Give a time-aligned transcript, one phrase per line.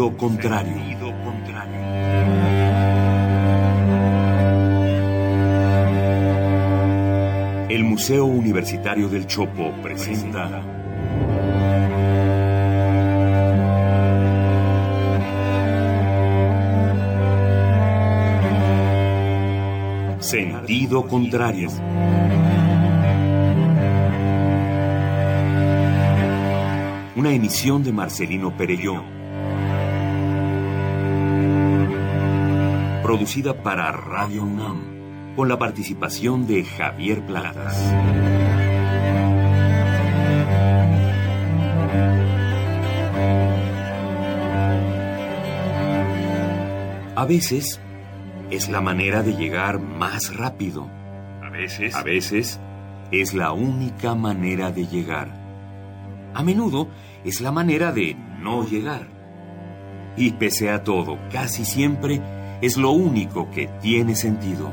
[0.00, 0.76] Sentido contrario.
[7.68, 10.62] El Museo Universitario del Chopo presenta
[20.20, 21.68] Sentido contrario.
[27.16, 29.19] Una emisión de Marcelino Perelló
[33.10, 37.76] producida para Radio UNAM, con la participación de Javier Pladas.
[47.16, 47.80] A veces
[48.48, 50.88] es la manera de llegar más rápido.
[51.42, 51.96] A veces.
[51.96, 52.60] A veces
[53.10, 55.36] es la única manera de llegar.
[56.32, 56.86] A menudo
[57.24, 59.08] es la manera de no llegar.
[60.16, 62.22] Y pese a todo, casi siempre
[62.60, 64.70] es lo único que tiene sentido.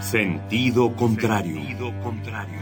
[0.00, 1.54] Sentido contrario.
[1.54, 2.60] Sentido contrario.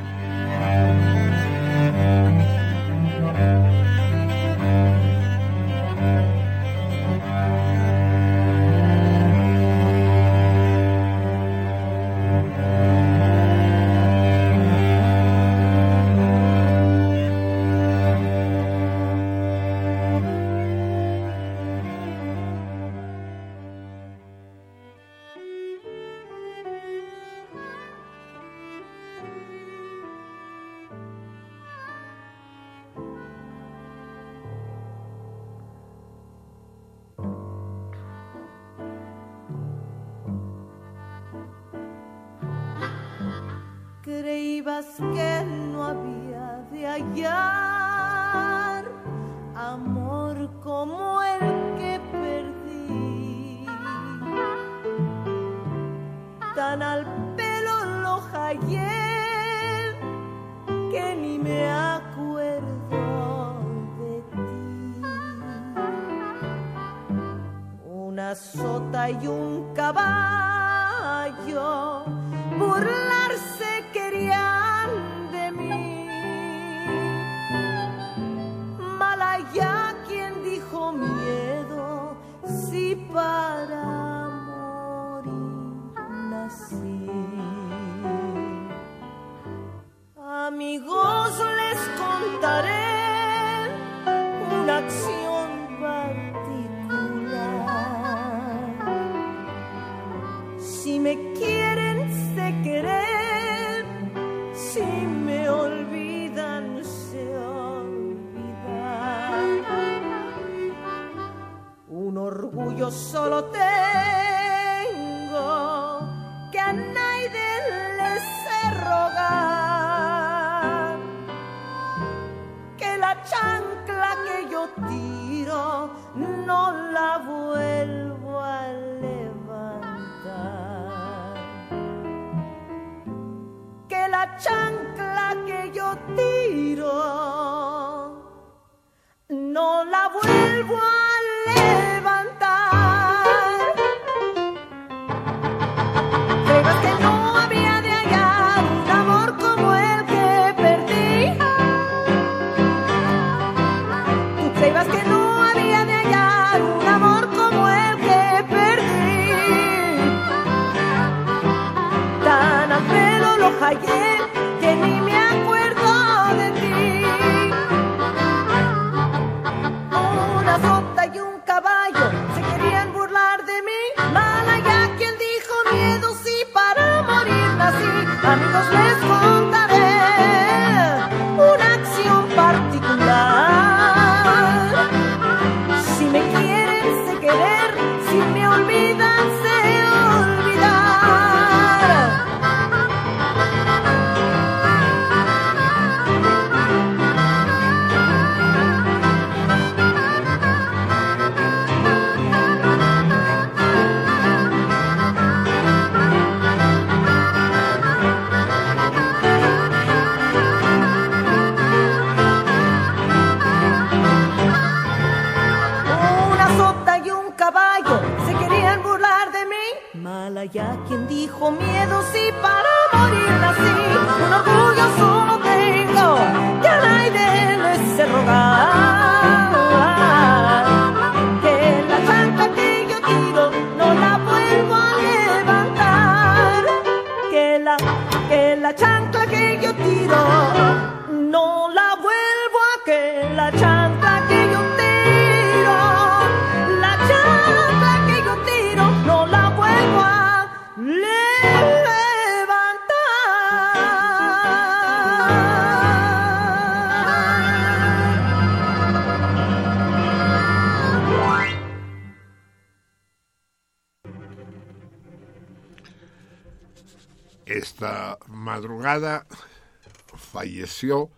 [270.17, 271.11] Falleció,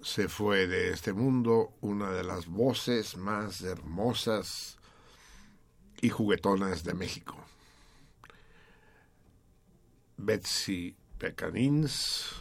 [0.00, 4.78] se fue de este mundo una de las voces más hermosas
[6.00, 7.36] y juguetonas de México.
[10.16, 12.34] Betsy Pecanins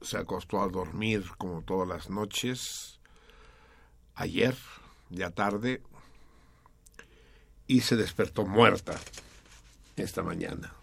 [0.00, 3.00] se acostó a dormir como todas las noches
[4.14, 4.56] ayer,
[5.10, 5.82] ya tarde,
[7.66, 8.98] y se despertó muerta
[9.96, 10.77] esta mañana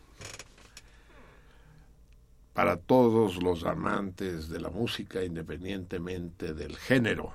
[2.56, 7.34] para todos los amantes de la música independientemente del género.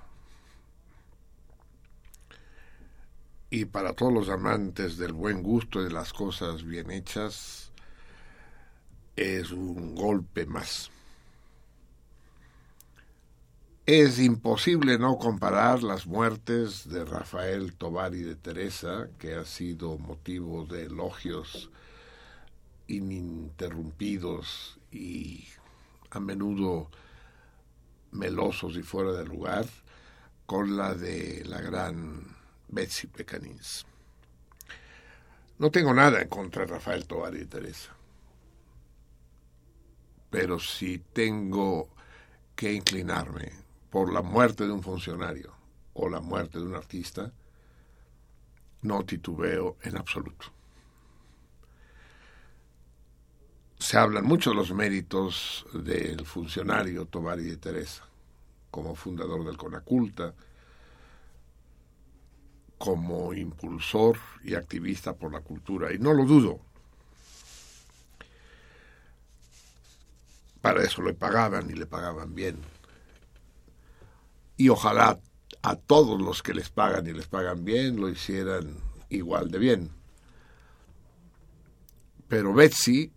[3.50, 7.70] Y para todos los amantes del buen gusto y de las cosas bien hechas,
[9.14, 10.90] es un golpe más.
[13.84, 19.98] Es imposible no comparar las muertes de Rafael Tobar y de Teresa, que ha sido
[19.98, 21.68] motivo de elogios
[22.86, 25.46] ininterrumpidos y
[26.10, 26.90] a menudo
[28.12, 29.66] melosos y fuera de lugar,
[30.46, 32.36] con la de la gran
[32.68, 33.86] Betsy Pecanins.
[35.58, 37.94] No tengo nada en contra de Rafael Tovar y Teresa,
[40.30, 41.88] pero si tengo
[42.56, 43.52] que inclinarme
[43.90, 45.54] por la muerte de un funcionario
[45.92, 47.32] o la muerte de un artista,
[48.82, 50.46] no titubeo en absoluto.
[53.80, 58.04] Se hablan mucho los méritos del funcionario Tomari de Teresa,
[58.70, 60.34] como fundador del Conaculta,
[62.76, 66.60] como impulsor y activista por la cultura, y no lo dudo.
[70.60, 72.58] Para eso le pagaban y le pagaban bien.
[74.58, 75.18] Y ojalá
[75.62, 78.76] a todos los que les pagan y les pagan bien lo hicieran
[79.08, 79.90] igual de bien.
[82.28, 83.10] Pero Betsy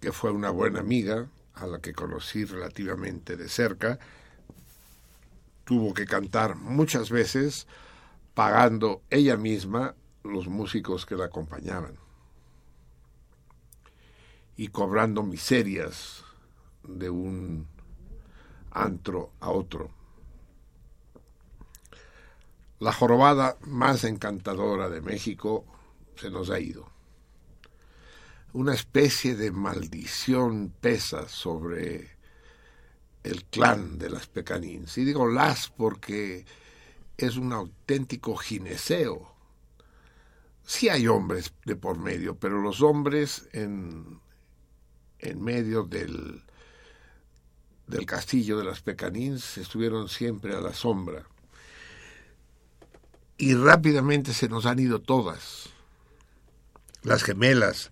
[0.00, 3.98] que fue una buena amiga, a la que conocí relativamente de cerca,
[5.64, 7.66] tuvo que cantar muchas veces
[8.34, 11.94] pagando ella misma los músicos que la acompañaban
[14.56, 16.24] y cobrando miserias
[16.82, 17.66] de un
[18.70, 19.90] antro a otro.
[22.78, 25.64] La jorobada más encantadora de México
[26.16, 26.99] se nos ha ido
[28.52, 32.10] una especie de maldición pesa sobre
[33.22, 34.98] el clan de las Pecanins.
[34.98, 36.44] Y digo las porque
[37.16, 39.34] es un auténtico gineceo.
[40.64, 44.20] Sí hay hombres de por medio, pero los hombres en,
[45.18, 46.42] en medio del,
[47.86, 51.26] del castillo de las Pecanins estuvieron siempre a la sombra.
[53.36, 55.70] Y rápidamente se nos han ido todas.
[57.02, 57.90] Las gemelas,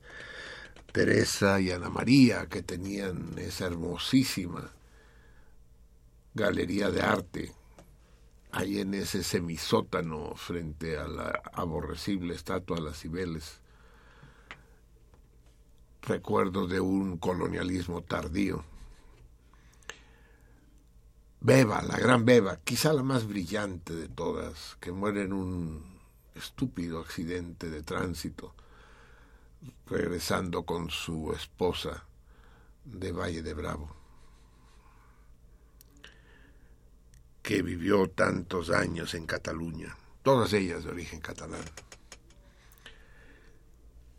[0.92, 4.73] Teresa y Ana María, que tenían esa hermosísima
[6.35, 7.52] galería de arte
[8.52, 13.61] ahí en ese semisótano frente a la aborrecible estatua de las Cibeles.
[16.02, 18.64] Recuerdo de un colonialismo tardío.
[21.40, 25.99] Beba, la gran Beba, quizá la más brillante de todas, que muere en un
[26.35, 28.54] estúpido accidente de tránsito
[29.87, 32.05] regresando con su esposa
[32.85, 33.95] de Valle de Bravo,
[37.43, 41.65] que vivió tantos años en Cataluña, todas ellas de origen catalán.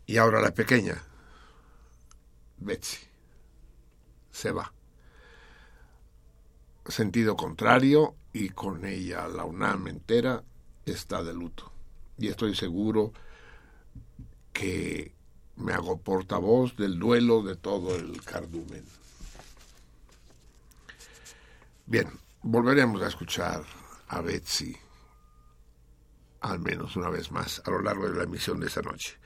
[0.06, 1.00] Y ahora la pequeña,
[2.58, 2.98] Betsy,
[4.32, 4.72] se va.
[6.86, 10.42] Sentido contrario y con ella la UNAM entera
[10.84, 11.70] está de luto.
[12.18, 13.12] Y estoy seguro
[14.52, 15.14] que
[15.60, 18.84] me hago portavoz del duelo de todo el cardumen.
[21.86, 22.08] Bien,
[22.42, 23.64] volveremos a escuchar
[24.08, 24.76] a Betsy
[26.40, 29.18] al menos una vez más a lo largo de la emisión de esta noche.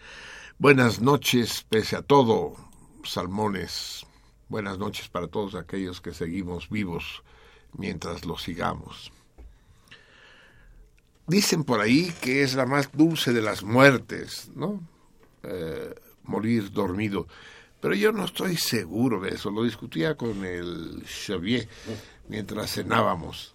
[0.58, 2.56] Buenas noches, pese a todo,
[3.04, 4.04] salmones
[4.48, 7.22] Buenas noches para todos aquellos que seguimos vivos
[7.72, 9.10] mientras lo sigamos.
[11.26, 14.86] Dicen por ahí que es la más dulce de las muertes, ¿no?
[15.42, 15.94] Eh,
[16.24, 17.26] morir dormido.
[17.80, 19.50] Pero yo no estoy seguro de eso.
[19.50, 21.68] Lo discutía con el Xavier
[22.28, 23.54] mientras cenábamos.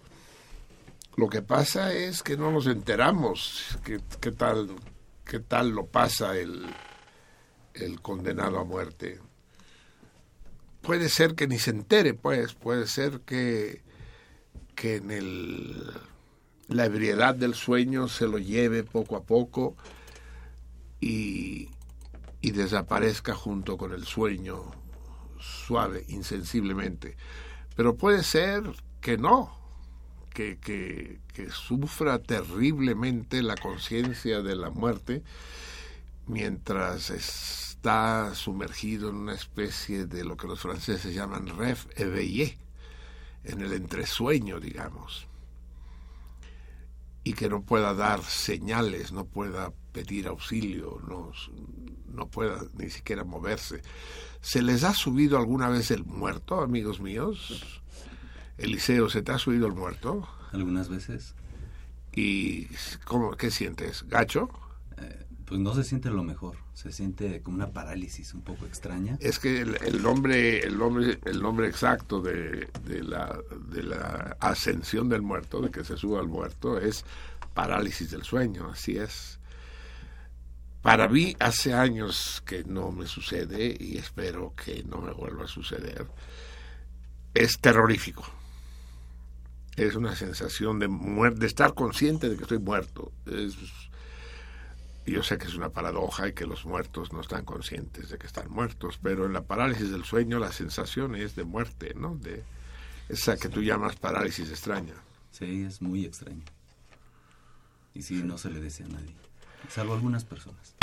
[1.16, 4.70] Lo que pasa es que no nos enteramos qué, qué tal,
[5.24, 6.64] qué tal lo pasa el,
[7.74, 9.18] el condenado a muerte.
[10.80, 13.82] Puede ser que ni se entere, pues, puede ser que,
[14.74, 15.92] que en el
[16.70, 19.76] la ebriedad del sueño se lo lleve poco a poco
[21.00, 21.68] y,
[22.40, 24.70] y desaparezca junto con el sueño
[25.38, 27.16] suave, insensiblemente.
[27.76, 28.62] Pero puede ser
[29.00, 29.56] que no,
[30.30, 35.22] que, que, que sufra terriblemente la conciencia de la muerte
[36.26, 42.58] mientras está sumergido en una especie de lo que los franceses llaman rêve éveillé,
[43.44, 45.30] en el entresueño, digamos
[47.22, 51.32] y que no pueda dar señales, no pueda pedir auxilio, no,
[52.12, 53.82] no pueda ni siquiera moverse.
[54.40, 57.82] ¿Se les ha subido alguna vez el muerto, amigos míos?
[58.58, 60.28] Eliseo, ¿se te ha subido el muerto?
[60.52, 61.34] Algunas veces.
[62.12, 62.66] ¿Y
[63.04, 64.04] cómo, qué sientes?
[64.08, 64.48] ¿Gacho?
[64.98, 69.16] Eh, pues no se siente lo mejor, se siente como una parálisis un poco extraña.
[69.20, 73.36] Es que el, nombre, el nombre, el nombre exacto de, de, la,
[73.68, 77.04] de la ascensión del muerto, de que se suba al muerto, es
[77.52, 79.39] parálisis del sueño, así es.
[80.82, 85.48] Para mí hace años que no me sucede y espero que no me vuelva a
[85.48, 86.06] suceder.
[87.34, 88.24] Es terrorífico.
[89.76, 90.88] Es una sensación de,
[91.36, 93.12] de estar consciente de que estoy muerto.
[95.06, 98.26] Yo sé que es una paradoja y que los muertos no están conscientes de que
[98.26, 102.14] están muertos, pero en la parálisis del sueño la sensación es de muerte, ¿no?
[102.16, 102.44] De
[103.08, 104.94] esa que tú llamas parálisis extraña.
[105.32, 106.42] Sí, es muy extraño.
[107.92, 109.14] Y sí, no se le desea a nadie,
[109.68, 110.74] salvo algunas personas.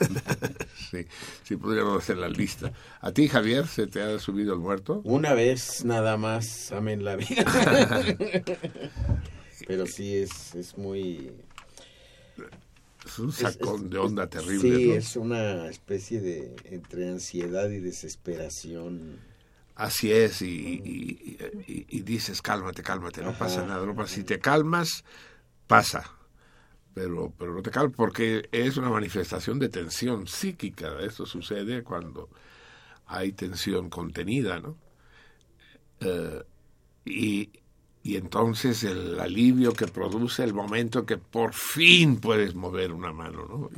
[0.90, 1.06] sí,
[1.44, 2.72] sí podríamos hacer la lista.
[3.00, 5.00] ¿A ti, Javier, se te ha subido el muerto?
[5.04, 7.44] Una vez nada más, amén la vida.
[9.66, 11.32] pero sí, es, es muy
[13.06, 14.76] es un sacón de onda terrible.
[14.76, 19.18] Sí, es una especie de entre ansiedad y desesperación.
[19.74, 23.84] Así es, y, y, dices, cálmate, cálmate, no pasa nada.
[23.86, 24.14] No pasa.
[24.14, 25.04] Si te calmas,
[25.66, 26.04] pasa.
[26.94, 30.98] Pero, pero no te calmas porque es una manifestación de tensión psíquica.
[31.00, 32.28] Esto sucede cuando
[33.06, 34.76] hay tensión contenida, ¿no?
[36.00, 36.42] Eh,
[37.04, 37.50] y,
[38.02, 43.46] y entonces el alivio que produce el momento que por fin puedes mover una mano,
[43.46, 43.70] ¿no?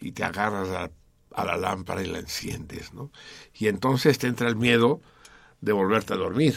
[0.00, 0.90] Y, te agarras
[1.32, 3.10] a, la lámpara y la enciendes, ¿no?
[3.54, 5.00] Y entonces te entra el miedo
[5.60, 6.56] de volverte a dormir,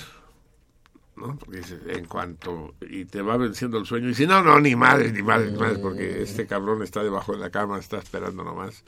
[1.15, 1.37] ¿no?
[1.37, 5.11] Porque en cuanto, y te va venciendo el sueño, y dices, no, no, ni madre,
[5.11, 8.83] ni madre, ni madre, porque este cabrón está debajo de la cama, está esperando nomás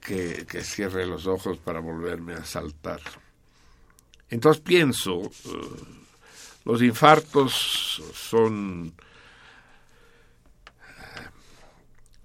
[0.00, 3.00] que, que cierre los ojos para volverme a saltar.
[4.30, 5.16] Entonces pienso...
[5.18, 5.98] Uh,
[6.68, 8.92] los infartos son
[10.68, 11.28] eh,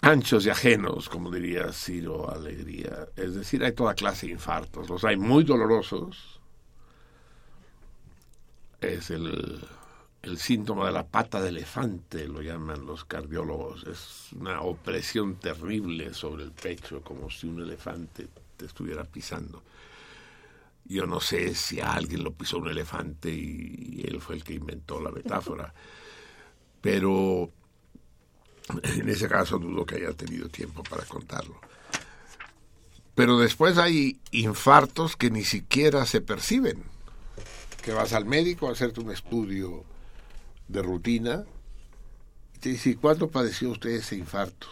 [0.01, 3.07] anchos y ajenos, como diría Ciro Alegría.
[3.15, 4.89] Es decir, hay toda clase de infartos.
[4.89, 6.32] Los hay muy dolorosos.
[8.83, 9.65] Es el,
[10.23, 13.83] el síntoma de la pata de elefante, lo llaman los cardiólogos.
[13.83, 19.61] Es una opresión terrible sobre el pecho, como si un elefante te estuviera pisando.
[20.85, 24.53] Yo no sé si a alguien lo pisó un elefante y, él fue el que
[24.53, 25.73] inventó la metáfora,
[26.81, 27.49] pero
[28.83, 31.59] en ese caso dudo que haya tenido tiempo para contarlo.
[33.13, 36.92] Pero después hay infartos que ni siquiera se perciben.
[37.83, 39.83] Que vas al médico a hacerte un estudio
[40.67, 41.43] de rutina
[42.55, 44.67] y te dice, ¿cuándo padeció usted ese infarto?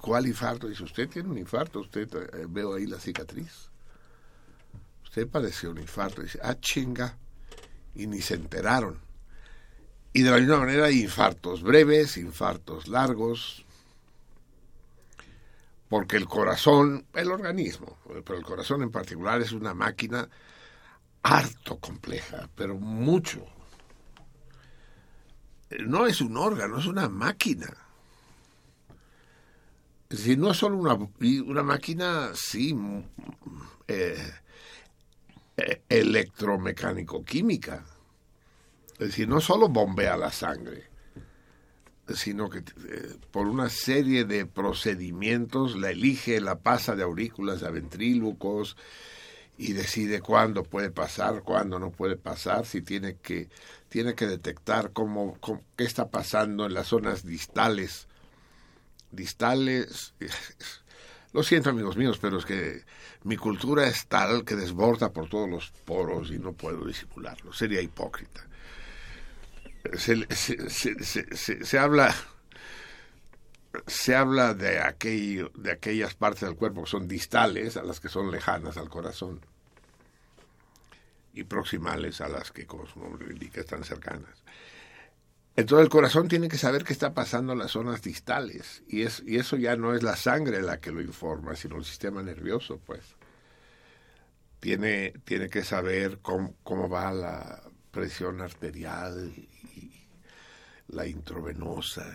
[0.00, 0.68] ¿Cuál infarto?
[0.68, 3.68] Dice, usted tiene un infarto, usted eh, veo ahí la cicatriz
[5.16, 6.20] usted padeció un infarto.
[6.20, 7.16] dice, ah, chinga.
[7.94, 9.00] Y ni se enteraron.
[10.12, 13.64] Y de la misma manera infartos breves, infartos largos,
[15.88, 17.96] porque el corazón, el organismo,
[18.26, 20.28] pero el corazón en particular es una máquina
[21.26, 23.44] harto compleja, pero mucho.
[25.84, 27.66] No es un órgano, es una máquina.
[30.08, 32.76] Es decir, no es solo una, una máquina, sí,
[33.88, 34.32] eh,
[35.56, 37.84] eh, electromecánico-química.
[38.92, 40.84] Es decir, no solo bombea la sangre,
[42.14, 47.70] sino que eh, por una serie de procedimientos la elige, la pasa de aurículas a
[47.70, 48.76] ventrílocos
[49.58, 53.48] y decide cuándo puede pasar, cuándo no puede pasar, si tiene que,
[53.88, 55.38] tiene que detectar cómo,
[55.76, 58.06] qué está pasando en las zonas distales.
[59.10, 60.14] Distales,
[61.32, 62.84] lo siento amigos míos, pero es que
[63.24, 67.80] mi cultura es tal que desborda por todos los poros y no puedo disimularlo, sería
[67.80, 68.46] hipócrita.
[69.96, 70.68] Se- se-
[71.36, 72.14] se- se habla
[73.86, 74.80] se habla de
[75.54, 79.40] de aquellas partes del cuerpo que son distales a las que son lejanas al corazón
[81.36, 82.86] y proximales a las que, como
[83.30, 84.42] indica, están cercanas.
[85.54, 89.22] Entonces el corazón tiene que saber qué está pasando en las zonas distales y, es,
[89.24, 92.78] y eso ya no es la sangre la que lo informa, sino el sistema nervioso,
[92.84, 93.16] pues.
[94.60, 100.08] Tiene, tiene que saber cómo, cómo va la presión arterial y
[100.88, 102.14] la intravenosa.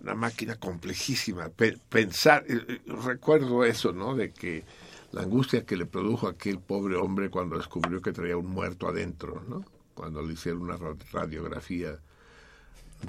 [0.00, 1.48] Una máquina complejísima.
[1.50, 4.14] Pe- pensar, eh, eh, recuerdo eso, ¿no?
[4.14, 4.64] De que
[5.12, 9.42] la angustia que le produjo aquel pobre hombre cuando descubrió que traía un muerto adentro,
[9.48, 9.64] ¿no?
[9.94, 11.98] Cuando le hicieron una ra- radiografía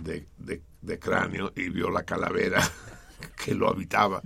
[0.03, 2.62] de, de- de cráneo y vio la calavera
[3.46, 4.22] que lo habitaba.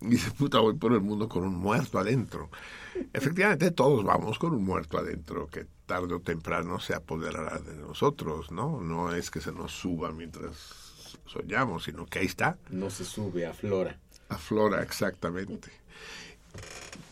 [0.00, 2.50] Y dice, puta, voy por el mundo con un muerto adentro.
[3.12, 8.50] Efectivamente, todos vamos con un muerto adentro que tarde o temprano se apoderará de nosotros,
[8.50, 8.80] ¿no?
[8.80, 10.79] No es que se nos suba mientras
[11.30, 13.96] soñamos, sino que ahí está No se sube, aflora.
[14.28, 15.70] aflora exactamente.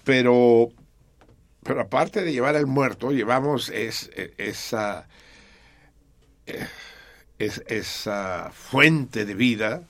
[0.05, 0.69] Pero,
[1.63, 5.07] pero aparte de llevar al muerto, llevamos es, e- esa,
[7.39, 9.83] es, esa fuente de vida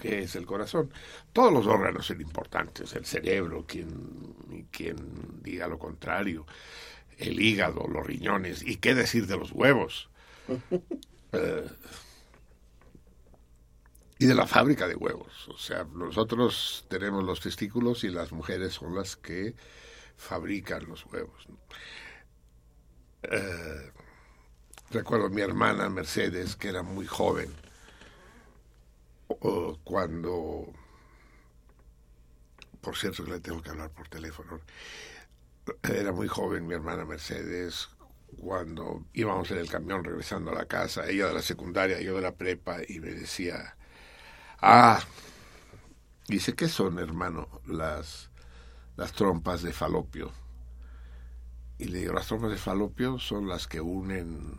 [0.00, 0.90] que es el corazón.
[1.32, 4.96] Todos los órganos son importantes, el cerebro, quien, quien
[5.42, 6.46] diga lo contrario,
[7.18, 10.08] el hígado, los riñones, y qué decir de los huevos.
[11.32, 11.66] Eh,
[14.18, 15.48] y de la fábrica de huevos.
[15.48, 19.54] O sea, nosotros tenemos los testículos y las mujeres son las que
[20.16, 21.46] fabrican los huevos.
[23.22, 23.92] Eh,
[24.90, 27.54] recuerdo mi hermana Mercedes, que era muy joven,
[29.84, 30.72] cuando,
[32.80, 34.60] por cierto le tengo que hablar por teléfono,
[35.82, 37.88] era muy joven mi hermana Mercedes,
[38.38, 42.22] cuando íbamos en el camión regresando a la casa, ella de la secundaria, yo de
[42.22, 43.75] la prepa, y me decía,
[44.60, 45.00] ah,
[46.28, 48.30] dice, ¿qué son, hermano, las,
[48.96, 50.32] las trompas de falopio?
[51.78, 54.58] Y le digo, las trompas de falopio son las que unen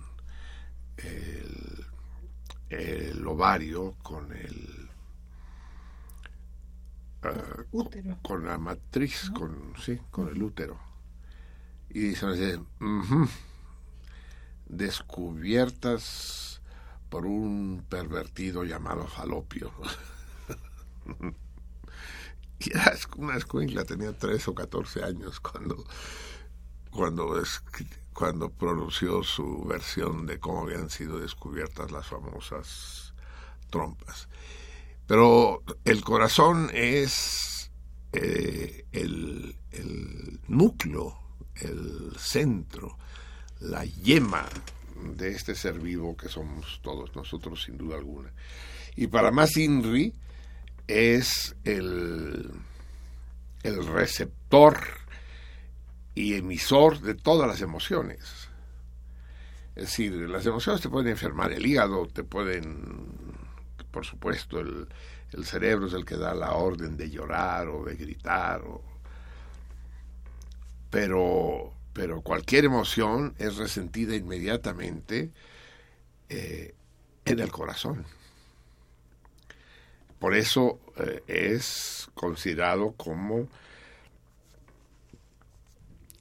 [0.97, 1.85] el,
[2.69, 4.89] el ovario con el...
[7.71, 8.17] Útero.
[8.23, 10.79] con la matriz, con, sí, con el útero.
[11.89, 13.27] Y dice, dice, "Ujú,
[14.67, 16.56] descubiertas
[17.09, 19.71] por un pervertido llamado Falopio.
[22.59, 22.71] y
[23.17, 25.85] una escuela, tenía 13 o 14 años cuando,
[28.13, 33.13] cuando, pronunció su versión de cómo habían sido descubiertas las famosas
[33.69, 34.27] trompas.
[35.05, 37.71] Pero el corazón es
[38.11, 39.57] eh, el
[40.47, 41.17] núcleo,
[41.55, 42.97] el centro,
[43.59, 44.47] la yema
[45.15, 48.31] de este ser vivo que somos todos nosotros sin duda alguna.
[48.95, 50.13] Y para más INRI
[50.87, 52.49] es el,
[53.63, 54.79] el receptor
[56.15, 58.49] y emisor de todas las emociones.
[59.75, 63.15] Es decir, las emociones te pueden enfermar el hígado, te pueden,
[63.91, 64.87] por supuesto, el,
[65.33, 68.81] el cerebro es el que da la orden de llorar o de gritar, o,
[70.89, 75.31] pero, pero cualquier emoción es resentida inmediatamente
[76.29, 76.75] eh,
[77.25, 78.05] en el corazón.
[80.19, 83.47] Por eso eh, es considerado como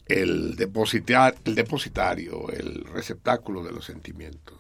[0.07, 4.59] el, depositar, el depositario, el receptáculo de los sentimientos.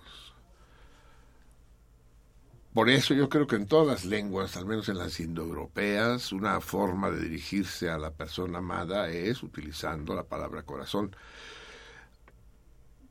[2.76, 6.60] Por eso yo creo que en todas las lenguas, al menos en las indoeuropeas, una
[6.60, 11.16] forma de dirigirse a la persona amada es utilizando la palabra corazón.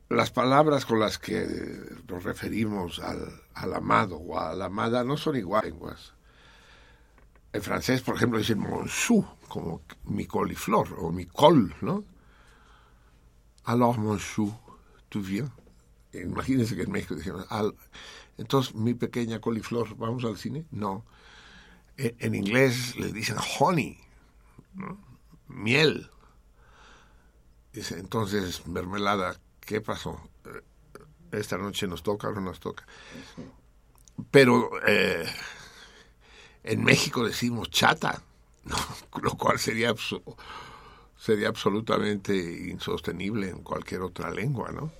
[0.08, 1.44] Las palabras con las que
[2.08, 6.14] nos referimos al, al amado o a la amada no son iguales lenguas.
[7.52, 12.04] En francés, por ejemplo, dicen mon chou, como mi coliflor o mi col, ¿no?
[13.64, 14.56] Alors, mon chou,
[15.08, 15.50] tu viens.
[16.12, 17.44] Imagínense que en México decían,
[18.38, 20.66] entonces, mi pequeña coliflor, ¿vamos al cine?
[20.70, 21.04] No.
[21.96, 23.98] En, en inglés le dicen honey,
[25.48, 26.10] miel.
[27.72, 30.20] Dice, entonces, mermelada, ¿qué pasó?
[30.44, 30.62] Eh,
[31.32, 32.86] Esta noche nos toca o no nos toca.
[34.30, 35.26] Pero eh,
[36.64, 38.22] en México decimos chata,
[39.22, 39.94] lo cual sería
[41.18, 42.34] sería absolutamente
[42.70, 44.92] insostenible en cualquier otra lengua, ¿no?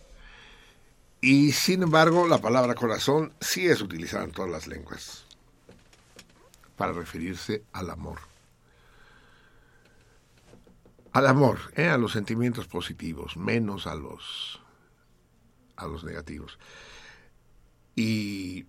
[1.21, 5.25] Y sin embargo, la palabra corazón sí es utilizada en todas las lenguas
[6.77, 8.19] para referirse al amor.
[11.13, 11.89] Al amor, ¿eh?
[11.89, 14.61] a los sentimientos positivos, menos a los,
[15.77, 16.59] a los negativos.
[17.95, 18.67] Y,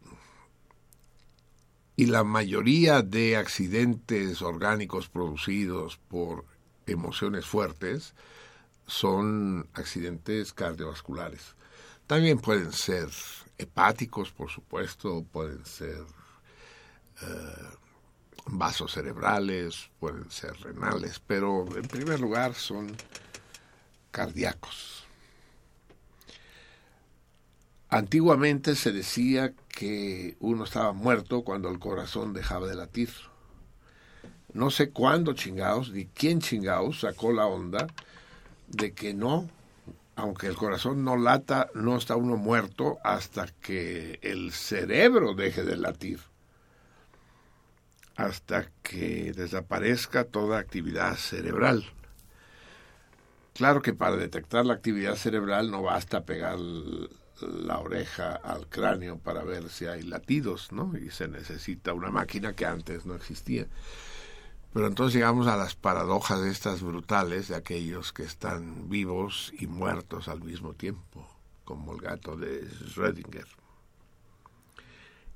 [1.98, 6.46] y la mayoría de accidentes orgánicos producidos por
[6.86, 8.14] emociones fuertes
[8.86, 11.57] son accidentes cardiovasculares.
[12.08, 13.10] También pueden ser
[13.58, 16.06] hepáticos, por supuesto, pueden ser
[17.22, 17.78] eh,
[18.46, 22.96] vasos cerebrales, pueden ser renales, pero en primer lugar son
[24.12, 25.06] cardíacos.
[27.90, 33.10] Antiguamente se decía que uno estaba muerto cuando el corazón dejaba de latir.
[34.54, 37.88] No sé cuándo chingaos, ni quién chingaos sacó la onda
[38.68, 39.50] de que no,
[40.18, 45.78] aunque el corazón no lata, no está uno muerto hasta que el cerebro deje de
[45.78, 46.20] latir,
[48.16, 51.86] hasta que desaparezca toda actividad cerebral.
[53.54, 59.44] Claro que para detectar la actividad cerebral no basta pegar la oreja al cráneo para
[59.44, 60.98] ver si hay latidos, ¿no?
[60.98, 63.68] Y se necesita una máquina que antes no existía.
[64.78, 70.28] Pero entonces llegamos a las paradojas estas brutales de aquellos que están vivos y muertos
[70.28, 71.28] al mismo tiempo,
[71.66, 73.48] como el gato de Schrödinger.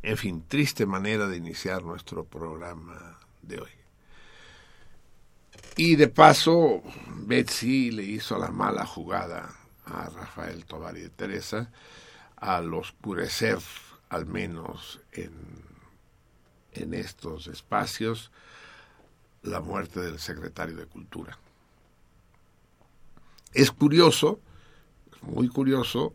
[0.03, 3.71] En fin, triste manera de iniciar nuestro programa de hoy.
[5.75, 11.71] Y de paso, Betsy le hizo la mala jugada a Rafael Tovar y de Teresa
[12.35, 13.57] al oscurecer,
[14.09, 15.33] al menos en,
[16.73, 18.31] en estos espacios,
[19.43, 21.37] la muerte del secretario de Cultura.
[23.53, 24.39] Es curioso,
[25.21, 26.13] muy curioso,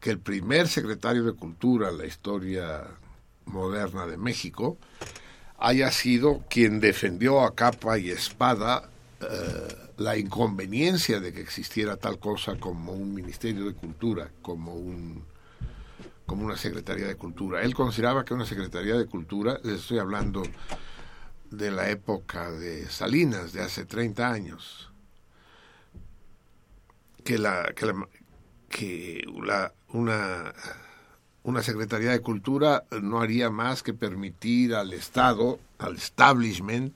[0.00, 2.84] que el primer secretario de Cultura en la historia
[3.46, 4.78] moderna de México
[5.58, 8.90] haya sido quien defendió a capa y espada
[9.20, 15.24] eh, la inconveniencia de que existiera tal cosa como un Ministerio de Cultura, como un
[16.26, 17.62] como una Secretaría de Cultura.
[17.62, 20.42] Él consideraba que una Secretaría de Cultura, les estoy hablando
[21.56, 24.92] de la época de Salinas, de hace 30 años,
[27.24, 28.08] que, la, que, la,
[28.68, 30.52] que la, una,
[31.42, 36.94] una Secretaría de Cultura no haría más que permitir al Estado, al establishment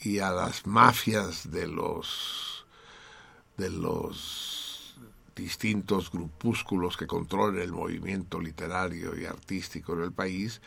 [0.00, 2.66] y a las mafias de los
[3.56, 4.96] de los
[5.36, 10.60] distintos grupúsculos que controlan el movimiento literario y artístico en el país,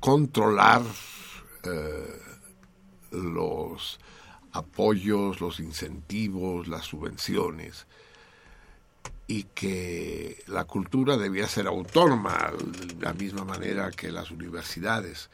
[0.00, 0.82] controlar
[1.64, 2.20] eh,
[3.12, 3.98] los
[4.52, 7.86] apoyos, los incentivos, las subvenciones,
[9.26, 15.30] y que la cultura debía ser autónoma de la misma manera que las universidades.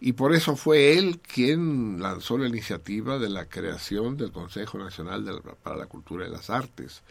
[0.00, 5.42] Y por eso fue él quien lanzó la iniciativa de la creación del Consejo Nacional
[5.62, 7.02] para la Cultura y las Artes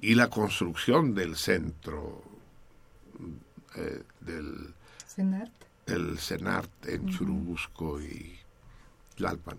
[0.00, 2.22] y la construcción del centro
[3.74, 4.72] eh, del
[5.06, 8.38] CENART el CENART en Churubusco y
[9.16, 9.58] Tlalpan.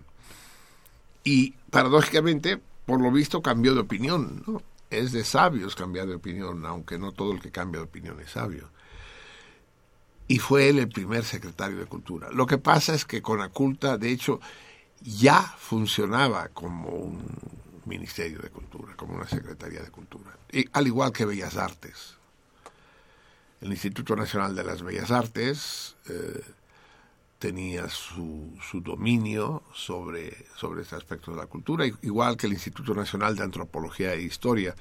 [1.24, 4.42] Y paradójicamente, por lo visto, cambió de opinión.
[4.46, 4.62] ¿no?
[4.90, 8.30] Es de sabios cambiar de opinión, aunque no todo el que cambia de opinión es
[8.30, 8.68] sabio.
[10.28, 12.30] Y fue él el primer secretario de Cultura.
[12.30, 14.40] Lo que pasa es que con Aculta, de hecho,
[15.00, 17.22] ya funcionaba como un
[17.84, 22.16] Ministerio de Cultura, como una Secretaría de Cultura, y, al igual que Bellas Artes
[23.62, 26.42] el Instituto Nacional de las Bellas Artes eh,
[27.38, 32.92] tenía su, su, dominio sobre, sobre este aspecto de la cultura, igual que el Instituto
[32.92, 34.74] Nacional de Antropología e Historia.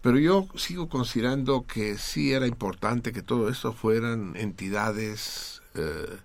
[0.00, 6.18] Pero yo sigo considerando que sí era importante que todo esto fueran entidades eh,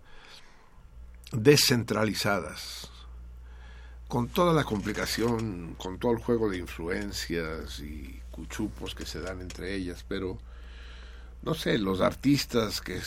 [1.31, 2.91] descentralizadas,
[4.07, 9.41] con toda la complicación, con todo el juego de influencias y cuchupos que se dan
[9.41, 10.37] entre ellas, pero
[11.43, 13.01] no sé, los artistas que,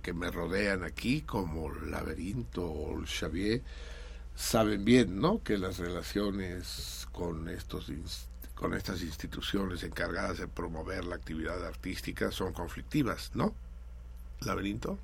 [0.00, 3.62] que, me rodean aquí, como Laberinto o el Xavier,
[4.36, 5.42] saben bien, ¿no?
[5.42, 7.90] Que las relaciones con estos
[8.54, 13.52] con estas instituciones encargadas de promover la actividad artística son conflictivas, ¿no?
[14.42, 14.98] Laberinto.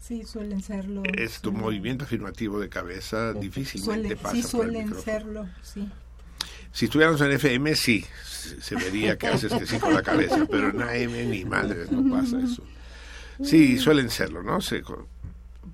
[0.00, 1.02] Sí, suelen serlo.
[1.16, 5.88] Es tu movimiento afirmativo de cabeza difícilmente pasa Sí, suelen serlo, sí.
[6.74, 8.04] Si estuviéramos en FM, sí,
[8.60, 12.16] se vería que haces que sí con la cabeza, pero en AM ni madre no
[12.16, 12.64] pasa eso.
[13.44, 14.58] Sí, suelen serlo, ¿no?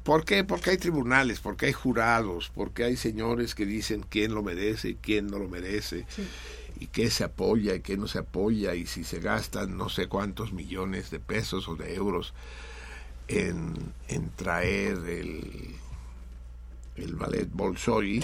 [0.02, 0.44] ¿Por qué?
[0.44, 4.94] Porque hay tribunales, porque hay jurados, porque hay señores que dicen quién lo merece y
[4.96, 6.04] quién no lo merece,
[6.78, 10.06] y qué se apoya y qué no se apoya, y si se gastan no sé
[10.06, 12.34] cuántos millones de pesos o de euros
[13.26, 13.72] en,
[14.08, 15.74] en traer el,
[16.96, 18.22] el ballet Bolshoi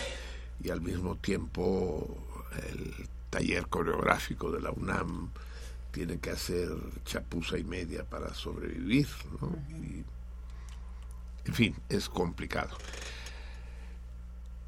[0.63, 2.26] y al mismo tiempo
[2.71, 5.31] el taller coreográfico de la UNAM
[5.91, 6.69] tiene que hacer
[7.05, 9.09] chapuza y media para sobrevivir,
[9.41, 9.57] ¿no?
[9.71, 10.05] Y,
[11.47, 12.77] en fin, es complicado.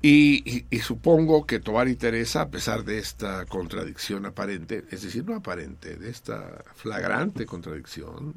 [0.00, 5.02] Y, y- y supongo que Tobar y Teresa, a pesar de esta contradicción aparente, es
[5.02, 8.34] decir, no aparente, de esta flagrante contradicción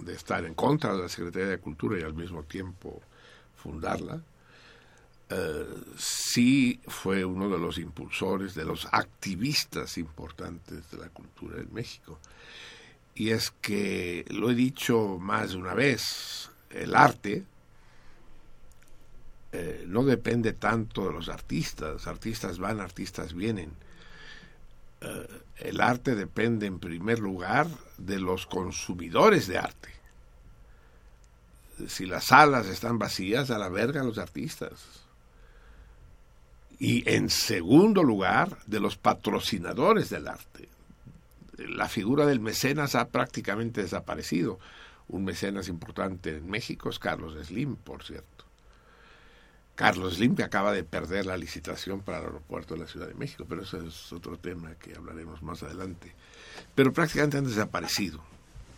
[0.00, 3.00] de estar en contra de la Secretaría de Cultura y al mismo tiempo
[3.56, 4.20] fundarla,
[5.96, 12.20] sí fue uno de los impulsores, de los activistas importantes de la cultura en México.
[13.14, 17.44] Y es que, lo he dicho más de una vez, el arte
[19.52, 23.70] eh, no depende tanto de los artistas, artistas van, artistas vienen.
[25.00, 29.90] Eh, el arte depende en primer lugar de los consumidores de arte.
[31.86, 35.03] Si las salas están vacías, a la verga los artistas.
[36.84, 40.68] Y en segundo lugar, de los patrocinadores del arte.
[41.56, 44.58] La figura del mecenas ha prácticamente desaparecido.
[45.08, 48.44] Un mecenas importante en México es Carlos Slim, por cierto.
[49.74, 53.14] Carlos Slim, que acaba de perder la licitación para el aeropuerto de la Ciudad de
[53.14, 56.14] México, pero eso es otro tema que hablaremos más adelante.
[56.74, 58.22] Pero prácticamente han desaparecido.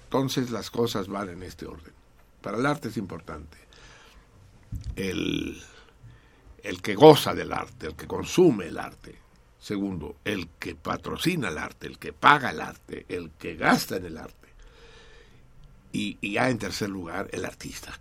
[0.05, 1.93] Entonces las cosas van en este orden.
[2.41, 3.59] Para el arte es importante
[4.95, 5.61] el,
[6.67, 9.15] el que goza del arte, el que consume el arte.
[9.61, 14.07] Segundo, el que patrocina el arte, el que paga el arte, el que gasta en
[14.07, 14.49] el arte.
[15.93, 17.97] Y, ya en tercer lugar, el artista.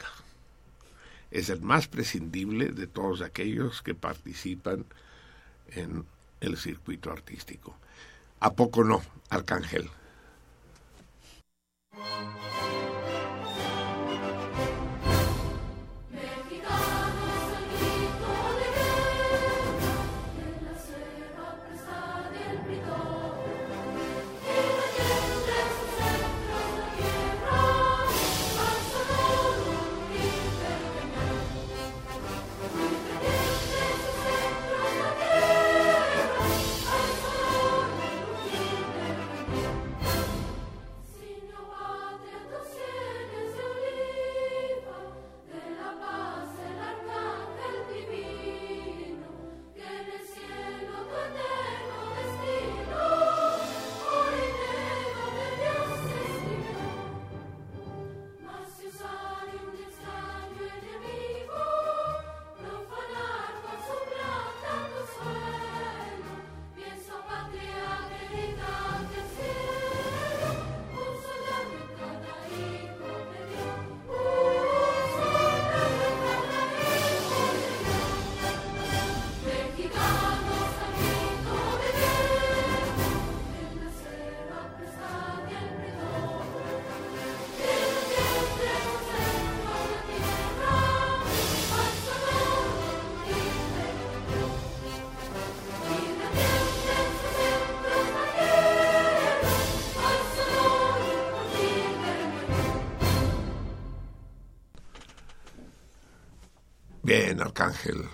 [1.29, 4.85] Es el más prescindible de todos aquellos que participan
[5.69, 6.05] en
[6.41, 7.77] el circuito artístico.
[8.39, 9.89] ¿A poco no, Arcángel?
[107.35, 108.05] Bien, Arcángel.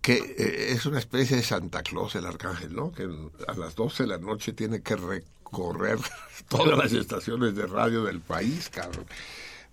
[0.00, 2.92] Que eh, es una especie de Santa Claus el Arcángel, ¿no?
[2.92, 3.06] Que
[3.46, 5.98] a las 12 de la noche tiene que recorrer
[6.48, 9.04] todas las estaciones de radio del país, cabrón.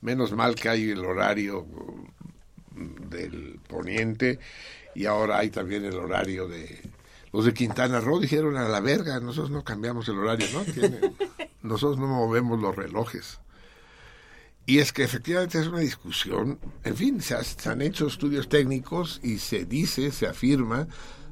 [0.01, 1.65] Menos mal que hay el horario
[2.71, 4.39] del poniente
[4.93, 6.81] y ahora hay también el horario de...
[7.31, 10.65] Los de Quintana Roo dijeron a la verga, nosotros no cambiamos el horario, ¿no?
[11.63, 13.39] Nosotros no movemos los relojes.
[14.67, 18.49] Y es que efectivamente es una discusión, en fin, se, ha- se han hecho estudios
[18.49, 20.87] técnicos y se dice, se afirma,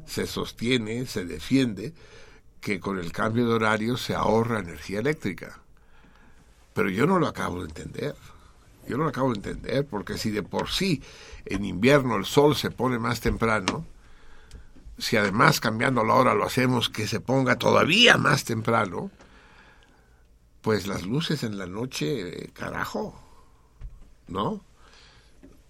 [0.05, 1.93] se sostiene, se defiende
[2.61, 5.59] que con el cambio de horario se ahorra energía eléctrica.
[6.73, 8.15] Pero yo no lo acabo de entender.
[8.87, 11.01] Yo no lo acabo de entender porque si de por sí
[11.45, 13.85] en invierno el sol se pone más temprano,
[14.97, 19.09] si además cambiando la hora lo hacemos que se ponga todavía más temprano,
[20.61, 23.19] pues las luces en la noche, eh, carajo,
[24.27, 24.63] ¿no?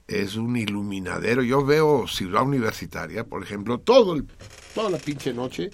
[0.07, 1.43] Es un iluminadero.
[1.43, 4.27] Yo veo Ciudad Universitaria, por ejemplo, todo el,
[4.73, 5.71] toda la pinche noche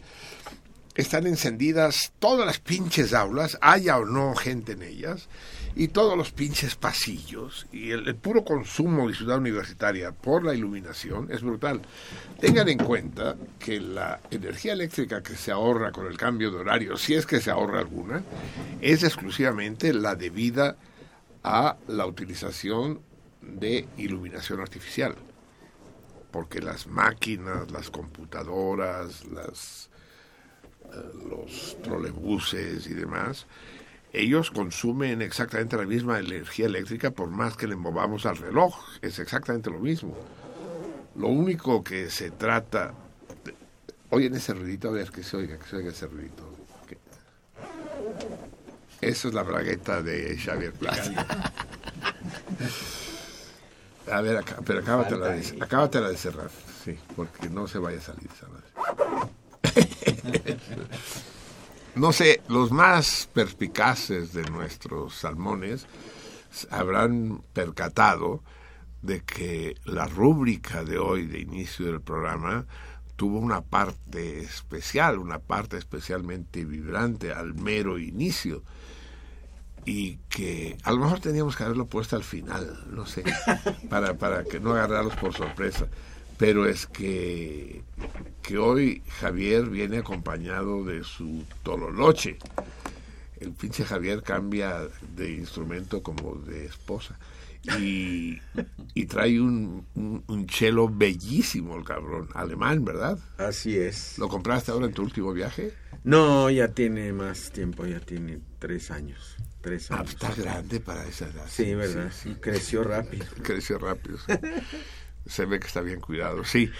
[0.99, 5.29] están encendidas todas las pinches aulas, haya o no gente en ellas,
[5.75, 10.53] y todos los pinches pasillos, y el, el puro consumo de ciudad universitaria por la
[10.53, 11.81] iluminación es brutal.
[12.41, 16.97] Tengan en cuenta que la energía eléctrica que se ahorra con el cambio de horario,
[16.97, 18.21] si es que se ahorra alguna,
[18.81, 20.75] es exclusivamente la debida
[21.49, 23.01] a la utilización
[23.41, 25.15] de iluminación artificial.
[26.29, 29.89] Porque las máquinas, las computadoras, las,
[30.93, 33.47] eh, los trolebuses y demás,
[34.13, 38.75] ellos consumen exactamente la misma energía eléctrica por más que le movamos al reloj.
[39.01, 40.15] Es exactamente lo mismo.
[41.15, 42.93] Lo único que se trata...
[43.43, 43.55] de-
[44.11, 46.48] Oyen ese ruidito, a ver que se oiga, que se oiga ese ruidito.
[49.01, 51.53] Eso es la bragueta de Xavier Plata.
[54.11, 56.49] A ver, acá, pero acábatela de, acábatela de cerrar,
[56.83, 58.65] sí, porque no se vaya a salir esa madre.
[61.95, 65.85] No sé, los más perspicaces de nuestros salmones
[66.71, 68.41] habrán percatado
[69.01, 72.65] de que la rúbrica de hoy, de inicio del programa,
[73.15, 78.63] tuvo una parte especial, una parte especialmente vibrante al mero inicio
[79.89, 83.23] y que a lo mejor teníamos que haberlo puesto al final, no sé,
[83.89, 85.87] para, para que no agarrarlos por sorpresa.
[86.37, 87.81] Pero es que,
[88.43, 92.37] que hoy Javier viene acompañado de su tololoche.
[93.39, 97.17] El pinche Javier cambia de instrumento como de esposa.
[97.79, 98.39] Y,
[98.93, 103.17] y trae un, un, un chelo bellísimo el cabrón, alemán, ¿verdad?
[103.39, 104.19] Así es.
[104.19, 105.73] ¿Lo compraste ahora en tu último viaje?
[106.03, 109.35] No, ya tiene más tiempo, ya tiene tres años.
[109.61, 110.11] Tres Ah, años.
[110.11, 111.45] está grande para esa edad.
[111.49, 112.11] Sí, verdad.
[112.41, 113.25] Creció rápido.
[113.43, 114.17] creció rápido.
[114.17, 114.33] sí.
[115.25, 116.71] Se ve que está bien cuidado, sí.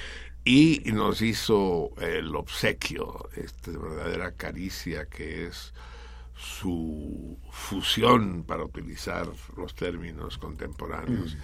[0.46, 5.74] Y nos hizo el obsequio, esta verdadera caricia que es
[6.36, 11.36] su fusión, para utilizar los términos contemporáneos,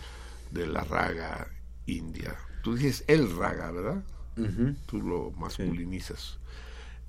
[0.51, 1.47] de la raga
[1.85, 2.35] india.
[2.63, 4.03] Tú dices el raga, ¿verdad?
[4.37, 4.73] Ujú.
[4.85, 6.39] Tú lo masculinizas.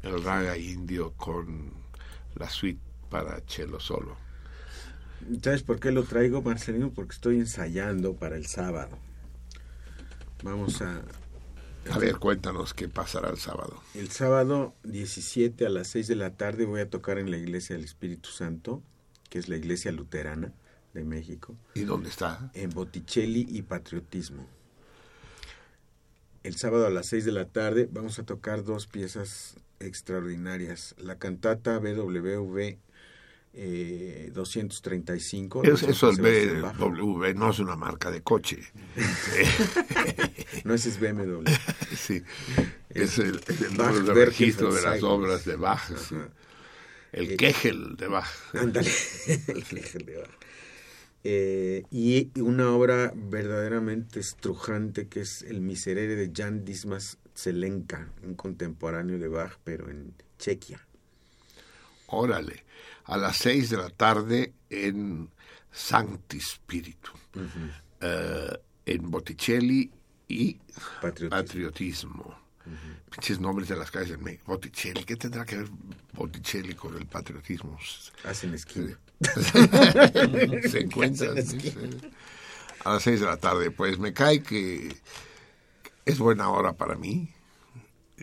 [0.03, 1.73] El raga indio con
[2.35, 4.17] la suite para cello solo.
[5.43, 6.93] ¿Sabes por qué lo traigo, Marcelino?
[6.93, 8.99] Porque estoy ensayando para el sábado.
[10.43, 11.03] Vamos a...
[11.91, 13.81] A ver, cuéntanos qué pasará el sábado.
[13.95, 17.77] El sábado 17 a las 6 de la tarde voy a tocar en la Iglesia
[17.77, 18.83] del Espíritu Santo,
[19.31, 20.53] que es la Iglesia Luterana
[20.95, 22.51] de México, ¿Y dónde está?
[22.55, 24.47] en Botticelli y Patriotismo.
[26.43, 30.95] El sábado a las 6 de la tarde vamos a tocar dos piezas extraordinarias.
[30.99, 32.79] La cantata BWV
[33.59, 35.63] eh, 235.
[35.63, 36.77] de Es- eso Bach.
[36.77, 38.59] BW no es una marca de coche.
[40.65, 41.45] No, ese es BMW.
[41.97, 42.23] sí.
[42.91, 45.81] Es el, es el Bach, número de Werk, registro de las obras de Bach.
[45.97, 46.17] sí.
[47.13, 48.27] El Eh, Kegel de Bach.
[48.55, 48.91] Ándale.
[49.49, 49.65] El
[50.07, 50.31] de Bach.
[51.25, 58.35] Eh, y una obra verdaderamente estrujante que es El Miserere de Jan Dismas Zelenka, un
[58.35, 60.85] contemporáneo de Bach, pero en Chequia.
[62.09, 62.65] Órale.
[63.07, 65.31] A las seis de la tarde en
[65.73, 67.13] Sancti Spiritu.
[68.01, 69.91] Eh, en Botticelli
[70.29, 70.55] y
[71.01, 71.31] Patriotismo.
[71.31, 72.47] Patriotismo.
[73.11, 74.45] Pinches nombres de las calles de México.
[74.49, 75.05] Botticelli.
[75.05, 75.69] ¿Qué tendrá que ver
[76.13, 77.79] Botticelli con el patriotismo?
[78.25, 78.99] Hacen esquina.
[80.69, 81.39] se encuentran.
[81.39, 81.89] Esquina.
[82.85, 84.97] A las seis de la tarde, pues me cae que
[86.05, 87.33] es buena hora para mí.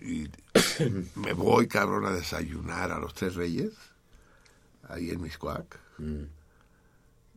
[0.02, 0.28] Y
[1.16, 3.74] me voy, cabrón, a desayunar a los Tres Reyes,
[4.94, 6.24] ahí en Miscuac, Mm.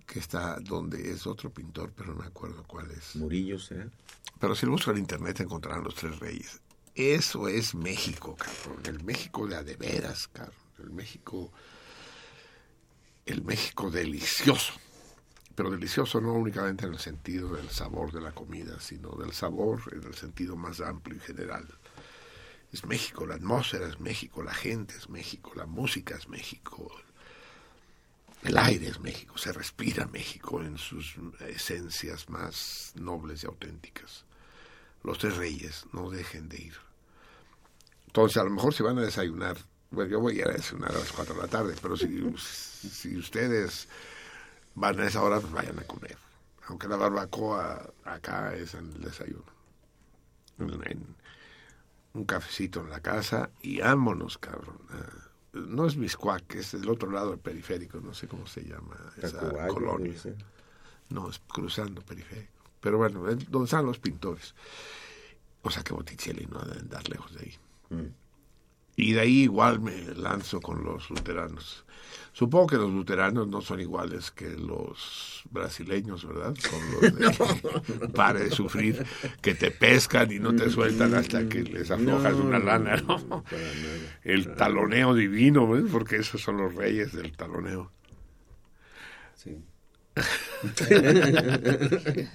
[0.07, 3.17] que está donde es otro pintor, pero no me acuerdo cuál es.
[3.17, 3.89] Murillo será.
[4.39, 6.61] Pero si lo buscan en internet encontrarán los Tres Reyes.
[6.95, 8.83] Eso es México, cabrón.
[8.87, 10.55] El México de a de veras, cabrón.
[10.79, 11.53] El México.
[13.27, 14.73] El México delicioso.
[15.55, 19.81] Pero delicioso no únicamente en el sentido del sabor de la comida, sino del sabor
[19.93, 21.67] en el sentido más amplio y general.
[22.73, 26.91] Es México, la atmósfera es México, la gente es México, la música es México,
[28.43, 31.17] el aire es México, se respira México en sus
[31.49, 34.25] esencias más nobles y auténticas.
[35.03, 36.75] Los tres reyes, no dejen de ir.
[38.07, 39.57] Entonces, a lo mejor si van a desayunar,
[39.91, 43.89] bueno, yo voy a desayunar a las 4 de la tarde, pero si, ustedes
[44.75, 46.17] van a esa hora, pues vayan a comer.
[46.69, 49.45] Aunque la barbacoa acá es en el desayuno.
[50.59, 54.79] Un cafecito en la casa y vámonos, cabrón.
[54.91, 55.26] Ah,
[55.57, 59.67] no es Miscuac, es del otro lado del periférico, no sé cómo se llama esa
[59.69, 60.19] colonia.
[60.19, 60.37] ser.
[61.11, 62.53] No, es cruzando periférico.
[62.81, 64.55] Pero bueno, es donde están los pintores.
[65.63, 67.55] O sea que Botticelli no ha de andar lejos de ahí.
[67.91, 68.26] Mm.
[68.97, 71.85] Y de ahí igual me lanzo con los luteranos.
[72.33, 76.55] Supongo que los luteranos no son iguales que los brasileños, ¿verdad?
[76.71, 79.07] Con los de pare de sufrir,
[79.41, 83.43] que te pescan y no te sueltan hasta que les aflojas una lana, ¿no?
[84.23, 85.85] El taloneo divino, ¿ves?
[85.91, 87.91] Porque esos son los reyes del taloneo.
[89.35, 89.65] Sí.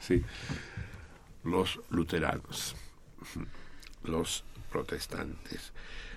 [0.00, 0.22] Sí.
[1.44, 2.74] Los luteranos,
[4.02, 4.44] los
[4.74, 5.72] protestantes.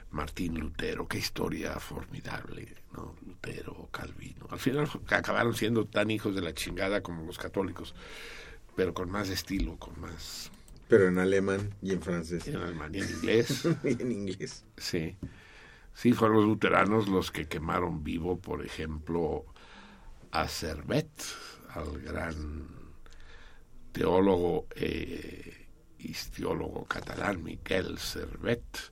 [0.09, 3.15] Martín Lutero, qué historia formidable, ¿no?
[3.23, 4.47] Lutero, Calvino.
[4.49, 7.93] Al final acabaron siendo tan hijos de la chingada como los católicos,
[8.75, 10.49] pero con más estilo, con más...
[10.87, 12.47] Pero en alemán y en francés.
[12.47, 13.67] En alemán y en inglés.
[13.83, 14.65] y en inglés.
[14.77, 15.15] Sí.
[15.93, 19.45] Sí, fueron los luteranos los que quemaron vivo, por ejemplo,
[20.31, 21.11] a Servet,
[21.69, 22.67] al gran
[23.91, 25.66] teólogo e
[25.99, 28.91] histiólogo catalán Miquel Servet,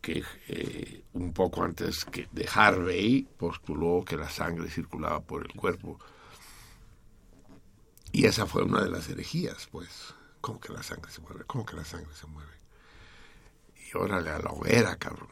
[0.00, 5.52] que eh, un poco antes que de Harvey postuló que la sangre circulaba por el
[5.54, 5.98] cuerpo.
[8.12, 10.14] Y esa fue una de las herejías, pues.
[10.40, 11.44] ¿Cómo que la sangre se mueve?
[11.46, 12.50] ¿Cómo que la sangre se mueve?
[13.76, 15.28] Y órale a la hoguera, cabrón.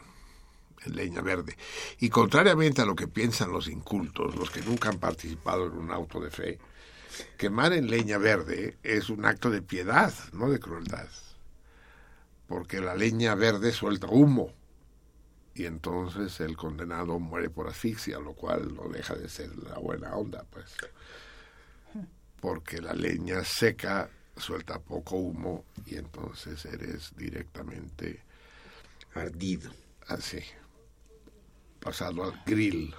[0.85, 1.57] En leña verde.
[1.99, 5.91] Y contrariamente a lo que piensan los incultos, los que nunca han participado en un
[5.91, 6.59] auto de fe,
[7.37, 11.09] quemar en leña verde es un acto de piedad, no de crueldad.
[12.47, 14.53] Porque la leña verde suelta humo
[15.55, 20.15] y entonces el condenado muere por asfixia, lo cual no deja de ser la buena
[20.15, 20.77] onda, pues.
[22.41, 28.23] Porque la leña seca suelta poco humo y entonces eres directamente
[29.15, 29.73] Ardido.
[30.07, 30.39] así,
[31.81, 32.95] pasado al grill.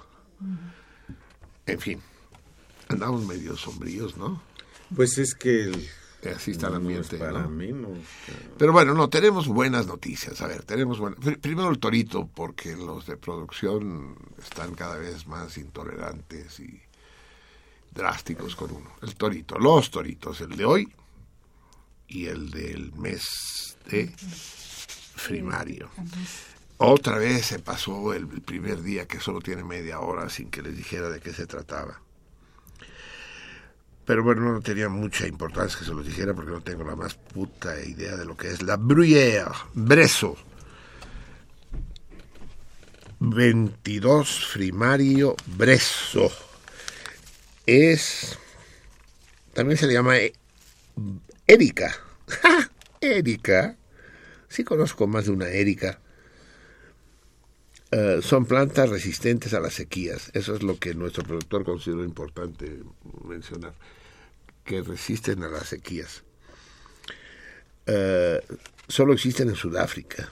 [1.66, 2.02] En fin,
[2.90, 4.42] andamos medio sombríos, ¿no?
[4.96, 5.90] Pues es que el,
[6.36, 7.18] Así está el no ambiente.
[7.34, 7.48] ¿no?
[8.58, 10.42] Pero bueno, no, tenemos buenas noticias.
[10.42, 11.20] A ver, tenemos buenas.
[11.20, 16.82] Pr- Primero el torito, porque los de producción están cada vez más intolerantes y
[17.94, 18.92] drásticos con uno.
[19.02, 20.94] El torito, los toritos, el de hoy
[22.08, 24.14] y el del mes de
[25.28, 25.90] primario.
[26.78, 30.76] Otra vez se pasó el primer día que solo tiene media hora sin que les
[30.76, 32.02] dijera de qué se trataba.
[34.10, 37.14] Pero bueno, no tenía mucha importancia que se los dijera porque no tengo la más
[37.14, 40.36] puta idea de lo que es la Bruyère, Breso.
[43.20, 46.32] 22 Frimario Breso.
[47.68, 48.36] Es.
[49.54, 50.34] También se le llama eh,
[51.46, 51.96] Erika.
[52.42, 52.72] ¡Ja!
[53.02, 53.78] Erika.
[54.48, 56.00] Sí conozco más de una Erika.
[57.92, 60.30] Eh, son plantas resistentes a las sequías.
[60.34, 62.84] Eso es lo que nuestro productor consideró importante
[63.24, 63.74] mencionar,
[64.70, 66.22] que resisten a las sequías.
[67.88, 68.40] Eh,
[68.88, 70.32] solo existen en Sudáfrica.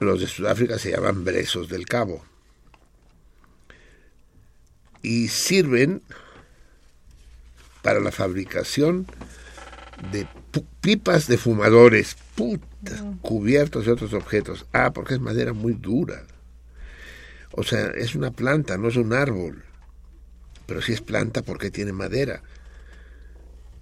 [0.00, 2.24] Los de Sudáfrica se llaman brezos del cabo.
[5.02, 6.02] Y sirven
[7.82, 9.06] para la fabricación
[10.10, 10.26] de
[10.80, 14.66] pipas de fumadores, puta, cubiertos de otros objetos.
[14.72, 16.24] Ah, porque es madera muy dura.
[17.52, 19.62] O sea, es una planta, no es un árbol.
[20.68, 22.42] Pero si es planta porque tiene madera.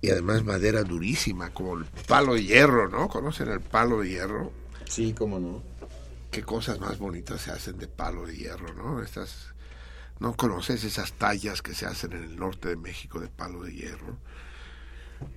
[0.00, 3.08] Y además madera durísima, como el palo de hierro, ¿no?
[3.08, 4.52] ¿Conocen el palo de hierro?
[4.88, 5.64] Sí, cómo no.
[6.30, 9.02] Qué cosas más bonitas se hacen de palo de hierro, ¿no?
[9.02, 9.48] Estas,
[10.20, 13.72] ¿No conoces esas tallas que se hacen en el norte de México de palo de
[13.74, 14.16] hierro?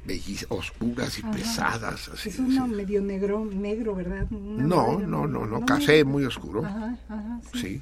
[0.05, 1.31] Bellis- oscuras y Ajá.
[1.31, 2.09] pesadas.
[2.09, 4.27] Así, Es uno medio negro, negro, ¿verdad?
[4.29, 6.09] Una No, no, no, no, café negro.
[6.09, 6.63] muy oscuro.
[6.63, 7.81] Ajá, ajá, sí.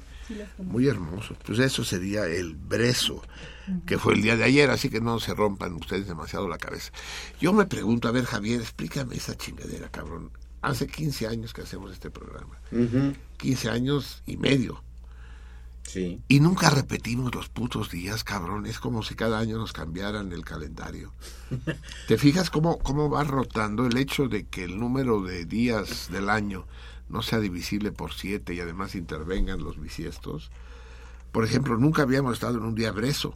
[0.58, 1.36] Muy hermoso.
[1.44, 3.22] Pues eso sería el brezo,
[3.86, 6.92] que fue el día de ayer, así que no se rompan ustedes demasiado la cabeza.
[7.40, 10.30] Yo me pregunto, a ver, Javier, explícame esa chingadera, cabrón.
[10.60, 12.58] Hace 15 años que hacemos este programa.
[12.72, 13.14] Ujú.
[13.36, 14.82] 15 años y medio.
[15.82, 16.20] Sí.
[16.28, 18.66] Y nunca repetimos los putos días, cabrón.
[18.66, 21.12] Es como si cada año nos cambiaran el calendario.
[22.08, 26.28] ¿Te fijas cómo, cómo va rotando el hecho de que el número de días del
[26.28, 26.66] año
[27.08, 30.50] no sea divisible por siete y además intervengan los bisiestos?
[31.32, 33.34] Por ejemplo, nunca habíamos estado en un día brezo.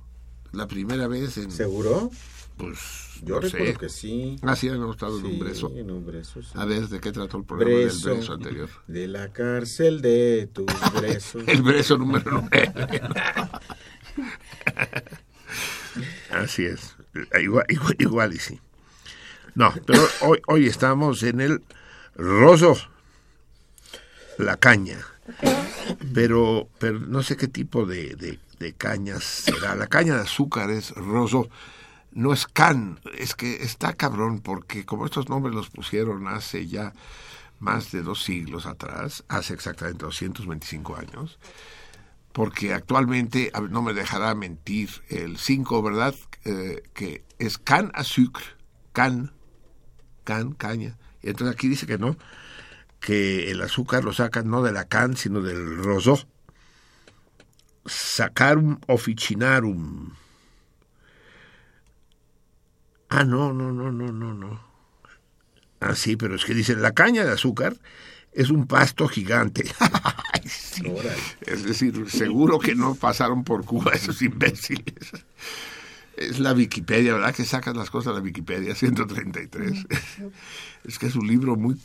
[0.52, 1.50] La primera vez en...
[1.50, 2.10] ¿Seguro?
[2.56, 2.78] Pues,
[3.22, 3.78] Yo no recuerdo sé.
[3.78, 4.36] que sí.
[4.42, 5.72] Ah, sí, habíamos estado en un brezo.
[5.74, 6.50] en un brezo, sí.
[6.54, 8.08] A ver, ¿de qué trató el programa Brezo.
[8.08, 8.68] del brezo anterior?
[8.86, 11.42] De la cárcel de tus bresos.
[11.48, 12.72] El brezo número 9.
[16.30, 16.96] Así es.
[17.40, 18.60] Igual, igual, igual y sí.
[19.54, 21.62] No, pero hoy, hoy estamos en el
[22.14, 22.74] roso,
[24.38, 24.98] la caña.
[26.14, 29.74] Pero, pero no sé qué tipo de, de, de cañas será.
[29.74, 31.48] La caña de azúcar es roso,
[32.12, 33.00] no es can.
[33.18, 36.92] Es que está cabrón porque como estos nombres los pusieron hace ya
[37.62, 41.38] más de dos siglos atrás, hace exactamente 225 años,
[42.32, 46.14] porque actualmente, no me dejará mentir, el 5, ¿verdad?
[46.44, 48.44] Eh, que es can a sucre,
[48.92, 49.32] can,
[50.24, 50.98] can, caña.
[51.22, 52.16] Y entonces aquí dice que no,
[53.02, 56.26] que el azúcar lo sacan no de la can, sino del rosó.
[57.84, 60.14] Sacarum officinarum.
[63.08, 64.64] Ah, no, no, no, no, no, no.
[65.80, 67.76] Ah, sí, pero es que dicen la caña de azúcar
[68.32, 69.64] es un pasto gigante.
[70.44, 70.82] Sí.
[71.42, 74.94] Es decir, seguro que no pasaron por Cuba esos imbéciles.
[76.16, 77.34] Es la Wikipedia, ¿verdad?
[77.34, 79.86] Que sacan las cosas de la Wikipedia, 133.
[80.84, 81.76] Es que es un libro muy...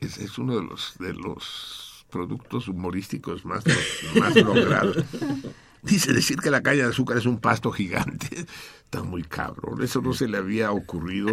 [0.00, 3.64] Es, es uno de los, de los productos humorísticos más,
[4.18, 5.04] más logrados.
[5.82, 8.46] Dice decir que la caña de azúcar es un pasto gigante.
[8.84, 9.82] Está muy cabrón.
[9.82, 11.32] Eso no se le había ocurrido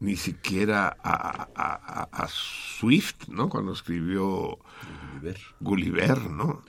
[0.00, 1.48] ni siquiera a,
[2.12, 3.48] a- Swift, ¿no?
[3.48, 4.58] Cuando escribió
[5.20, 5.40] Gulliver.
[5.60, 6.62] Gulliver, ¿no?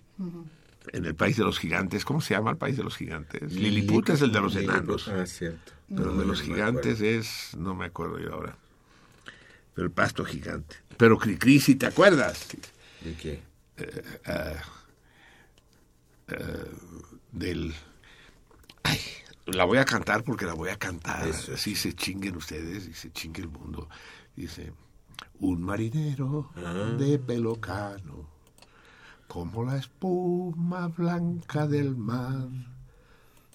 [0.92, 2.04] En el país de los gigantes.
[2.06, 3.54] ¿Cómo se llama el país de los gigantes?
[3.54, 5.08] Lilliput es el de los enanos.
[5.08, 5.74] Ah, cierto.
[5.88, 8.58] Pero de los No gigantes es, no me acuerdo yo ahora.
[9.76, 10.76] Pero el pasto gigante.
[11.00, 12.50] Pero Cricri, si te acuerdas,
[13.00, 13.42] ¿De qué?
[17.32, 17.74] del...
[18.84, 19.00] Ay,
[19.46, 21.26] la voy a cantar porque la voy a cantar.
[21.26, 21.54] Eso.
[21.54, 23.88] Así se chinguen ustedes y se chingue el mundo.
[24.36, 24.74] Dice,
[25.40, 26.52] un marinero
[26.98, 28.28] de pelo cano,
[29.30, 32.50] como la espuma blanca del mar,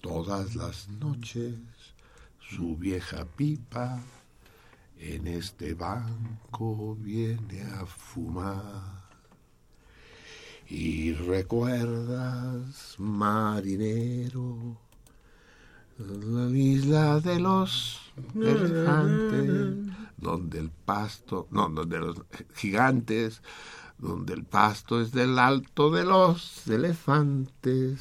[0.01, 1.57] todas las noches
[2.38, 4.01] su vieja pipa
[5.05, 9.05] en este banco viene a fumar.
[10.66, 14.78] Y recuerdas, marinero,
[15.98, 18.00] la isla de los
[18.34, 22.16] elefantes, donde el pasto, no, donde los
[22.55, 23.42] gigantes,
[23.98, 28.00] donde el pasto es del alto de los elefantes.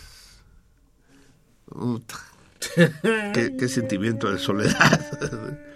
[2.76, 5.60] Qué sentimiento de soledad.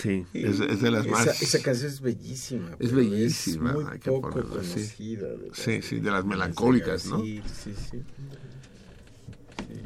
[0.00, 1.42] Sí, es, es de las esa, más...
[1.42, 2.70] Esa canción es bellísima.
[2.78, 4.70] Es bellísima, muy hay que poco ponerlo así.
[4.72, 5.26] conocida.
[5.52, 7.20] Sí, sí, de las melancólicas, ¿no?
[7.20, 8.02] Sí, sí, sí.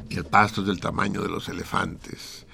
[0.09, 2.45] y el pasto es del tamaño de los elefantes.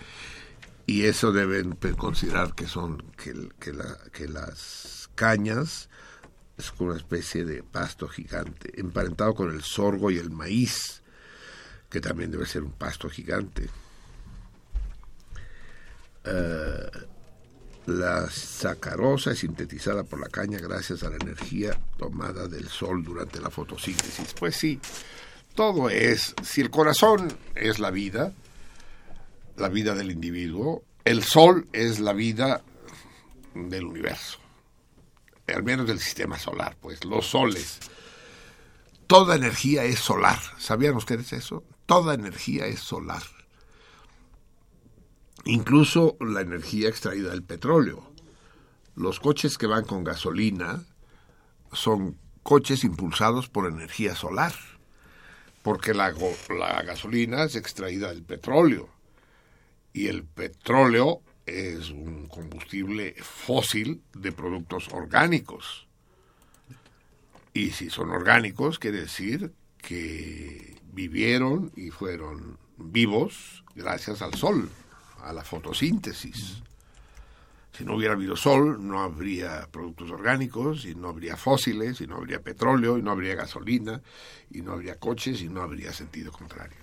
[0.88, 5.90] Y eso deben considerar que son que, el- que, la- que las cañas
[6.58, 11.02] es una especie de pasto gigante, emparentado con el sorgo y el maíz,
[11.90, 13.70] que también debe ser un pasto gigante.
[16.24, 16.90] Eh,
[17.86, 23.40] la sacarosa es sintetizada por la caña gracias a la energía tomada del sol durante
[23.40, 24.34] la fotosíntesis.
[24.40, 24.80] Pues sí,
[25.56, 28.34] todo es, si el corazón es la vida,
[29.58, 32.62] la vida del individuo, el sol es la vida
[33.54, 34.40] del universo,
[35.48, 37.80] al menos del sistema solar, pues los soles.
[39.08, 40.40] Toda energía es solar.
[40.58, 41.66] ¿Sabían ustedes eso?
[41.86, 43.24] Toda energía es solar.
[45.46, 48.12] Incluso la energía extraída del petróleo.
[48.96, 50.84] Los coches que van con gasolina
[51.72, 54.54] son coches impulsados por energía solar
[55.64, 56.12] porque la,
[56.84, 58.90] gasolina es extraída del petróleo
[59.94, 65.88] y el petróleo es un combustible fósil de productos orgánicos.
[67.54, 74.70] Y si son orgánicos, quiere decir que vivieron y fueron vivos gracias al sol,
[75.24, 76.62] a la fotosíntesis.
[77.72, 82.18] Si no hubiera habido sol, no habría productos orgánicos, y no habría fósiles, y no
[82.18, 84.02] habría petróleo, y no habría gasolina,
[84.50, 86.78] y no habría coches, y no habría sentido contrario.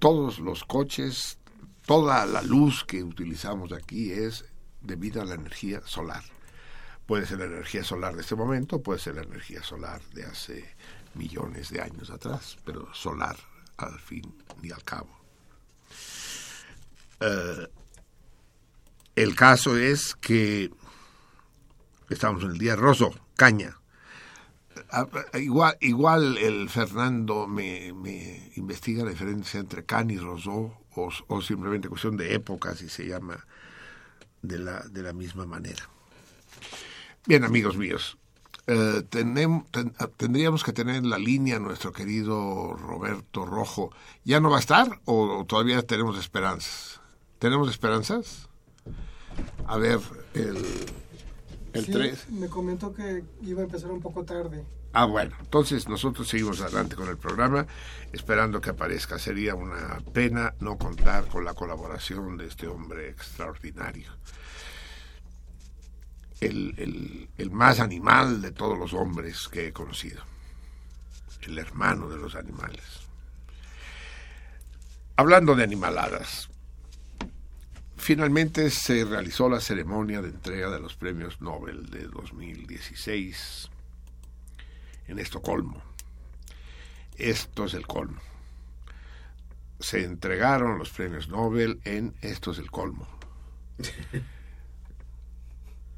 [0.00, 1.38] Todos los coches,
[1.86, 4.44] toda la luz que utilizamos aquí es
[4.82, 6.24] debido a la energía solar.
[7.06, 10.74] Puede ser la energía solar de este momento, puede ser la energía solar de hace
[11.14, 13.36] millones de años atrás, pero solar
[13.78, 15.08] al fin y al cabo.
[17.20, 17.68] Eh,
[19.16, 20.70] el caso es que
[22.10, 23.78] estamos en el día roso, caña.
[24.90, 27.88] Ah, ah, Igual, igual el Fernando me,
[28.56, 33.46] investiga la diferencia entre can y rosó o, simplemente cuestión de épocas y se llama
[34.42, 35.88] de la, de la misma manera.
[37.26, 38.18] Bien, amigos míos,
[38.66, 43.90] eh, tenem- ten- ah, tendríamos que tener en la línea nuestro querido Roberto Rojo.
[44.24, 47.00] ¿Ya no va a estar o, o todavía tenemos esperanzas?
[47.38, 48.48] ¿Tenemos esperanzas?
[49.66, 50.00] A ver,
[50.34, 50.56] el,
[51.74, 52.30] el Sí, 3.
[52.30, 54.64] Me comentó que iba a empezar un poco tarde.
[54.92, 57.66] Ah, bueno, entonces nosotros seguimos adelante con el programa,
[58.12, 59.18] esperando que aparezca.
[59.18, 64.10] Sería una pena no contar con la colaboración de este hombre extraordinario.
[66.40, 70.22] El, el, el más animal de todos los hombres que he conocido,
[71.42, 73.06] el hermano de los animales.
[75.16, 76.50] Hablando de animaladas,
[77.96, 83.70] finalmente se realizó la ceremonia de entrega de los premios Nobel de 2016
[85.08, 85.82] en Estocolmo.
[87.16, 88.20] Esto es el colmo.
[89.80, 93.08] Se entregaron los premios Nobel en Esto es el colmo.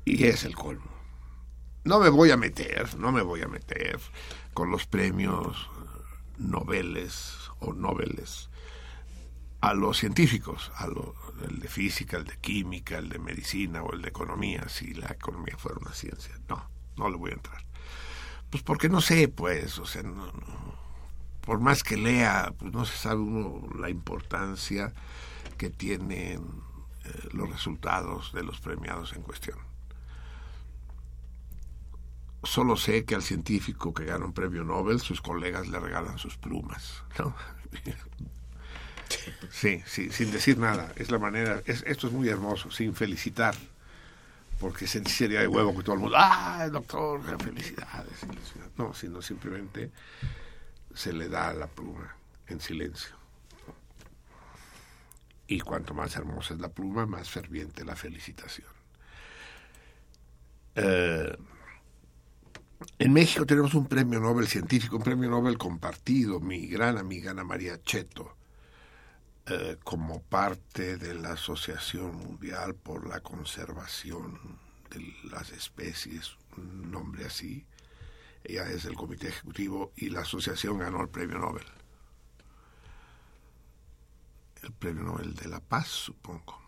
[0.09, 0.90] Y es el colmo.
[1.84, 3.98] No me voy a meter, no me voy a meter
[4.54, 5.70] con los premios
[6.38, 8.50] noveles o noveles
[9.61, 11.14] a los científicos, a lo,
[11.48, 15.09] el de física, el de química, el de medicina o el de economía, si la
[15.09, 16.34] economía fuera una ciencia.
[16.48, 17.64] No, no le voy a entrar.
[18.50, 20.02] Pues porque no sé, pues, o sea,
[21.40, 24.92] por más que lea, pues no se sabe uno la importancia
[25.56, 26.40] que tienen
[27.04, 29.67] eh, los resultados de los premiados en cuestión.
[32.45, 36.36] Solo sé que al científico que gana un premio Nobel, sus colegas le regalan sus
[36.36, 37.34] plumas, ¿no?
[39.51, 40.93] Sí, sí, sin decir nada.
[40.97, 41.62] Es la manera.
[41.64, 43.55] Es, esto es muy hermoso, sin felicitar.
[44.61, 46.16] Porque sería de huevo que todo el mundo.
[46.18, 47.22] ¡Ah, doctor!
[47.39, 48.26] ¡Felicidades!
[48.76, 49.91] No, sino simplemente
[50.95, 52.16] se le da la pluma
[52.49, 53.16] en silencio.
[55.47, 58.68] Y cuanto más hermosa es la pluma, más ferviente la felicitación.
[60.74, 61.36] Eh,
[62.99, 66.41] en México tenemos un premio Nobel científico, un premio Nobel compartido.
[66.41, 68.37] Mi gran amiga Ana María Cheto
[69.47, 74.59] eh, como parte de la Asociación Mundial por la Conservación
[74.91, 77.66] de las Especies, un nombre así.
[78.45, 81.66] Ella es del comité ejecutivo y la asociación ganó el premio Nobel.
[84.62, 86.67] El premio Nobel de la Paz, supongo.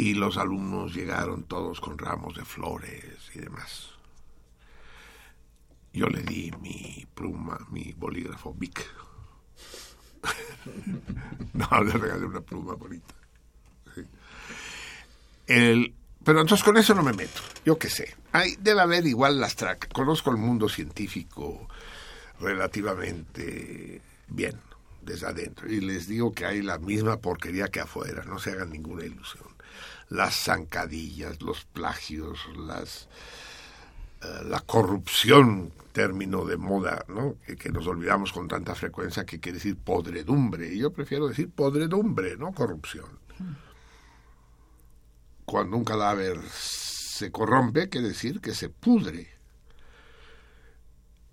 [0.00, 3.90] Y los alumnos llegaron todos con ramos de flores y demás.
[5.92, 8.82] Yo le di mi pluma, mi bolígrafo Bic
[11.52, 13.14] no, le regalé una pluma bonita.
[15.46, 15.94] El,
[16.24, 17.42] pero entonces con eso no me meto.
[17.66, 18.16] Yo qué sé.
[18.32, 19.90] Hay, debe haber igual las tracas.
[19.92, 21.68] Conozco el mundo científico
[22.40, 24.58] relativamente bien
[25.02, 25.70] desde adentro.
[25.70, 28.24] Y les digo que hay la misma porquería que afuera.
[28.24, 29.59] No se hagan ninguna ilusión.
[30.10, 33.08] Las zancadillas, los plagios, las
[34.22, 37.36] uh, la corrupción término de moda, ¿no?
[37.46, 40.72] Que, que, nos olvidamos con tanta frecuencia que quiere decir podredumbre.
[40.72, 43.18] Y yo prefiero decir podredumbre, no corrupción.
[45.44, 49.28] Cuando un cadáver se corrompe, quiere decir que se pudre.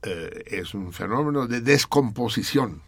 [0.01, 2.81] Eh, es un fenómeno de descomposición.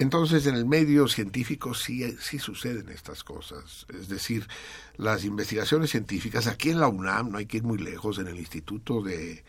[0.00, 3.86] Entonces, en el medio científico sí, sí suceden estas cosas.
[3.92, 4.48] Es decir,
[4.96, 8.38] las investigaciones científicas, aquí en la UNAM, no hay que ir muy lejos, en el
[8.38, 9.44] Instituto de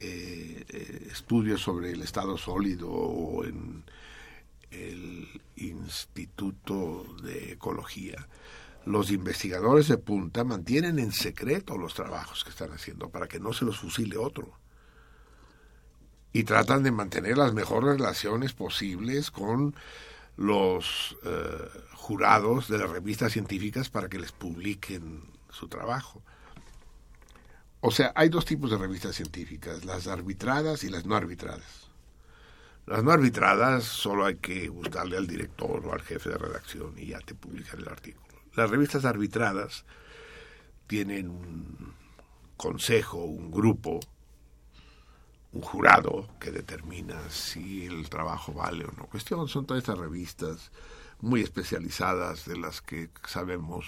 [0.00, 3.82] eh, Estudios sobre el Estado Sólido o en
[4.70, 5.26] el
[5.56, 8.28] Instituto de Ecología,
[8.84, 13.54] los investigadores de punta mantienen en secreto los trabajos que están haciendo para que no
[13.54, 14.52] se los fusile otro
[16.32, 19.74] y tratan de mantener las mejores relaciones posibles con
[20.36, 26.22] los eh, jurados de las revistas científicas para que les publiquen su trabajo.
[27.80, 31.88] O sea, hay dos tipos de revistas científicas, las arbitradas y las no arbitradas.
[32.86, 37.08] Las no arbitradas solo hay que gustarle al director o al jefe de redacción y
[37.08, 38.26] ya te publican el artículo.
[38.54, 39.84] Las revistas arbitradas
[40.86, 41.94] tienen un
[42.56, 44.00] consejo, un grupo
[45.58, 49.06] un jurado que determina si el trabajo vale o no.
[49.06, 50.70] Cuestión son todas estas revistas
[51.20, 53.86] muy especializadas de las que sabemos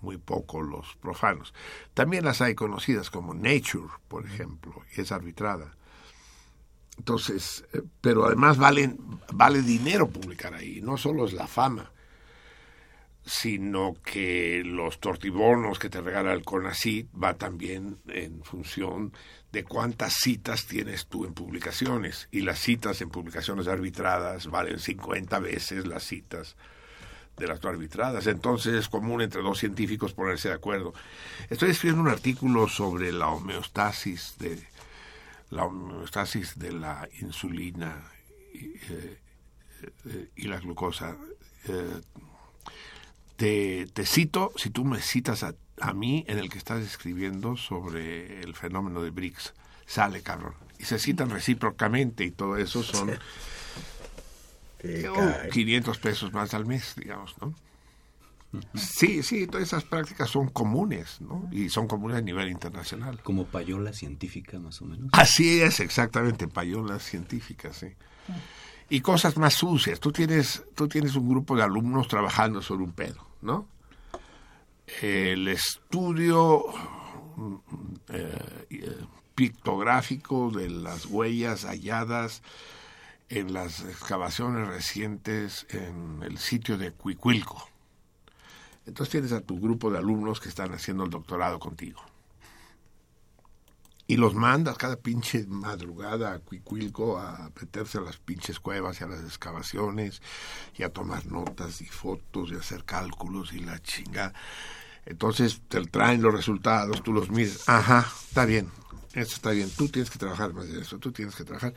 [0.00, 1.52] muy poco los profanos.
[1.92, 5.76] También las hay conocidas como Nature, por ejemplo, y es arbitrada.
[6.96, 8.98] Entonces, eh, pero además valen,
[9.32, 11.90] vale dinero publicar ahí, no solo es la fama,
[13.24, 19.12] sino que los tortibonos que te regala el CONACYT va también en función
[19.52, 22.28] de cuántas citas tienes tú en publicaciones.
[22.30, 26.56] Y las citas en publicaciones arbitradas valen 50 veces las citas
[27.36, 28.26] de las no arbitradas.
[28.26, 30.92] Entonces es común entre dos científicos ponerse de acuerdo.
[31.48, 34.66] Estoy escribiendo un artículo sobre la homeostasis de
[35.50, 38.04] la homeostasis de la insulina
[38.52, 39.18] y, eh,
[40.06, 41.16] eh, la glucosa.
[41.68, 42.00] Eh,
[43.36, 47.56] te, te, cito, si tú me citas a, a, mí, en el que estás escribiendo
[47.56, 49.54] sobre el fenómeno de BRICS,
[49.86, 50.54] sale, cabrón.
[50.78, 53.14] Y se citan recíprocamente y todo eso son uh,
[55.50, 57.54] 500 pesos más al mes, digamos, ¿no?
[58.74, 61.46] Sí, sí, todas esas prácticas son comunes, ¿no?
[61.52, 63.20] Y son comunes a nivel internacional.
[63.22, 65.10] Como payola científica, más o menos.
[65.12, 67.88] Así es, exactamente, payolas científicas, sí.
[68.88, 70.00] Y cosas más sucias.
[70.00, 73.68] Tú tienes, tú tienes un grupo de alumnos trabajando sobre un pedo, ¿no?
[75.02, 76.64] El estudio
[78.08, 78.96] eh, eh,
[79.34, 82.42] pictográfico de las huellas halladas
[83.28, 87.68] en las excavaciones recientes en el sitio de Cuicuilco.
[88.86, 92.00] Entonces tienes a tu grupo de alumnos que están haciendo el doctorado contigo.
[94.06, 99.04] Y los mandas cada pinche madrugada a Cuicuilco a meterse a las pinches cuevas y
[99.04, 100.22] a las excavaciones
[100.74, 104.32] y a tomar notas y fotos y hacer cálculos y la chingada.
[105.08, 107.66] Entonces te traen los resultados, tú los miras.
[107.66, 108.68] Ajá, está bien,
[109.14, 111.72] esto está bien, tú tienes que trabajar más de eso, tú tienes que trabajar.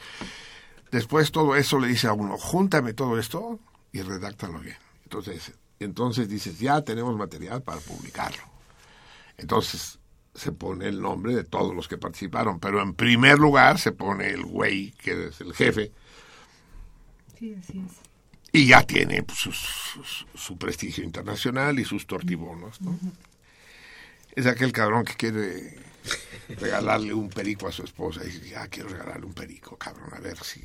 [0.92, 3.58] Después todo eso le dice a uno, júntame todo esto
[3.94, 4.76] y redáctalo bien.
[5.04, 8.44] Entonces, entonces dices, ya tenemos material para publicarlo.
[9.38, 9.98] Entonces
[10.36, 14.28] se pone el nombre de todos los que participaron, pero en primer lugar se pone
[14.28, 15.94] el güey, que es el jefe,
[17.40, 18.11] Sí, así es.
[18.52, 22.82] Y ya tiene pues, su, su- su prestigio internacional y sus tortibonos.
[22.82, 22.98] ¿no?
[24.36, 25.78] Es aquel cabrón que quiere
[26.60, 30.20] regalarle un perico a su esposa y dice, ya quiero regalarle un perico, cabrón, a
[30.20, 30.62] ver si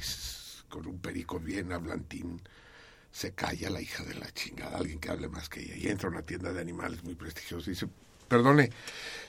[0.68, 2.41] con un perico bien hablantín
[3.12, 5.76] se calla la hija de la chingada, alguien que hable más que ella.
[5.76, 7.89] Y entra a una tienda de animales muy prestigiosa y dice,
[8.28, 8.70] perdone,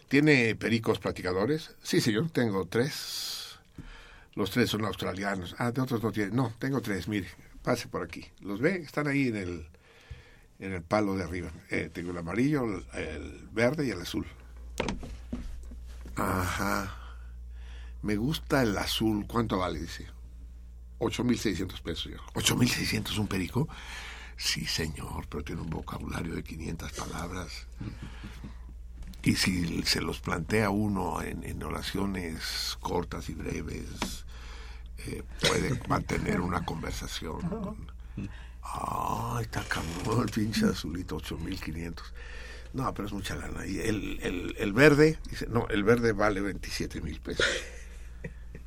[0.09, 1.71] ¿tiene pericos platicadores?
[1.83, 3.57] Sí, señor, tengo tres.
[4.35, 5.55] Los tres son australianos.
[5.57, 6.31] Ah, de otros no tiene.
[6.31, 7.27] No, tengo tres, mire,
[7.67, 8.25] pase por aquí.
[8.39, 8.77] ¿Los ve?
[8.77, 9.67] Están ahí en el,
[10.59, 11.51] en el palo de arriba.
[11.69, 14.25] Eh, tengo el amarillo, el, el verde y el azul.
[16.15, 16.95] Ajá.
[18.03, 19.27] Me gusta el azul.
[19.27, 19.81] ¿Cuánto vale?
[19.81, 20.07] Dice.
[20.99, 22.09] 8.600 pesos.
[22.13, 23.67] Yo, ¿8.600 un perico?
[24.37, 27.67] Sí, señor, pero tiene un vocabulario de 500 palabras.
[29.23, 34.25] Y si se los plantea uno en, en oraciones cortas y breves,
[35.41, 37.39] puede mantener una conversación.
[38.61, 42.13] Ay, está cabrón, el pinche azulito, 8500.
[42.73, 43.65] No, pero es mucha lana.
[43.65, 47.45] Y el, el, el verde, dice, no, el verde vale 27 mil pesos.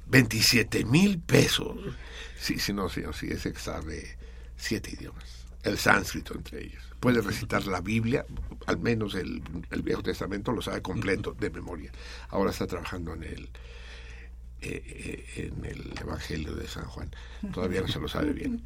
[0.06, 1.76] 27 mil pesos.
[2.38, 4.16] Sí, sí, no, no, sí, ese que sabe
[4.56, 5.46] siete idiomas.
[5.62, 6.82] El sánscrito entre ellos.
[6.98, 8.24] Puede recitar la Biblia,
[8.66, 11.92] al menos el, el Viejo Testamento lo sabe completo, de memoria.
[12.30, 13.48] Ahora está trabajando en el,
[14.62, 14.82] eh,
[15.36, 17.10] eh, en el Evangelio de San Juan.
[17.52, 18.64] Todavía no se lo sabe bien.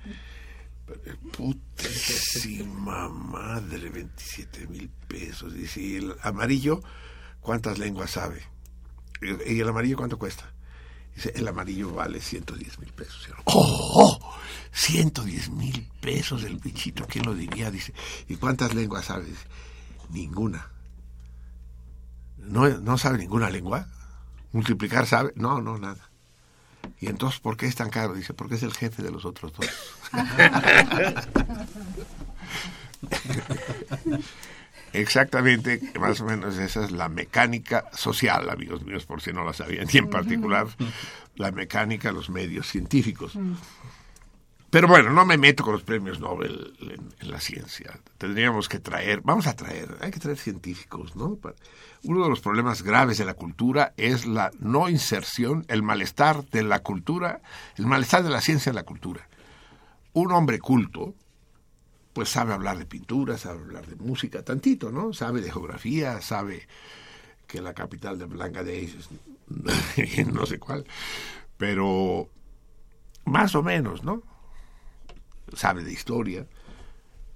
[1.36, 5.54] Putísima madre, 27 mil pesos.
[5.54, 6.82] Dice, ¿y el amarillo
[7.40, 8.42] cuántas lenguas sabe?
[9.46, 10.52] ¿Y el amarillo cuánto cuesta?
[11.14, 13.28] Dice, el amarillo vale 110 mil pesos.
[13.44, 14.18] ¡Oh!
[14.72, 17.70] 110 mil pesos el bichito, ¿quién lo diría?
[17.70, 17.94] Dice,
[18.28, 19.26] ¿y cuántas lenguas sabe?
[19.26, 19.46] Dice,
[20.10, 20.70] ninguna.
[22.38, 23.88] ¿No, ¿No sabe ninguna lengua?
[24.54, 25.32] ¿Multiplicar sabe?
[25.34, 26.08] No, no, nada.
[27.00, 28.14] ¿Y entonces por qué es tan caro?
[28.14, 29.66] Dice, porque es el jefe de los otros dos.
[34.92, 39.52] Exactamente, más o menos esa es la mecánica social, amigos míos, por si no la
[39.52, 40.68] sabían, y en particular
[41.34, 43.36] la mecánica de los medios científicos.
[44.74, 46.74] Pero bueno, no me meto con los premios Nobel
[47.20, 47.96] en, la ciencia.
[48.18, 51.38] Tendríamos que traer, vamos a traer, hay que traer científicos, ¿no?
[52.02, 56.64] Uno de los problemas graves de la cultura es la no inserción, el malestar de
[56.64, 57.40] la cultura,
[57.76, 59.28] el malestar de la ciencia en la cultura.
[60.12, 61.14] Un hombre culto,
[62.12, 65.12] pues sabe hablar de pintura, sabe hablar de música, tantito, ¿no?
[65.12, 66.66] Sabe de geografía, sabe
[67.46, 70.84] que la capital de Bangladesh es no sé cuál,
[71.58, 72.28] pero
[73.24, 74.33] más o menos, ¿no?
[75.52, 76.46] Sabe de historia,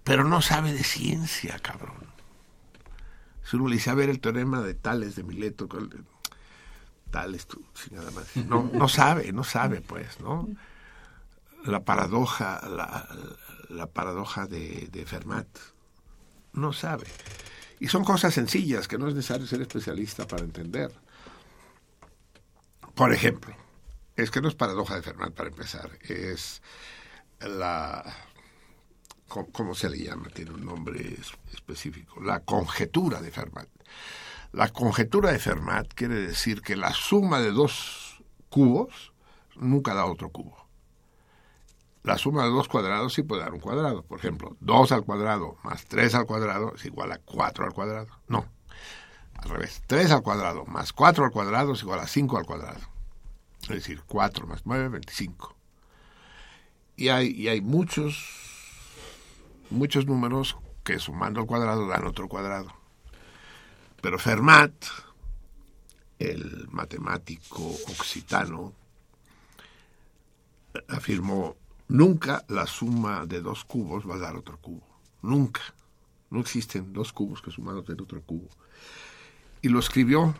[0.04, 2.06] pero no sabe de ciencia, cabrón.
[3.44, 5.68] Si uno le dice, a ver, el teorema de Tales de Mileto,
[7.10, 8.36] Tales, tú, nada más.
[8.36, 10.48] No, no sabe, no sabe, pues, ¿no?
[11.64, 13.08] La paradoja, la,
[13.68, 15.46] la paradoja de, de, Fermat.
[16.52, 17.06] No sabe.
[17.80, 20.92] Y son cosas sencillas que no es necesario ser especialista para entender.
[22.94, 23.54] Por ejemplo,
[24.16, 26.60] es que no es paradoja de Fermat para empezar, es
[27.40, 28.04] la...
[29.28, 30.28] ¿Cómo se le llama?
[30.30, 31.16] Tiene un nombre
[31.52, 32.20] específico.
[32.22, 33.68] La conjetura de Fermat.
[34.52, 39.12] La conjetura de Fermat quiere decir que la suma de dos cubos
[39.56, 40.68] nunca da otro cubo
[42.08, 44.02] la suma de dos cuadrados sí puede dar un cuadrado.
[44.02, 48.08] Por ejemplo, 2 al cuadrado más 3 al cuadrado es igual a 4 al cuadrado.
[48.28, 48.46] No,
[49.34, 49.82] al revés.
[49.86, 52.80] 3 al cuadrado más 4 al cuadrado es igual a 5 al cuadrado.
[53.62, 55.54] Es decir, 4 más 9, 25.
[56.98, 58.24] Y hay, y hay muchos,
[59.70, 62.74] muchos números que sumando al cuadrado dan otro cuadrado.
[64.02, 64.72] Pero Fermat,
[66.18, 68.72] el matemático occitano,
[70.88, 71.54] afirmó,
[71.86, 74.82] nunca la suma de dos cubos va a dar otro cubo.
[75.22, 75.62] Nunca.
[76.30, 78.48] No existen dos cubos que sumados den otro cubo.
[79.62, 80.34] Y lo escribió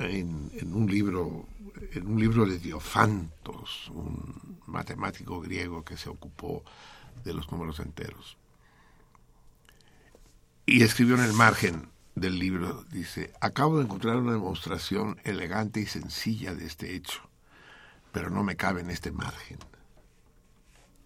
[0.00, 1.46] en, en un libro
[1.92, 6.64] en un libro de Diofantos, un matemático griego que se ocupó
[7.24, 8.36] de los números enteros.
[10.66, 15.86] Y escribió en el margen del libro, dice, acabo de encontrar una demostración elegante y
[15.86, 17.20] sencilla de este hecho,
[18.12, 19.58] pero no me cabe en este margen.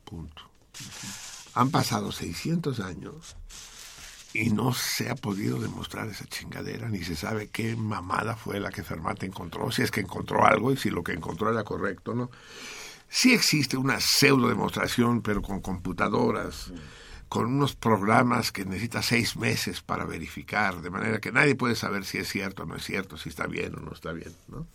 [0.04, 0.42] Punto.
[1.54, 3.36] Han pasado 600 años
[4.34, 8.70] y no se ha podido demostrar esa chingadera, ni se sabe qué mamada fue la
[8.70, 12.14] que Fermat encontró, si es que encontró algo y si lo que encontró era correcto,
[12.14, 12.30] ¿no?
[13.08, 16.70] Sí existe una pseudo demostración, pero con computadoras,
[17.28, 22.04] con unos programas que necesita seis meses para verificar, de manera que nadie puede saber
[22.04, 24.66] si es cierto o no es cierto, si está bien o no está bien, ¿no?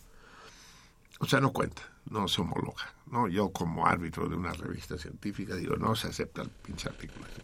[1.19, 3.27] O sea, no cuenta, no se homologa, ¿no?
[3.27, 7.43] Yo como árbitro de una revista científica digo, no se acepta el pinche artículo este.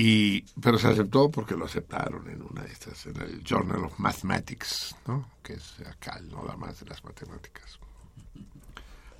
[0.00, 3.98] Y, pero se aceptó porque lo aceptaron en una de estas, en el Journal of
[3.98, 5.28] Mathematics, ¿no?
[5.42, 7.80] que es acá, no la más de las matemáticas.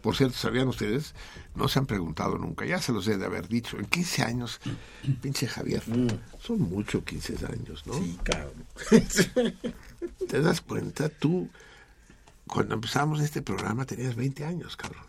[0.00, 1.16] Por cierto, ¿sabían ustedes?
[1.56, 4.60] No se han preguntado nunca, ya se los he de haber dicho, en 15 años,
[5.20, 5.82] pinche Javier,
[6.40, 7.94] son mucho 15 años, ¿no?
[7.94, 8.64] Sí, cabrón.
[10.28, 11.08] ¿Te das cuenta?
[11.08, 11.48] Tú,
[12.46, 15.02] cuando empezamos este programa tenías 20 años, cabrón.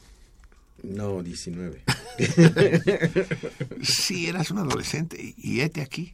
[0.83, 1.83] No, 19.
[3.81, 6.13] Sí, eras un adolescente y, hete aquí.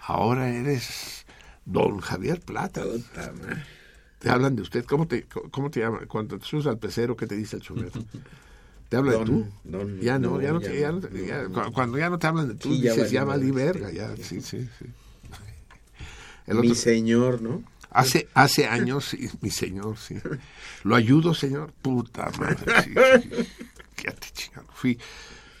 [0.00, 1.26] Ahora eres
[1.64, 2.82] don Javier Plata.
[4.18, 4.84] Te hablan de usted.
[4.84, 6.06] ¿Cómo te, cómo te llaman?
[6.06, 7.90] Cuando te subes al pecero, ¿qué te dice el chofer?
[8.88, 9.46] ¿Te habla de tú?
[9.64, 12.54] don, ya no, no, ya no, ya ya ya- Cuando ya no te hablan de
[12.54, 13.90] tú, Sí, ya dices, ya valí verga.
[13.90, 14.86] Ya, sí, sí, sí.
[16.46, 17.62] El Mi señor, ¿no?
[17.94, 20.16] Hace, hace años, mi señor, sí.
[20.82, 21.72] ¿Lo ayudo, señor?
[21.82, 22.94] Puta madre, sí,
[24.32, 24.72] chingando.
[24.72, 24.98] Fui,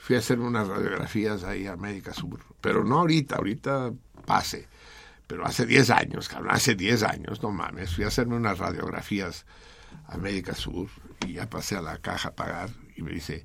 [0.02, 2.40] fui a hacer unas radiografías ahí a América Sur.
[2.60, 3.92] Pero no ahorita, ahorita
[4.24, 4.66] pase.
[5.26, 7.94] Pero hace 10 años, cabrón, hace 10 años, no mames.
[7.94, 9.44] Fui a hacerme unas radiografías
[10.06, 10.88] a América Sur
[11.26, 13.44] y ya pasé a la caja a pagar y me dice,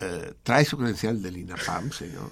[0.00, 2.30] eh, ¿trae su credencial del INAPAM, señor?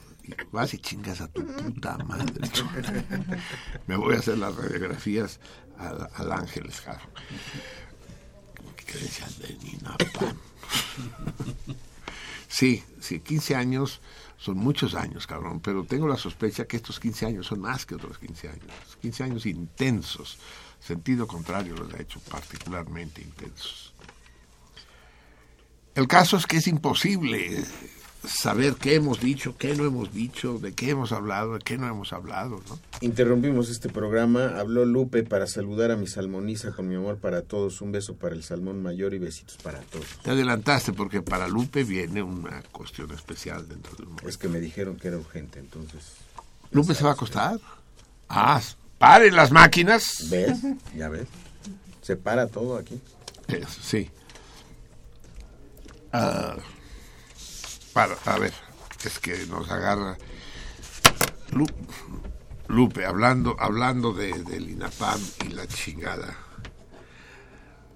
[0.52, 2.32] Vas y chingas a tu puta madre.
[3.86, 5.40] Me voy a hacer las radiografías
[5.78, 7.08] al, al Ángeles, cabrón.
[8.76, 10.36] Credencial del INAPAM.
[12.50, 14.00] Sí, sí, 15 años
[14.36, 17.94] son muchos años, cabrón, pero tengo la sospecha que estos 15 años son más que
[17.94, 18.98] otros 15 años.
[19.00, 20.36] 15 años intensos.
[20.80, 23.94] Sentido contrario los ha hecho particularmente intensos.
[25.94, 27.62] El caso es que es imposible
[28.26, 31.86] saber qué hemos dicho, qué no hemos dicho, de qué hemos hablado, de qué no
[31.88, 32.78] hemos hablado, ¿no?
[33.00, 34.58] Interrumpimos este programa.
[34.58, 37.80] Habló Lupe para saludar a mi salmoniza con mi amor para todos.
[37.80, 40.04] Un beso para el salmón mayor y besitos para todos.
[40.22, 44.28] Te adelantaste porque para Lupe viene una cuestión especial dentro del mundo.
[44.28, 46.04] Es que me dijeron que era urgente, entonces.
[46.72, 47.58] ¿Lupe se va a acostar?
[48.28, 48.60] Ah,
[48.98, 50.28] paren las máquinas.
[50.30, 50.58] ¿Ves?
[50.96, 51.26] ¿Ya ves?
[52.02, 53.00] Se para todo aquí.
[53.48, 54.10] Es- sí.
[56.12, 56.56] Ah,
[57.92, 58.52] para, a ver,
[59.04, 60.16] es que nos agarra.
[61.52, 61.66] Lu-
[62.68, 66.36] Lupe, hablando, hablando de, del INAPAM y la chingada.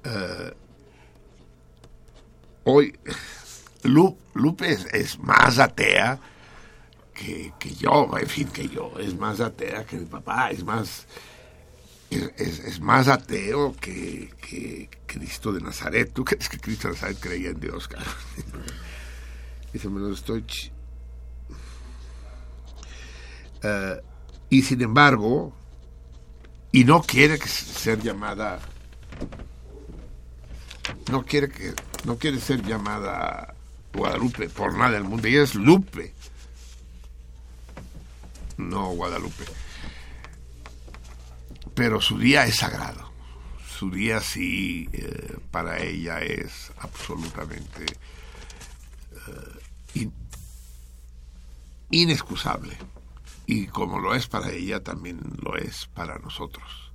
[0.05, 0.53] Eh,
[2.65, 2.99] hoy,
[3.85, 6.19] Lu- Lupe es, es más atea
[7.15, 8.93] que, que yo, en fin, que yo.
[8.99, 11.07] Es más atea que mi papá, es más
[12.11, 16.13] es más ateo que, que Cristo de Nazaret.
[16.13, 18.05] ¿Tú crees que Cristo de Nazaret creía en Dios, cara?
[19.75, 20.43] Dice, estoy...
[20.47, 20.71] chi-
[23.67, 24.01] Eh,
[24.51, 25.53] y sin embargo,
[26.71, 28.61] y no quiere ser llamada...
[31.11, 31.73] No quiere que
[32.05, 33.55] no quiere ser llamada
[33.95, 35.27] Guadalupe por nada del mundo.
[35.29, 36.15] Ella es Lupe.
[38.59, 39.45] No Guadalupe
[41.75, 43.11] pero su día es sagrado.
[43.69, 47.85] Su día sí, eh, para ella es absolutamente
[49.13, 49.54] eh,
[49.95, 50.13] in-
[51.91, 52.77] inexcusable.
[53.47, 56.93] Y como lo es para ella, también lo es para nosotros.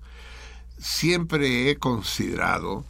[0.78, 2.86] Siempre he considerado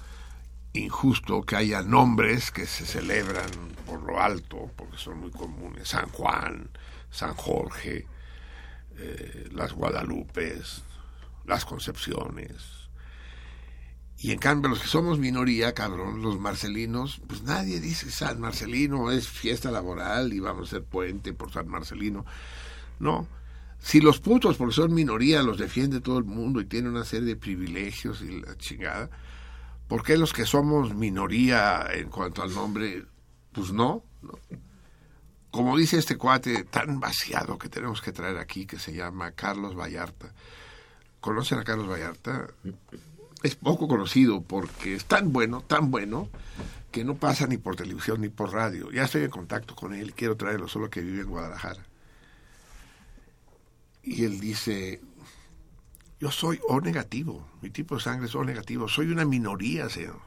[0.73, 3.49] injusto que haya nombres que se celebran
[3.85, 5.89] por lo alto, porque son muy comunes.
[5.89, 6.69] San Juan,
[7.11, 8.05] San Jorge,
[8.97, 10.83] eh, las Guadalupes,
[11.45, 12.78] las Concepciones.
[14.21, 19.11] Y en cambio, los que somos minoría, cabrón, los marcelinos, pues nadie dice San Marcelino
[19.11, 22.25] es fiesta laboral y vamos a hacer puente por San Marcelino.
[22.99, 23.27] No.
[23.79, 27.27] Si los putos, porque son minoría, los defiende todo el mundo y tienen una serie
[27.27, 29.09] de privilegios y la chingada,
[29.87, 33.05] ¿por qué los que somos minoría en cuanto al nombre,
[33.53, 34.03] pues no?
[34.21, 34.37] ¿no?
[35.49, 39.75] Como dice este cuate tan vaciado que tenemos que traer aquí, que se llama Carlos
[39.75, 40.33] Vallarta.
[41.21, 42.47] ¿Conocen a Carlos Vallarta?
[43.43, 46.29] Es poco conocido porque es tan bueno, tan bueno,
[46.91, 48.91] que no pasa ni por televisión ni por radio.
[48.91, 51.85] Ya estoy en contacto con él, quiero traerlo, solo que vive en Guadalajara.
[54.03, 55.01] Y él dice,
[56.19, 60.19] yo soy O negativo, mi tipo de sangre es O negativo, soy una minoría, señor.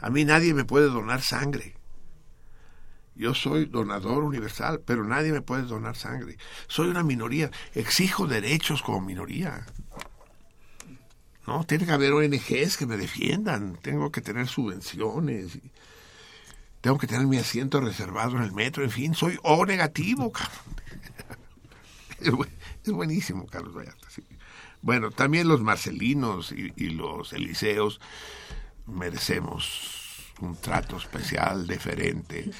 [0.00, 1.76] A mí nadie me puede donar sangre.
[3.14, 6.38] Yo soy donador universal, pero nadie me puede donar sangre.
[6.66, 9.66] Soy una minoría, exijo derechos como minoría.
[11.46, 15.58] No, tiene que haber ONGs que me defiendan, tengo que tener subvenciones,
[16.80, 20.32] tengo que tener mi asiento reservado en el metro, en fin, soy O negativo,
[22.84, 24.08] Es buenísimo, Carlos Vallarta.
[24.80, 28.00] Bueno, también los marcelinos y, y los eliseos
[28.86, 32.50] merecemos un trato especial, diferente,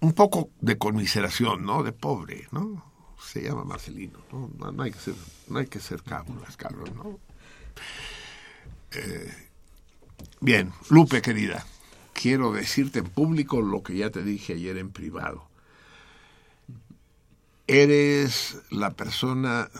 [0.00, 1.82] un poco de conmiseración, ¿no?
[1.82, 2.92] De pobre, ¿no?
[3.18, 4.72] Se llama Marcelino, ¿no?
[4.72, 5.14] No, hay que ser,
[5.48, 7.18] no hay que ser cábulas, Carlos, ¿no?
[8.92, 9.32] Eh,
[10.40, 11.66] bien, Lupe, querida,
[12.12, 15.48] quiero decirte en público lo que ya te dije ayer en privado.
[17.66, 19.70] Eres la persona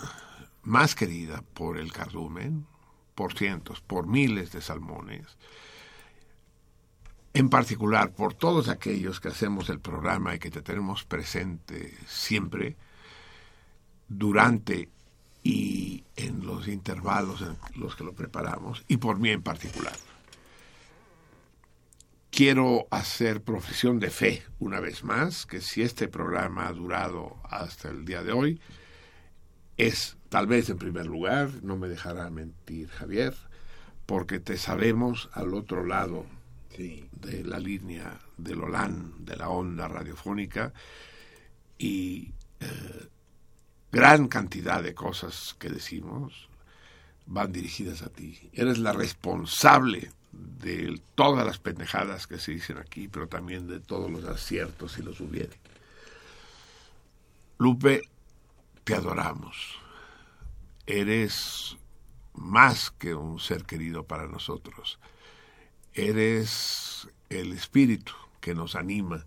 [0.63, 2.67] más querida por el cardumen,
[3.15, 5.37] por cientos, por miles de salmones,
[7.35, 12.77] en particular por todos aquellos que hacemos el programa y que te tenemos presente siempre,
[14.09, 14.89] durante
[15.45, 19.95] y en los intervalos en los que lo preparamos, y por mí en particular.
[22.31, 27.91] Quiero hacer profesión de fe una vez más, que si este programa ha durado hasta
[27.91, 28.61] el día de hoy,
[29.77, 33.35] es tal vez en primer lugar, no me dejará mentir Javier,
[34.07, 36.27] porque te sabemos al otro lado
[36.77, 40.73] de la línea del OLAN, de la onda radiofónica,
[41.79, 43.09] y eh,
[43.95, 46.49] gran cantidad de cosas que decimos
[47.27, 48.51] van dirigidas a ti.
[48.53, 54.11] Eres la responsable de todas las pendejadas que se dicen aquí, pero también de todos
[54.11, 55.57] los aciertos si los hubiere.
[57.59, 58.03] Lupe,
[58.83, 59.79] te adoramos.
[60.87, 61.77] Eres
[62.35, 64.99] más que un ser querido para nosotros.
[65.95, 69.25] Eres el espíritu que nos anima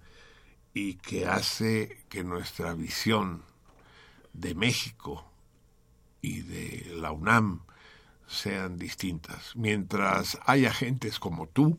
[0.74, 3.47] y que hace que nuestra visión
[4.38, 5.26] de México
[6.22, 7.62] y de la UNAM
[8.28, 9.56] sean distintas.
[9.56, 11.78] Mientras haya gentes como tú,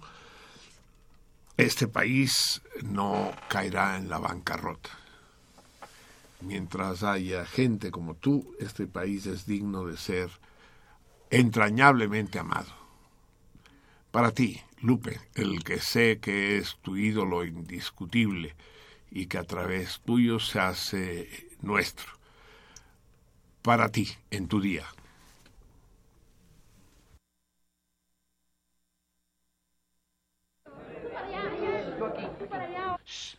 [1.56, 4.90] este país no caerá en la bancarrota.
[6.40, 10.30] Mientras haya gente como tú, este país es digno de ser
[11.30, 12.72] entrañablemente amado.
[14.11, 18.54] Para ti, Lupe, el que sé que es tu ídolo indiscutible
[19.11, 22.17] y que a través tuyo se hace nuestro
[23.68, 24.86] para ti en tu día.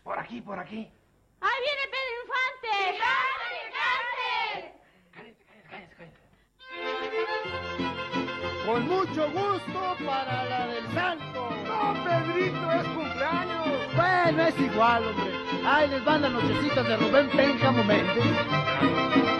[0.03, 0.87] por aquí, por aquí.
[1.41, 2.73] ¡Ahí viene Pedro Infante!
[5.15, 6.13] Cállate, cállate, cállate.
[8.67, 11.49] Con mucho gusto para la del santo.
[11.65, 13.95] No, Pedrito, es cumpleaños.
[13.95, 15.33] Bueno, es igual, hombre.
[15.65, 19.38] Ahí les van las nochecitas de Rubén Pénjamo Méndez.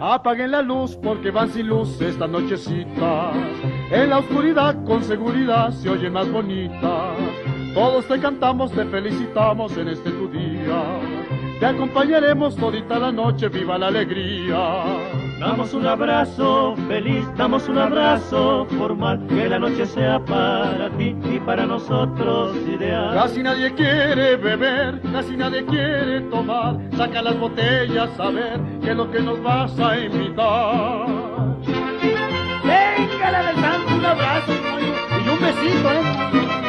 [0.00, 3.34] Apaguen la luz porque van sin luz estas nochecitas.
[3.90, 7.16] En la oscuridad con seguridad se oyen más bonitas.
[7.74, 11.17] Todos te cantamos, te felicitamos en este tu día.
[11.58, 14.84] Te acompañaremos todita la noche, viva la alegría.
[15.40, 21.40] Damos un abrazo feliz, damos un abrazo formal, que la noche sea para ti y
[21.40, 23.12] para nosotros ideal.
[23.12, 28.96] Casi nadie quiere beber, casi nadie quiere tomar, saca las botellas a ver qué es
[28.96, 31.06] lo que nos vas a invitar.
[32.62, 34.52] Venga santo, un abrazo
[35.24, 36.67] y un besito, ¿eh?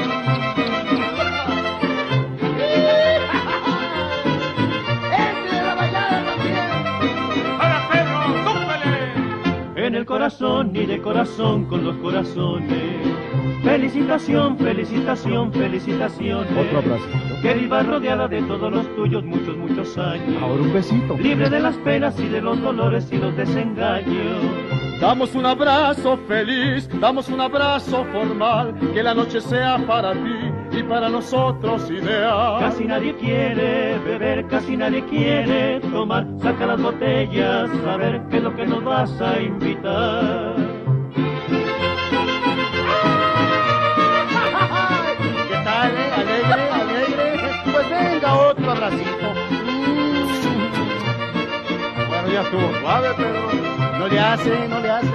[9.90, 12.72] En el corazón y de corazón con los corazones.
[13.64, 16.46] Felicitación, felicitación, felicitación.
[16.56, 17.06] Otro abrazo.
[17.42, 20.44] Que viva rodeada de todos los tuyos muchos, muchos años.
[20.44, 21.18] Ahora un besito.
[21.18, 24.44] Libre de las penas y de los dolores y los desengaños.
[25.02, 30.39] Damos un abrazo feliz, damos un abrazo formal, que la noche sea para ti
[30.72, 32.60] y para nosotros ideal.
[32.60, 36.28] Casi nadie quiere beber, casi nadie quiere tomar.
[36.42, 40.56] Saca las botellas, a ver qué es lo que nos vas a invitar.
[45.48, 46.12] ¿Qué tal, eh?
[46.18, 47.52] Alegre, alegre.
[47.72, 49.34] Pues venga, otro abracito.
[49.52, 49.90] Mm.
[52.10, 53.40] Bueno, ya estuvo suave, pero
[54.00, 55.10] no le hace, no le hace.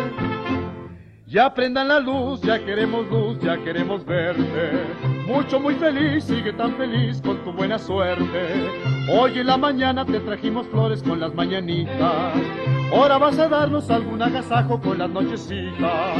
[1.27, 5.14] Ya prendan la luz, ya queremos luz, ya queremos verte.
[5.27, 8.71] Mucho, muy feliz, sigue tan feliz con tu buena suerte.
[9.11, 12.35] Hoy en la mañana te trajimos flores con las mañanitas.
[12.93, 16.19] Ahora vas a darnos algún agasajo con las nochecitas.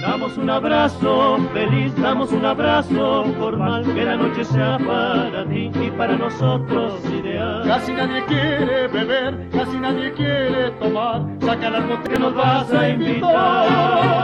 [0.00, 5.90] Damos un abrazo feliz, damos un abrazo formal, que la noche sea para ti y
[5.90, 7.62] para nosotros ideal.
[7.66, 11.26] Casi nadie quiere beber, casi nadie quiere tomar.
[11.40, 14.16] Saca las botellas que nos vas a invitar.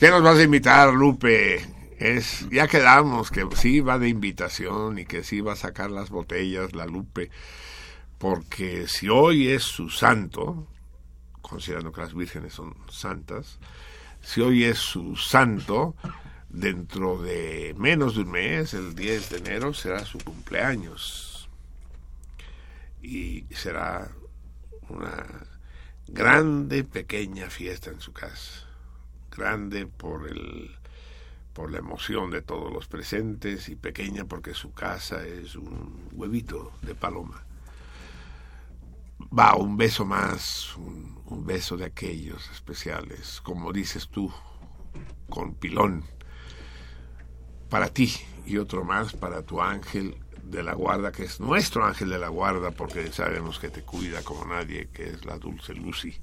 [0.00, 1.60] ¿Qué nos vas a invitar, Lupe?
[1.98, 6.08] Es, ya quedamos que sí va de invitación y que sí va a sacar las
[6.08, 7.30] botellas, la Lupe.
[8.16, 10.66] Porque si hoy es su santo,
[11.42, 13.58] considerando que las vírgenes son santas,
[14.22, 15.94] si hoy es su santo,
[16.48, 21.50] dentro de menos de un mes, el 10 de enero, será su cumpleaños.
[23.02, 24.10] Y será
[24.88, 25.26] una
[26.08, 28.69] grande, pequeña fiesta en su casa.
[29.40, 30.76] Grande por el
[31.54, 36.72] por la emoción de todos los presentes y pequeña porque su casa es un huevito
[36.82, 37.42] de paloma.
[39.36, 44.30] Va, un beso más, un, un beso de aquellos especiales, como dices tú,
[45.30, 46.04] con pilón,
[47.70, 48.12] para ti
[48.44, 52.28] y otro más para tu ángel de la guarda, que es nuestro ángel de la
[52.28, 56.20] guarda, porque sabemos que te cuida como nadie, que es la dulce Lucy.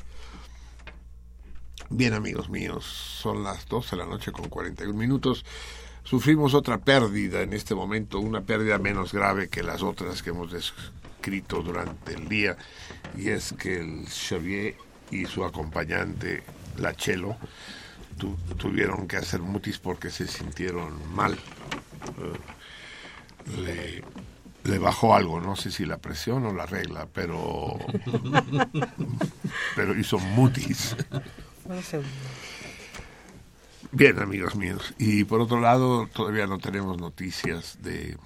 [1.89, 5.45] Bien, amigos míos, son las 12 de la noche con 41 minutos.
[6.03, 10.51] Sufrimos otra pérdida en este momento, una pérdida menos grave que las otras que hemos
[10.51, 12.57] descrito durante el día,
[13.15, 14.75] y es que el Xavier
[15.11, 16.43] y su acompañante,
[16.77, 17.37] la Chelo,
[18.17, 21.37] tu, tuvieron que hacer mutis porque se sintieron mal.
[22.17, 24.03] Uh, le,
[24.65, 27.77] le bajó algo, no sé si la presión o la regla, pero
[29.75, 30.97] pero hizo mutis.
[33.91, 34.93] Bien, amigos míos.
[34.97, 38.17] Y por otro lado, todavía no tenemos noticias de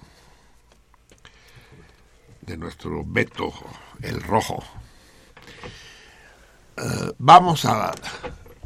[2.42, 3.52] de nuestro Beto,
[4.02, 4.62] el rojo.
[6.76, 7.92] Uh, vamos a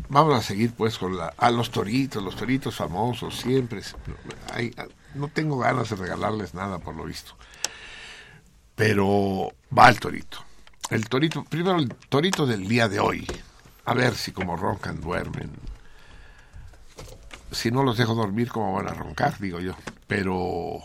[0.08, 3.82] vamos a seguir pues con la, a los toritos, los toritos famosos, siempre.
[4.52, 4.74] Hay,
[5.14, 7.36] no tengo ganas de regalarles nada por lo visto.
[8.74, 10.38] Pero va el torito.
[10.90, 13.26] El torito, primero el torito del día de hoy.
[13.86, 15.50] A ver si como roncan duermen.
[17.52, 19.38] Si no los dejo dormir, ¿cómo van a roncar?
[19.38, 19.74] Digo yo.
[20.06, 20.82] Pero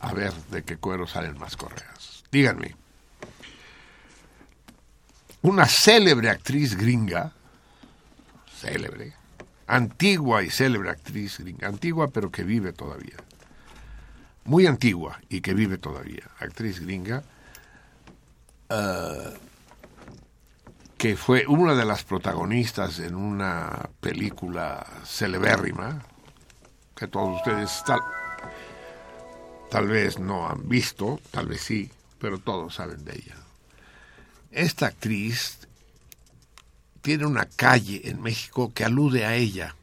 [0.00, 2.24] a ver de qué cuero salen más correas.
[2.32, 2.76] Díganme.
[5.42, 7.32] Una célebre actriz gringa,
[8.60, 9.14] célebre,
[9.66, 13.16] antigua y célebre actriz gringa, antigua pero que vive todavía,
[14.44, 17.22] muy antigua y que vive todavía, actriz gringa,
[18.70, 19.47] uh,
[20.98, 26.02] que fue una de las protagonistas en una película celebérrima,
[26.96, 28.00] que todos ustedes tal,
[29.70, 31.88] tal vez no han visto, tal vez sí,
[32.18, 33.36] pero todos saben de ella.
[34.50, 35.68] Esta actriz
[37.00, 39.76] tiene una calle en México que alude a ella.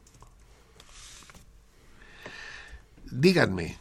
[3.09, 3.77] Díganme,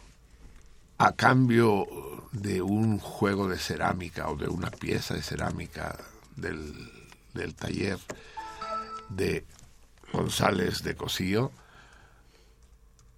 [0.98, 1.88] a cambio
[2.30, 5.98] de un juego de cerámica o de una pieza de cerámica
[6.36, 6.93] del,
[7.34, 7.98] del taller
[9.10, 9.44] de
[10.12, 11.52] González de Cosío,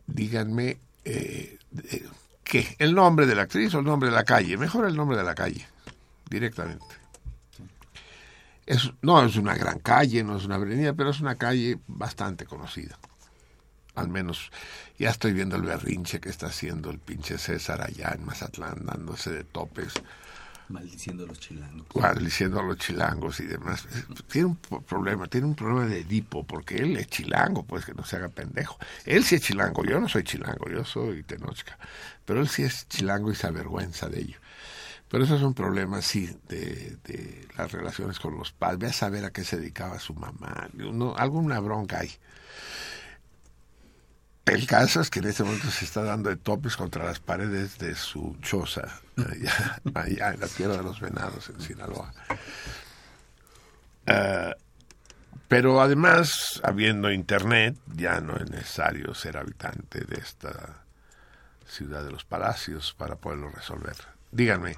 [0.07, 1.59] díganme eh,
[2.43, 2.77] ¿qué?
[2.79, 4.57] ¿El nombre de la actriz o el nombre de la calle?
[4.57, 5.67] Mejor el nombre de la calle,
[6.29, 6.85] directamente.
[8.67, 12.47] Es, no es una gran calle, no es una avenida, pero es una calle bastante
[12.47, 12.99] conocida.
[13.95, 14.51] Al menos
[14.99, 19.31] ya estoy viendo el berrinche que está haciendo el pinche César allá en Mazatlán, dándose
[19.31, 19.95] de topes.
[20.69, 21.87] Maldiciendo a los chilangos.
[21.95, 23.87] Maldiciendo a los chilangos y demás.
[24.31, 28.05] Tiene un problema, tiene un problema de Edipo, porque él es chilango, pues que no
[28.05, 28.79] se haga pendejo.
[29.05, 31.79] Él sí es chilango, yo no soy chilango, yo soy tenochca.
[32.25, 34.39] Pero él sí es chilango y se avergüenza de ello.
[35.09, 38.79] Pero eso es un problema, sí, de, de las relaciones con los padres.
[38.81, 40.69] Ve a saber a qué se dedicaba su mamá.
[41.17, 42.11] Alguna bronca hay.
[44.47, 47.79] El caso es que en este momento se está dando de topes contra las paredes
[47.79, 52.13] de su choza, allá, allá en la tierra de los venados, en Sinaloa.
[54.07, 54.55] Eh,
[55.49, 60.85] pero además, habiendo internet, ya no es necesario ser habitante de esta
[61.67, 63.97] ciudad de los palacios para poderlo resolver.
[64.31, 64.77] Díganme,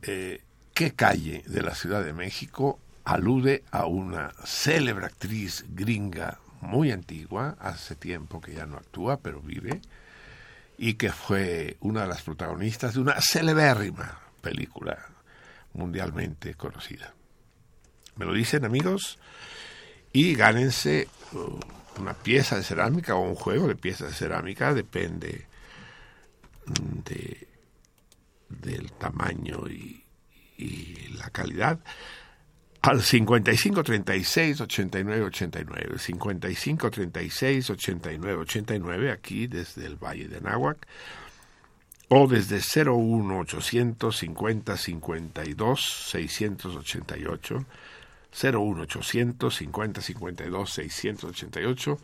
[0.00, 0.42] eh,
[0.72, 7.56] ¿qué calle de la Ciudad de México alude a una célebre actriz gringa muy antigua,
[7.60, 9.80] hace tiempo que ya no actúa, pero vive,
[10.76, 14.98] y que fue una de las protagonistas de una celebérrima película
[15.72, 17.14] mundialmente conocida.
[18.16, 19.18] ¿Me lo dicen amigos?
[20.12, 25.46] Y gánense uh, una pieza de cerámica o un juego de piezas de cerámica, depende
[26.66, 27.48] mm, de,
[28.48, 30.04] del tamaño y,
[30.58, 31.78] y la calidad
[32.86, 40.86] al 55 36 89 89 55 36 89 89 aquí desde el Valle de Nahuac
[42.08, 45.80] o desde 01 850 52
[46.10, 47.66] 688
[48.42, 51.98] 01 850 52 688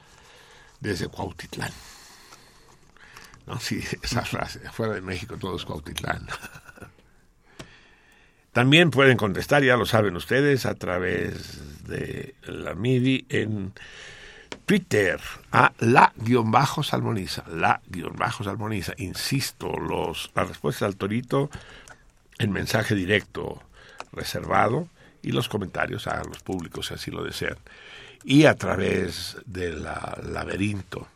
[0.80, 1.72] desde Cuautitlán.
[3.46, 4.60] No sí esa frase.
[4.70, 6.26] Fuera de México todo es Cuautitlán
[8.53, 13.73] También pueden contestar, ya lo saben ustedes, a través de la MIDI en
[14.66, 15.19] Twitter
[15.51, 18.93] a la-salmoniza, la-salmoniza.
[18.99, 21.51] Insisto, los, la respuesta al torito
[22.39, 23.62] en mensaje directo
[24.12, 24.89] reservado
[25.23, 27.57] y los comentarios a los públicos si así lo desean.
[28.24, 31.09] Y a través de la laberinto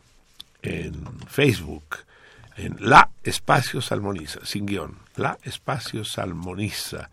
[0.61, 1.99] en Facebook,
[2.57, 7.09] en la espacio salmoniza, sin guion, la espacio salmoniza.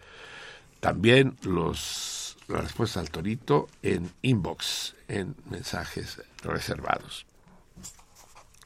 [0.84, 7.24] También los, la respuesta al torito en inbox, en mensajes reservados.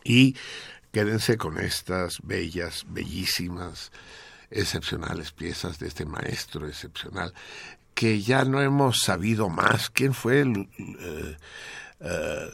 [0.03, 0.35] Y
[0.90, 3.93] quédense con estas bellas, bellísimas,
[4.51, 7.32] excepcionales piezas de este maestro excepcional,
[7.95, 9.89] que ya no hemos sabido más.
[9.89, 11.36] ¿Quién fue el, eh,
[12.01, 12.51] eh,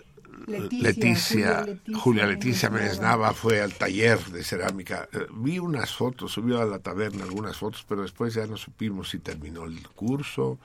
[0.47, 1.65] Leticia,
[1.95, 5.09] Julia Leticia, Nava fue al taller de cerámica.
[5.12, 9.11] Eh, vi unas fotos, subió a la taberna algunas fotos, pero después ya no supimos
[9.11, 10.59] si terminó el curso.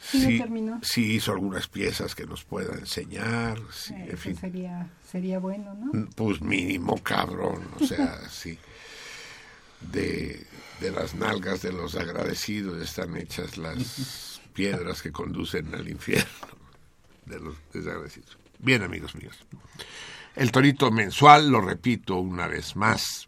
[0.00, 0.78] Si, terminó?
[0.82, 3.58] si hizo algunas piezas que nos pueda enseñar.
[3.72, 6.08] Si, Eh, en fin, sería, sería bueno, ¿no?
[6.14, 8.58] pues mínimo cabrón, o sea, sí.
[9.92, 10.44] De,
[10.80, 16.28] de las nalgas de los agradecidos están hechas las piedras que conducen al infierno
[17.26, 18.38] de los desagradecidos.
[18.58, 19.38] Bien, amigos míos.
[20.36, 23.26] El torito mensual, lo repito una vez más.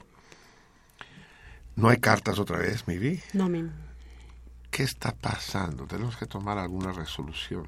[1.77, 3.21] ¿No hay cartas otra vez, mi vi?
[3.33, 3.73] No, men.
[4.71, 5.87] ¿Qué está pasando?
[5.87, 7.67] Tenemos que tomar alguna resolución.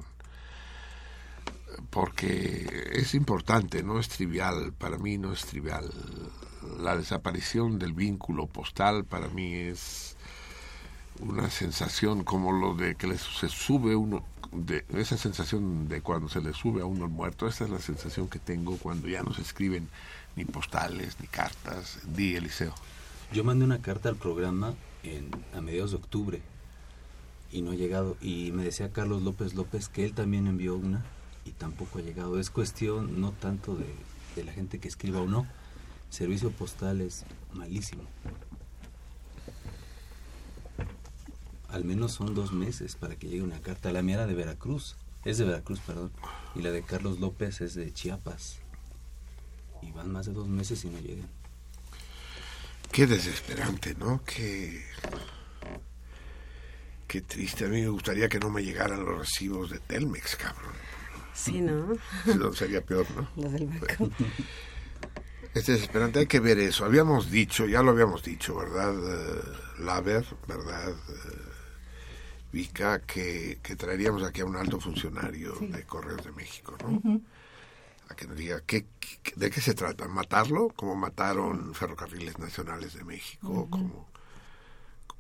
[1.90, 5.90] Porque es importante, no es trivial, para mí no es trivial.
[6.78, 10.16] La desaparición del vínculo postal para mí es
[11.20, 16.28] una sensación como lo de que le- se sube uno, de esa sensación de cuando
[16.28, 19.22] se le sube a uno el muerto, esa es la sensación que tengo cuando ya
[19.22, 19.88] no se escriben
[20.36, 21.98] ni postales ni cartas.
[22.14, 22.74] Di, Eliseo.
[23.32, 26.42] Yo mandé una carta al programa en, a mediados de octubre
[27.50, 28.16] y no ha llegado.
[28.20, 31.02] Y me decía Carlos López López que él también envió una
[31.44, 32.38] y tampoco ha llegado.
[32.38, 33.86] Es cuestión no tanto de,
[34.36, 35.46] de la gente que escriba o no.
[36.10, 37.24] Servicio postal es
[37.54, 38.02] malísimo.
[41.72, 43.92] Al menos son dos meses para que llegue una carta.
[43.92, 44.96] La mía era de Veracruz.
[45.24, 46.12] Es de Veracruz, perdón.
[46.54, 48.58] Y la de Carlos López es de Chiapas.
[49.80, 51.28] Y van más de dos meses y no llegan.
[52.92, 54.22] Qué desesperante, ¿no?
[54.22, 54.84] Qué,
[57.08, 57.64] qué triste.
[57.64, 60.74] A mí me gustaría que no me llegaran los recibos de Telmex, cabrón.
[61.32, 61.94] Sí, ¿no?
[62.26, 63.26] Si no, sería peor, ¿no?
[63.42, 64.10] Los del banco.
[65.54, 66.86] Es desesperante, hay que ver eso.
[66.86, 68.94] Habíamos dicho, ya lo habíamos dicho, ¿verdad?
[68.94, 69.42] Eh,
[69.80, 70.90] Laver, ¿verdad?
[70.90, 71.51] Eh,
[72.52, 77.20] Vika, que, que traeríamos aquí a un alto funcionario de Correos de México, ¿no?
[78.08, 80.06] A que nos diga ¿qué, qué- de qué se trata.
[80.06, 80.68] ¿Matarlo?
[80.76, 84.08] Como mataron Ferrocarriles Nacionales de México, como,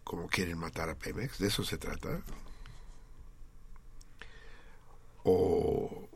[0.04, 1.38] como quieren matar a Pemex.
[1.38, 2.20] ¿De eso se trata?
[5.24, 6.08] O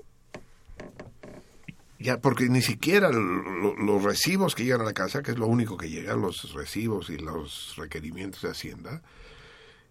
[1.98, 5.38] ya, porque ni siquiera lo- lo- los recibos que llegan a la casa, que es
[5.38, 9.02] lo único que llegan, los recibos y los requerimientos de Hacienda,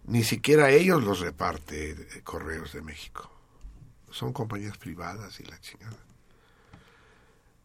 [0.07, 3.29] ni siquiera ellos los reparte eh, Correos de México.
[4.11, 5.97] Son compañías privadas y la chingada.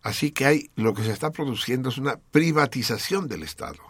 [0.02, 3.82] Así que hay, lo que se está produciendo es una privatización del Estado.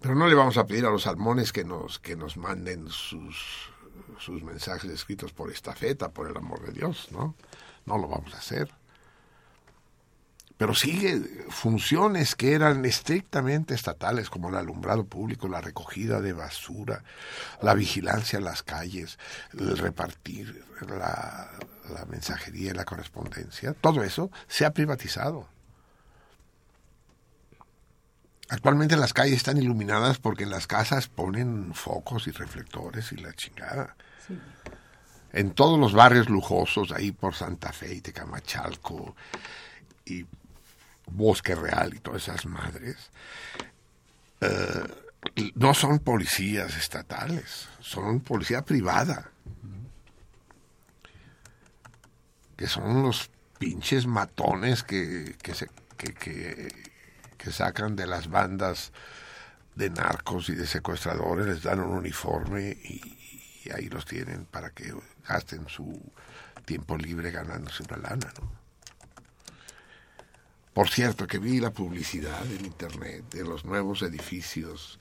[0.00, 3.70] Pero no le vamos a pedir a los salmones que nos, que nos manden sus,
[4.18, 7.36] sus mensajes escritos por estafeta, por el amor de Dios, ¿no?
[7.86, 8.70] No lo vamos a hacer.
[10.56, 17.02] Pero sigue funciones que eran estrictamente estatales, como el alumbrado público, la recogida de basura,
[17.60, 19.18] la vigilancia en las calles,
[19.52, 21.50] el repartir la,
[21.92, 25.48] la mensajería y la correspondencia, todo eso se ha privatizado.
[28.48, 33.32] Actualmente las calles están iluminadas porque en las casas ponen focos y reflectores y la
[33.32, 33.96] chingada.
[34.26, 34.38] Sí.
[35.32, 39.16] En todos los barrios lujosos, ahí por Santa Fe y Tecamachalco
[40.04, 40.26] y
[41.06, 42.96] Bosque Real y todas esas madres,
[44.40, 44.84] eh,
[45.54, 49.30] no son policías estatales, son policía privada.
[52.56, 55.36] Que son los pinches matones que,
[55.96, 56.68] que,
[57.36, 58.92] que sacan de las bandas
[59.74, 63.00] de narcos y de secuestradores, les dan un uniforme y,
[63.64, 64.94] y ahí los tienen para que
[65.26, 66.00] gasten su
[66.64, 68.63] tiempo libre ganándose una lana, ¿no?
[70.74, 74.98] Por cierto, que vi la publicidad en internet de los nuevos edificios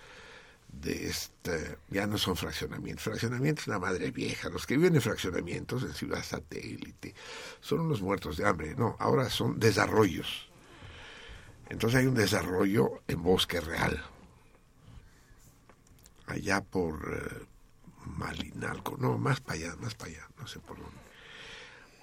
[0.71, 5.01] de este, ya no son fraccionamientos, fraccionamientos es una madre vieja, los que viven en
[5.01, 7.13] fraccionamientos en ciudad satélite
[7.59, 10.49] son unos muertos de hambre, no, ahora son desarrollos.
[11.69, 14.03] Entonces hay un desarrollo en bosque real,
[16.27, 17.45] allá por eh,
[18.05, 20.97] Malinalco, no, más para allá, más para allá, no sé por dónde.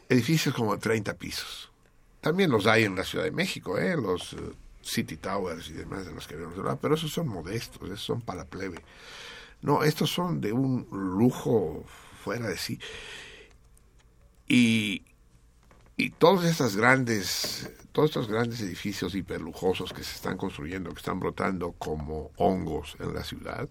[0.08, 1.69] Edificios como de 30 pisos.
[2.20, 3.96] También los hay en la Ciudad de México, ¿eh?
[3.96, 7.82] los uh, City Towers y demás de los que habíamos hablado, pero esos son modestos,
[7.84, 8.78] esos son para plebe.
[9.62, 11.84] No, estos son de un lujo
[12.22, 12.78] fuera de sí.
[14.48, 15.04] Y,
[15.96, 21.20] y todos estos grandes, todos estos grandes edificios hiperlujosos que se están construyendo, que están
[21.20, 23.68] brotando como hongos en la ciudad,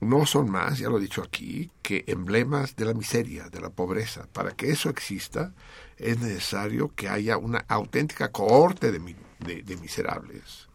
[0.00, 3.70] no son más, ya lo he dicho aquí, que emblemas de la miseria, de la
[3.70, 4.26] pobreza.
[4.32, 5.54] Para que eso exista,
[6.02, 10.68] es necesario que haya una auténtica cohorte de, de, de miserables.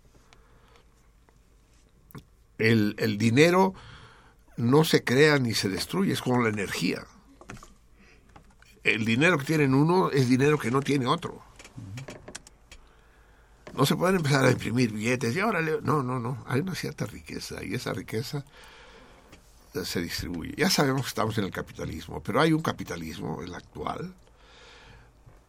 [2.57, 3.73] El, el, dinero
[4.55, 7.05] no se crea ni se destruye, es como la energía.
[8.83, 11.43] El dinero que tienen uno es dinero que no tiene otro.
[13.75, 15.61] No se pueden empezar a imprimir billetes y ahora...
[15.83, 16.43] No, no, no.
[16.47, 18.43] Hay una cierta riqueza y esa riqueza
[19.85, 20.55] se distribuye.
[20.57, 24.15] Ya sabemos que estamos en el capitalismo, pero hay un capitalismo, el actual,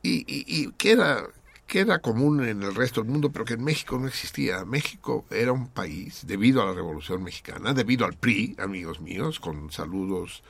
[0.03, 1.25] y, y, y que, era,
[1.67, 4.65] que era común en el resto del mundo, pero que en México no existía.
[4.65, 9.71] México era un país, debido a la Revolución Mexicana, debido al PRI, amigos míos, con
[9.71, 10.43] saludos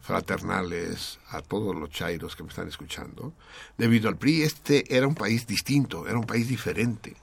[0.00, 3.34] fraternales a todos los chairos que me están escuchando,
[3.76, 7.16] debido al PRI, este era un país distinto, era un país diferente.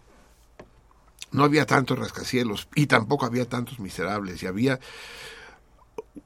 [1.32, 4.80] No había tantos rascacielos y tampoco había tantos miserables, y había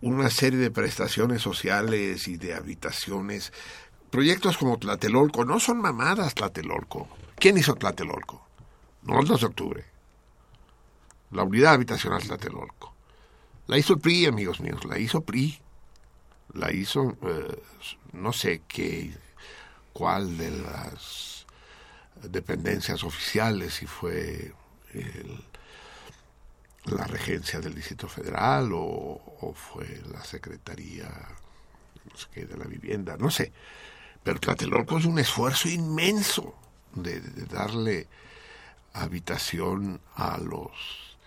[0.01, 3.53] una serie de prestaciones sociales y de habitaciones.
[4.10, 7.07] Proyectos como Tlatelolco no son mamadas Tlatelolco.
[7.36, 8.45] ¿Quién hizo Tlatelolco?
[9.03, 9.86] No el 2 de octubre.
[11.31, 12.94] La unidad habitacional Tlatelolco.
[13.68, 15.60] La hizo PRI, amigos míos, la hizo PRI.
[16.53, 17.61] La hizo, eh,
[18.14, 19.14] no sé qué,
[19.94, 21.45] cuál de las
[22.23, 24.53] dependencias oficiales, si fue
[24.94, 25.45] el,
[26.86, 31.07] la regencia del Distrito Federal o, o fue la Secretaría
[32.10, 33.52] no sé qué, de la Vivienda, no sé.
[34.24, 36.56] Pero Tlatelolco es un esfuerzo inmenso
[36.94, 38.08] de, darle
[38.94, 41.18] habitación a los...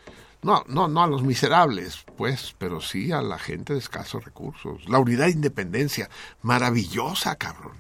[0.43, 4.89] No, no, no a los miserables, pues, pero sí a la gente de escasos recursos.
[4.89, 6.11] La unidad de independencia,
[6.43, 7.77] maravillosa, cabrón.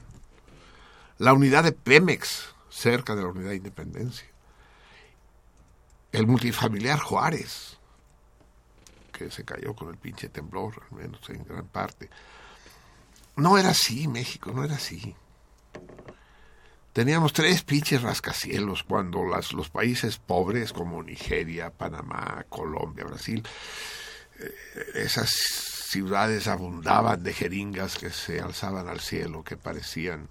[1.18, 4.32] La unidad de Pemex, cerca de la unidad de independencia
[6.12, 7.78] el multifamiliar Juárez,
[9.12, 12.10] que se cayó con el pinche temblor, al menos en gran parte.
[13.36, 15.14] No era así, México, no era así.
[16.92, 23.42] Teníamos tres pinches rascacielos cuando los países pobres como Nigeria, Panamá, Colombia, Brasil,
[24.38, 24.54] eh,
[24.96, 30.28] esas ciudades abundaban de jeringas que se alzaban al cielo, que parecían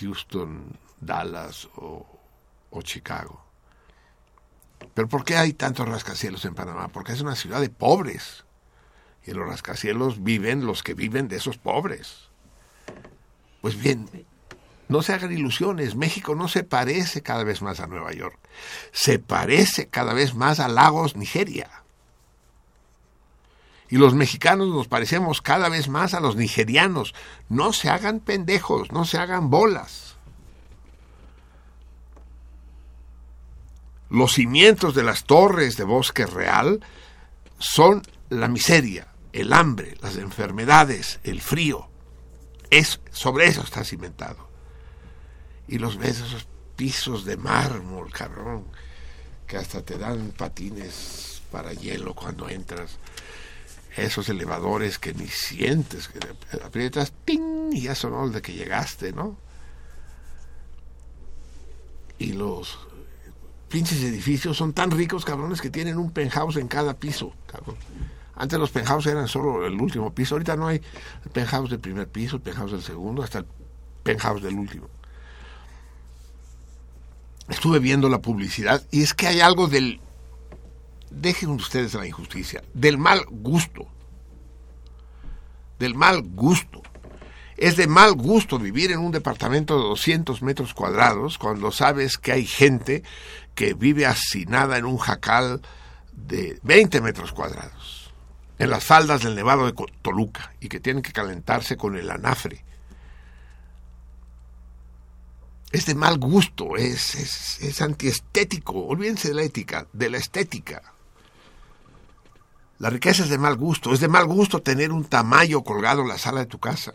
[0.00, 2.06] Houston, Dallas o,
[2.70, 3.44] o Chicago.
[4.94, 6.88] Pero ¿por qué hay tantos rascacielos en Panamá?
[6.88, 8.44] Porque es una ciudad de pobres.
[9.30, 12.28] En los rascacielos viven los que viven de esos pobres.
[13.60, 14.08] Pues bien,
[14.88, 15.96] no se hagan ilusiones.
[15.96, 18.38] México no se parece cada vez más a Nueva York.
[18.92, 21.68] Se parece cada vez más a Lagos, Nigeria.
[23.90, 27.14] Y los mexicanos nos parecemos cada vez más a los nigerianos.
[27.48, 30.16] No se hagan pendejos, no se hagan bolas.
[34.10, 36.80] Los cimientos de las torres de bosque real
[37.58, 41.88] son la miseria, el hambre, las enfermedades, el frío.
[42.70, 44.48] Es, sobre eso está cimentado.
[45.66, 46.46] Y los esos
[46.76, 48.64] pisos de mármol, cabrón,
[49.46, 52.98] que hasta te dan patines para hielo cuando entras.
[53.96, 56.20] Esos elevadores que ni sientes, que
[56.62, 57.72] aprietas, ¡ting!
[57.72, 59.36] y ya sonó el de que llegaste, ¿no?
[62.18, 62.78] Y los
[63.68, 67.76] pinches edificios son tan ricos, cabrones, que tienen un penthouse en cada piso, cabrón.
[68.38, 70.80] Antes los penthouse eran solo el último piso, ahorita no hay
[71.32, 73.46] penthouse del primer piso, el penthouse del segundo, hasta el
[74.04, 74.88] penthouse del último.
[77.48, 80.00] Estuve viendo la publicidad y es que hay algo del,
[81.10, 83.88] dejen ustedes la injusticia, del mal gusto.
[85.80, 86.82] Del mal gusto.
[87.56, 92.30] Es de mal gusto vivir en un departamento de 200 metros cuadrados cuando sabes que
[92.30, 93.02] hay gente
[93.56, 95.60] que vive hacinada en un jacal
[96.12, 97.97] de 20 metros cuadrados,
[98.58, 102.64] en las faldas del Nevado de Toluca, y que tienen que calentarse con el anafre.
[105.70, 108.86] Es de mal gusto, es, es, es antiestético.
[108.86, 110.82] Olvídense de la ética, de la estética.
[112.78, 113.92] La riqueza es de mal gusto.
[113.92, 116.94] Es de mal gusto tener un tamaño colgado en la sala de tu casa.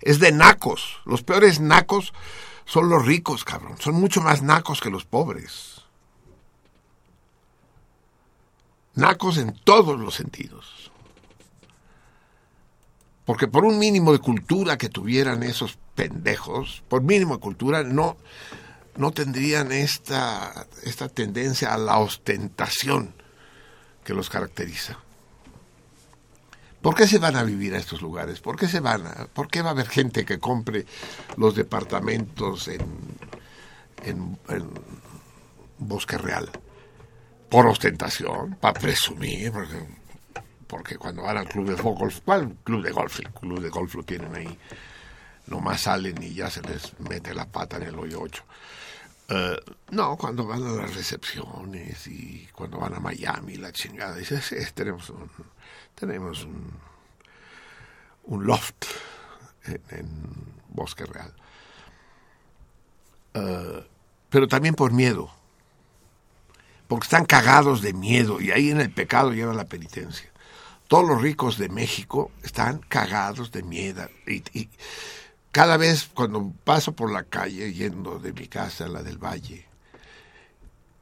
[0.00, 0.98] Es de nacos.
[1.04, 2.12] Los peores nacos
[2.64, 3.76] son los ricos, cabrón.
[3.78, 5.75] Son mucho más nacos que los pobres.
[8.96, 10.90] Nacos en todos los sentidos.
[13.26, 18.16] Porque por un mínimo de cultura que tuvieran esos pendejos, por mínimo de cultura, no,
[18.96, 23.14] no tendrían esta, esta tendencia a la ostentación
[24.02, 24.98] que los caracteriza.
[26.80, 28.40] ¿Por qué se van a vivir a estos lugares?
[28.40, 30.86] ¿Por qué se van a, por qué va a haber gente que compre
[31.36, 32.80] los departamentos en,
[34.04, 34.70] en, en
[35.78, 36.48] Bosque Real?
[37.48, 39.52] Por ostentación, para presumir,
[40.66, 43.20] porque, cuando van al club de golf, ¿cuál club de golf?
[43.20, 44.58] El club de golf lo tienen ahí,
[45.46, 48.44] nomás salen y ya se les mete la pata en el hoyo 8.
[49.28, 49.34] Uh,
[49.90, 54.56] no, cuando van a las recepciones y cuando van a Miami, la chingada, dices, sí,
[54.72, 55.28] tenemos un,
[55.94, 56.72] tenemos un,
[58.24, 58.84] un loft
[59.66, 61.32] en, Bosque Real.
[63.34, 63.82] Uh,
[64.28, 65.30] pero también por miedo,
[66.88, 70.30] porque están cagados de miedo y ahí en el pecado lleva la penitencia.
[70.88, 74.68] Todos los ricos de México están cagados de miedo y, y
[75.50, 79.66] cada vez cuando paso por la calle yendo de mi casa a la del Valle,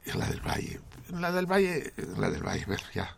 [0.06, 0.80] en la del Valle,
[1.10, 3.16] en la del Valle, en la del Valle, bueno, ya.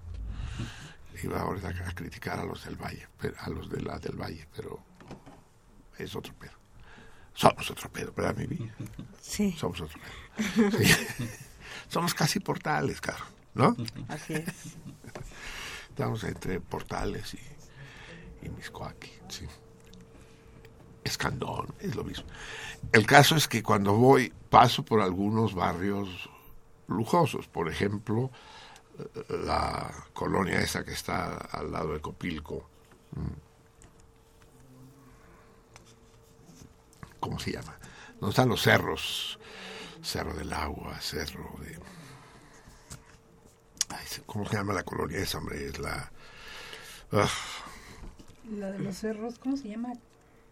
[1.22, 3.06] Iba ahorita a criticar a los del Valle,
[3.38, 4.82] a los de la del Valle, pero
[5.98, 6.52] es otro pedo.
[7.34, 8.74] Somos otro pedo, ¿verdad, mi vida?
[9.20, 9.55] Sí.
[9.59, 10.70] Somos otro pedo.
[10.70, 11.28] Sí.
[11.88, 13.76] Somos casi portales, caro, ¿no?
[14.08, 14.44] Así es.
[15.88, 19.46] Estamos entre portales y, y Miscoaqui, sí.
[21.04, 22.26] Escandón, es lo mismo.
[22.92, 26.28] El caso es que cuando voy paso por algunos barrios
[26.88, 28.30] lujosos, por ejemplo,
[29.28, 32.68] la colonia esa que está al lado de Copilco.
[37.20, 37.76] ¿Cómo se llama?
[38.20, 39.38] Donde están los cerros,
[40.06, 41.78] Cerro del Agua, Cerro de...
[43.88, 45.66] Ay, ¿Cómo se llama la colonia esa, hombre?
[45.66, 46.10] Es la...
[47.12, 47.18] Uh...
[48.56, 49.92] La de los cerros, ¿cómo se llama?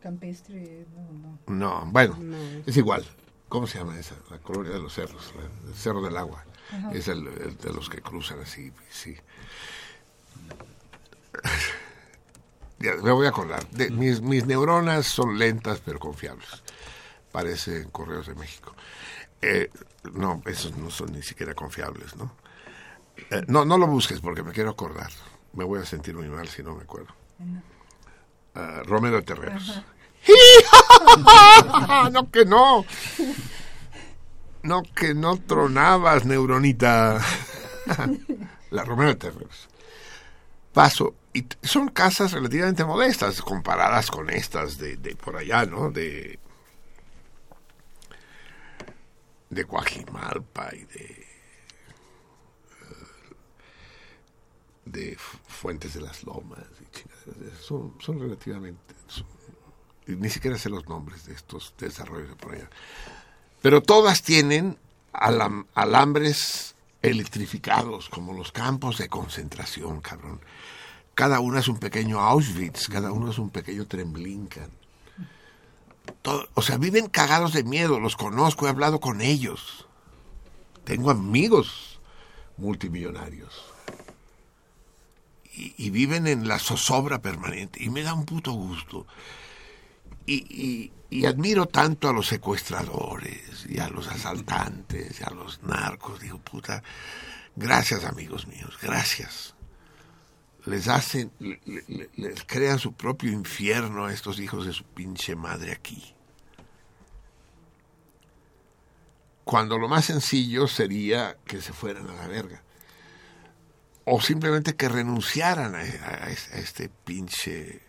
[0.04, 1.38] campestre, no, no.
[1.46, 2.36] No, bueno, no.
[2.66, 3.06] es igual.
[3.48, 4.14] ¿Cómo se llama esa?
[4.30, 5.32] La colonia de los cerros,
[5.66, 6.44] el Cerro del Agua.
[6.70, 6.92] Ajá.
[6.92, 9.16] Es el, el, de los que cruzan así, sí.
[12.80, 13.66] ya, me voy a acordar.
[13.70, 16.62] De, mis, mis, neuronas son lentas pero confiables.
[17.32, 18.74] Parecen correos de México.
[19.46, 19.70] Eh,
[20.14, 22.32] no, esos no son ni siquiera confiables, ¿no?
[23.30, 25.10] Eh, no, no lo busques porque me quiero acordar.
[25.52, 27.14] Me voy a sentir muy mal si no me acuerdo.
[28.54, 29.82] Uh, Romero Terreros.
[32.12, 32.86] no que no.
[34.62, 37.20] No que no tronabas, neuronita.
[38.70, 39.68] La Romero Terreros.
[40.72, 41.14] Paso.
[41.34, 45.90] Y son casas relativamente modestas comparadas con estas de, de por allá, ¿no?
[45.90, 46.38] De.
[49.54, 51.26] De Coajimalpa y de.
[54.84, 55.16] de
[55.46, 56.64] Fuentes de las Lomas.
[56.80, 58.94] Y son, son relativamente.
[60.06, 62.68] Ni siquiera sé los nombres de estos desarrollos de por allá.
[63.62, 64.76] Pero todas tienen
[65.12, 70.40] alam, alambres electrificados, como los campos de concentración, cabrón.
[71.14, 74.70] Cada uno es un pequeño Auschwitz, cada uno es un pequeño Tremblinkan.
[76.54, 79.86] O sea, viven cagados de miedo, los conozco, he hablado con ellos.
[80.84, 82.00] Tengo amigos
[82.56, 83.62] multimillonarios.
[85.56, 87.82] Y, viven en la zozobra permanente.
[87.82, 89.06] Y me da un puto gusto.
[90.26, 96.20] Y, y, admiro tanto a los secuestradores y a los asaltantes y a los narcos.
[96.20, 96.82] Digo, puta,
[97.54, 99.54] gracias amigos míos, gracias.
[100.64, 105.36] Les hacen, le- le- les crean su propio infierno a estos hijos de su pinche
[105.36, 106.13] madre aquí.
[109.44, 112.62] Cuando lo más sencillo sería que se fueran a la verga.
[114.06, 117.80] O simplemente que renunciaran a, este pinche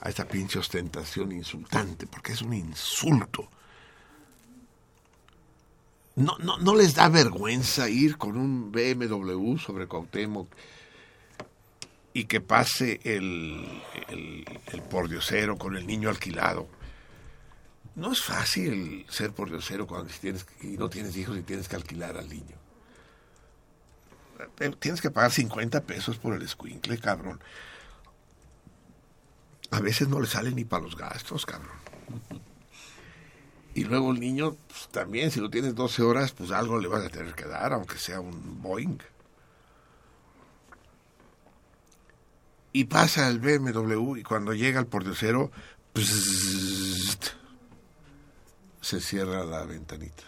[0.00, 3.48] a esta pinche ostentación insultante, porque es un insulto.
[6.16, 10.48] No, no, no les da vergüenza ir con un BMW sobre Cuauhtémoc
[12.12, 16.68] y que pase el, el, el pordiosero con el niño alquilado.
[17.98, 22.16] No es fácil ser pordiosero cuando tienes, y no tienes hijos y tienes que alquilar
[22.16, 22.56] al niño.
[24.60, 27.40] Eh, Tienes que pagar 50 pesos por el escuincle, cabrón.
[29.72, 31.76] A veces no le sale ni para los gastos, cabrón.
[33.74, 37.04] Y luego el niño, pues, también, si lo tienes 12 horas, pues algo le vas
[37.04, 38.98] a tener que dar, aunque sea un Boeing.
[42.72, 45.50] Y pasa el BMW y cuando llega el pordiosero,
[45.94, 47.38] psst,
[48.80, 50.24] se cierra la ventanita.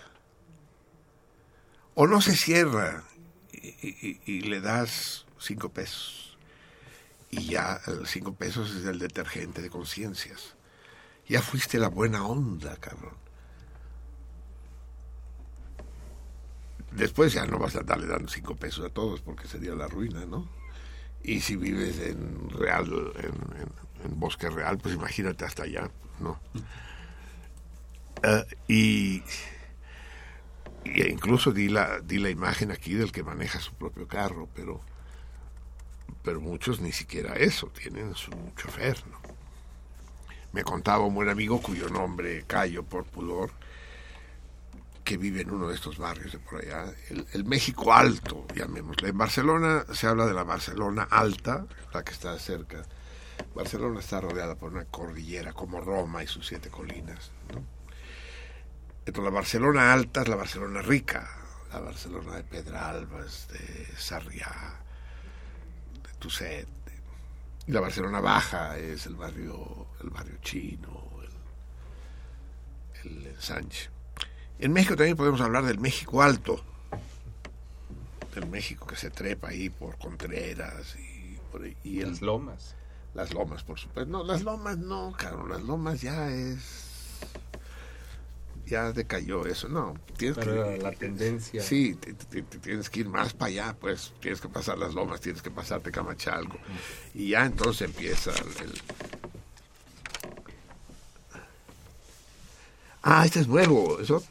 [1.94, 3.04] O no se cierra
[3.52, 6.38] y, le das cinco pesos.
[7.30, 10.54] Y ya cinco pesos es el detergente de conciencias.
[11.28, 13.14] Ya fuiste la buena onda, cabrón.
[16.92, 20.26] Después ya no vas a darle dando cinco pesos a todos porque sería la ruina,
[20.26, 20.48] ¿no?
[21.22, 23.12] Y si vives en Real,
[24.02, 26.40] en Bosque Real, pues imagínate hasta allá, ¿no?
[28.22, 29.22] Eh, y,
[30.84, 34.80] incluso di la, di la imagen aquí del que maneja su propio carro, pero,
[36.22, 39.18] pero muchos ni siquiera eso, tienen su chofer, ¿no?
[40.52, 43.52] Me contaba un buen amigo cuyo nombre callo por pudor,
[45.04, 49.08] que vive en uno de estos barrios de por allá, el, el México Alto, llamémosle.
[49.08, 52.82] En Barcelona se habla de la Barcelona Alta, la que está cerca.
[53.54, 57.30] Barcelona está rodeada por una cordillera como Roma y sus siete colinas.
[57.54, 57.79] ¿no?
[59.10, 61.28] Entonces la Barcelona Alta es la Barcelona rica,
[61.72, 64.78] la Barcelona de Pedralbas, de Sarriá,
[66.04, 66.68] de Tuset.
[67.66, 71.08] Y la Barcelona Baja es el barrio, el barrio chino,
[73.02, 73.90] el, el ensanche.
[74.60, 76.62] En México también podemos hablar del México Alto,
[78.36, 81.66] del México que se trepa ahí por Contreras y por.
[81.82, 82.76] Y el- Las lomas.
[83.14, 84.08] las lomas, por supuesto.
[84.08, 86.86] No, las lomas no, claro, las lomas ya es.
[88.70, 89.94] Ya decayó eso, no.
[90.16, 91.60] Tienes Pero que, la tendencia.
[91.60, 91.96] Sí,
[92.62, 95.90] tienes que ir más para allá, pues tienes que pasar las lomas, tienes que pasarte
[95.90, 96.56] Camachalco.
[97.12, 98.46] Y ya entonces empieza el.
[98.68, 98.80] el-
[103.02, 104.22] Ah, este es nuevo, eso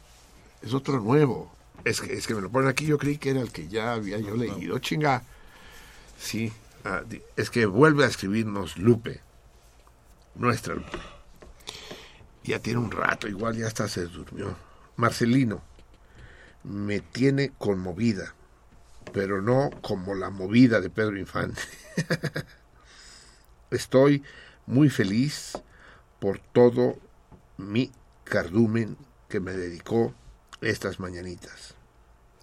[0.62, 1.52] es otro nuevo.
[1.84, 3.92] Es que, es que me lo ponen aquí, yo creí que era el que ya
[3.92, 4.78] había yo leído.
[4.78, 5.22] Chinga.
[6.18, 6.50] Sí,
[6.84, 7.02] ah,
[7.36, 9.20] es que vuelve a escribirnos Lupe,
[10.34, 10.98] nuestra Lupe.
[12.44, 14.56] Ya tiene un rato, igual ya hasta se durmió.
[14.96, 15.62] Marcelino,
[16.64, 18.34] me tiene conmovida,
[19.12, 21.62] pero no como la movida de Pedro Infante.
[23.70, 24.22] Estoy
[24.66, 25.58] muy feliz
[26.18, 26.98] por todo
[27.56, 27.90] mi
[28.24, 28.96] cardumen
[29.28, 30.14] que me dedicó
[30.60, 31.74] estas mañanitas.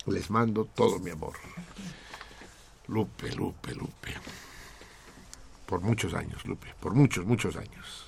[0.06, 1.34] Les mando todo mi amor.
[2.88, 4.14] Lupe, Lupe, Lupe.
[5.66, 8.08] Por muchos años, Lupe, por muchos, muchos años.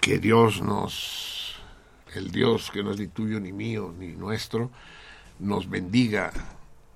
[0.00, 1.56] Que Dios nos,
[2.14, 4.70] el Dios que no es ni tuyo, ni mío, ni nuestro,
[5.38, 6.32] nos bendiga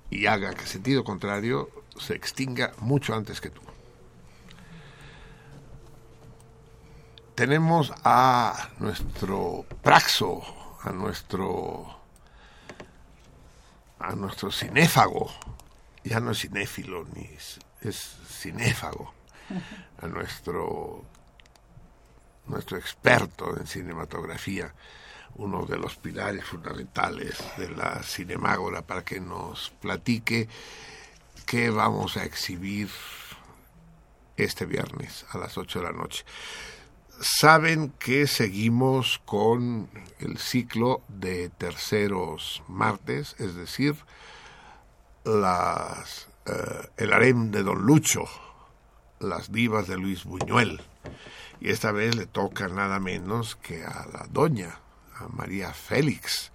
[0.09, 3.61] y haga que sentido contrario se extinga mucho antes que tú.
[7.35, 10.41] Tenemos a nuestro Praxo,
[10.83, 12.01] a nuestro
[13.99, 15.31] a nuestro cinéfago,
[16.03, 19.13] ya no es cinéfilo ni es, es cinéfago,
[20.01, 21.05] a nuestro
[22.51, 24.73] nuestro experto en cinematografía,
[25.35, 30.47] uno de los pilares fundamentales de la Cinemágora, para que nos platique
[31.45, 32.89] qué vamos a exhibir
[34.37, 36.25] este viernes a las 8 de la noche.
[37.19, 43.95] Saben que seguimos con el ciclo de terceros martes, es decir,
[45.25, 48.25] eh, el harem de Don Lucho,
[49.19, 50.81] las divas de Luis Buñuel.
[51.61, 54.79] Y esta vez le toca nada menos que a la doña,
[55.15, 56.51] a María Félix,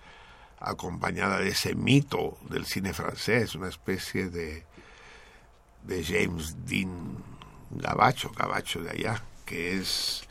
[0.59, 4.65] acompañada de ese mito del cine francés, una especie de,
[5.85, 7.17] de James Dean
[7.71, 10.29] Gabacho, Gabacho de allá que es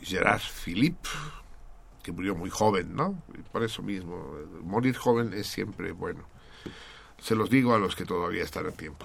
[0.00, 1.08] Gerard Philippe,
[2.02, 3.22] que murió muy joven, ¿no?
[3.52, 6.24] Por eso mismo, morir joven es siempre bueno.
[7.18, 9.04] Se los digo a los que todavía están a tiempo.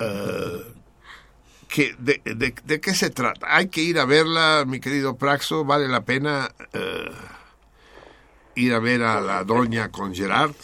[0.00, 0.74] Uh,
[1.68, 3.46] que, de, de, qué se trata?
[3.48, 7.12] Hay que ir a verla, mi querido Praxo, vale la pena uh,
[8.54, 10.54] ir a ver a la doña con Gerard.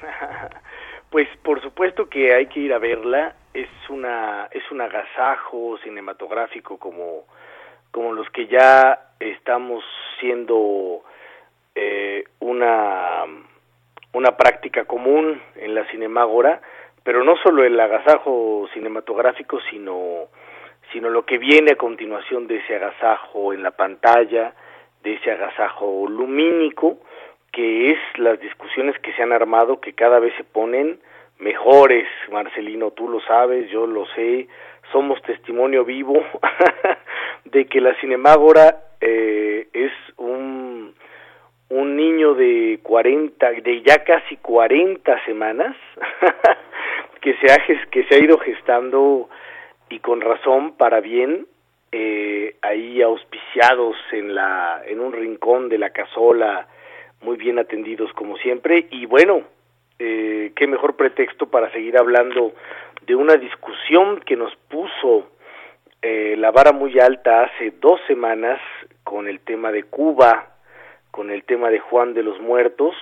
[1.10, 3.34] Pues por supuesto que hay que ir a verla.
[3.54, 7.24] Es una es un agasajo cinematográfico como
[7.90, 9.82] como los que ya estamos
[10.20, 11.02] siendo
[11.74, 13.24] eh, una
[14.12, 16.60] una práctica común en la Cinemágora,
[17.02, 20.28] pero no solo el agasajo cinematográfico, sino
[20.92, 24.54] sino lo que viene a continuación de ese agasajo en la pantalla,
[25.02, 26.98] de ese agasajo lumínico,
[27.52, 31.00] que es las discusiones que se han armado que cada vez se ponen
[31.38, 34.48] mejores, Marcelino, tú lo sabes, yo lo sé,
[34.92, 36.24] somos testimonio vivo
[37.44, 40.94] de que la Cinemágora eh, es un,
[41.68, 45.76] un niño de 40, de ya casi 40 semanas,
[47.20, 47.58] que, se ha,
[47.90, 49.28] que se ha ido gestando
[49.88, 51.46] y con razón para bien,
[51.92, 56.66] eh, ahí auspiciados en, la, en un rincón de la casola,
[57.22, 59.42] muy bien atendidos como siempre, y bueno,
[59.98, 62.52] eh, qué mejor pretexto para seguir hablando
[63.06, 65.30] de una discusión que nos puso
[66.02, 68.60] eh, la vara muy alta hace dos semanas
[69.02, 70.50] con el tema de Cuba,
[71.10, 72.94] con el tema de Juan de los Muertos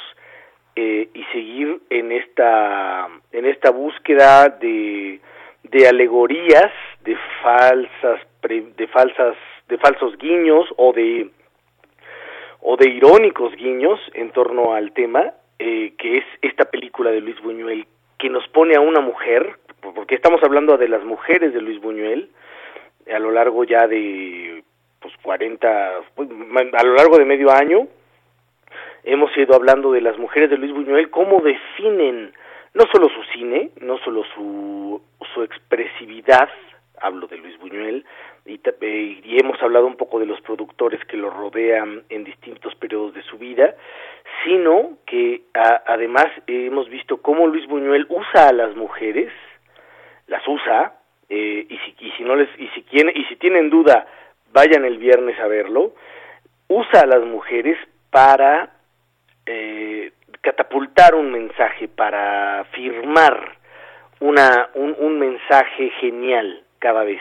[0.76, 5.20] eh, y seguir en esta en esta búsqueda de
[5.64, 6.70] de alegorías,
[7.02, 9.36] de falsas de falsas
[9.68, 11.30] de falsos guiños o de
[12.60, 17.40] o de irónicos guiños en torno al tema eh, que es esta película de Luis
[17.40, 17.86] Buñuel
[18.18, 22.28] que nos pone a una mujer porque estamos hablando de las mujeres de Luis Buñuel
[23.12, 24.62] a lo largo ya de
[25.00, 26.28] pues 40 pues,
[26.74, 27.88] a lo largo de medio año
[29.06, 32.32] hemos ido hablando de las mujeres de Luis Buñuel cómo definen
[32.74, 35.00] no solo su cine no solo su
[35.32, 36.50] su expresividad
[37.00, 38.04] hablo de Luis Buñuel
[38.44, 38.60] y,
[39.38, 43.38] hemos hablado un poco de los productores que lo rodean en distintos periodos de su
[43.38, 43.74] vida,
[44.44, 49.32] sino que además hemos visto cómo Luis Buñuel usa a las mujeres,
[50.26, 50.94] las usa,
[51.28, 54.06] eh, y, si, y si no les y si quieren y si tienen duda
[54.52, 55.92] vayan el viernes a verlo,
[56.68, 57.76] usa a las mujeres
[58.10, 58.75] para
[59.46, 63.56] eh, catapultar un mensaje, para firmar
[64.20, 67.20] una un, un mensaje genial cada vez.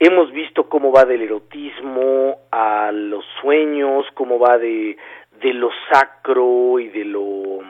[0.00, 4.96] Hemos visto cómo va del erotismo a los sueños, cómo va de,
[5.40, 7.62] de lo sacro y de lo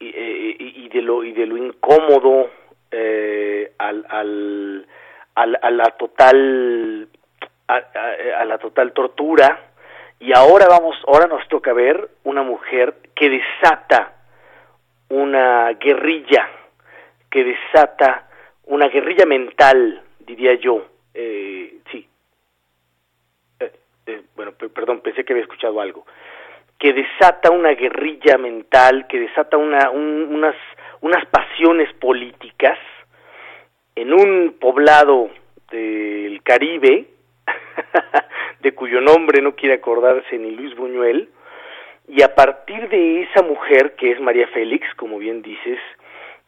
[0.00, 2.50] y, eh, y de lo y de lo incómodo
[2.90, 4.86] eh, al, al,
[5.34, 7.08] al, a la total
[7.68, 9.70] a, la total tortura
[10.18, 14.14] y ahora vamos ahora nos toca ver una mujer que desata
[15.08, 16.48] una guerrilla
[17.30, 18.28] que desata
[18.64, 20.86] una guerrilla mental diría yo.
[21.14, 22.06] Eh, sí,
[23.60, 23.72] eh,
[24.06, 26.04] eh, bueno, perdón, pensé que había escuchado algo,
[26.78, 30.56] que desata una guerrilla mental, que desata una, unas,
[31.00, 32.78] unas pasiones políticas
[33.94, 35.30] en un poblado
[35.70, 37.06] del Caribe,
[38.66, 41.28] de cuyo nombre no quiere acordarse ni Luis Buñuel,
[42.08, 45.78] y a partir de esa mujer, que es María Félix, como bien dices,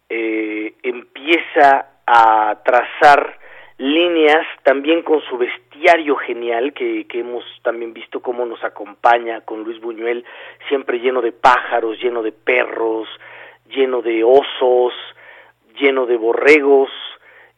[0.08, 3.38] eh, empieza a trazar
[3.76, 9.62] líneas también con su bestiario genial que, que hemos también visto cómo nos acompaña con
[9.62, 10.24] Luis Buñuel
[10.68, 13.06] siempre lleno de pájaros, lleno de perros,
[13.70, 14.92] lleno de osos,
[15.80, 16.90] lleno de borregos,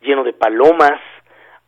[0.03, 1.01] lleno de palomas.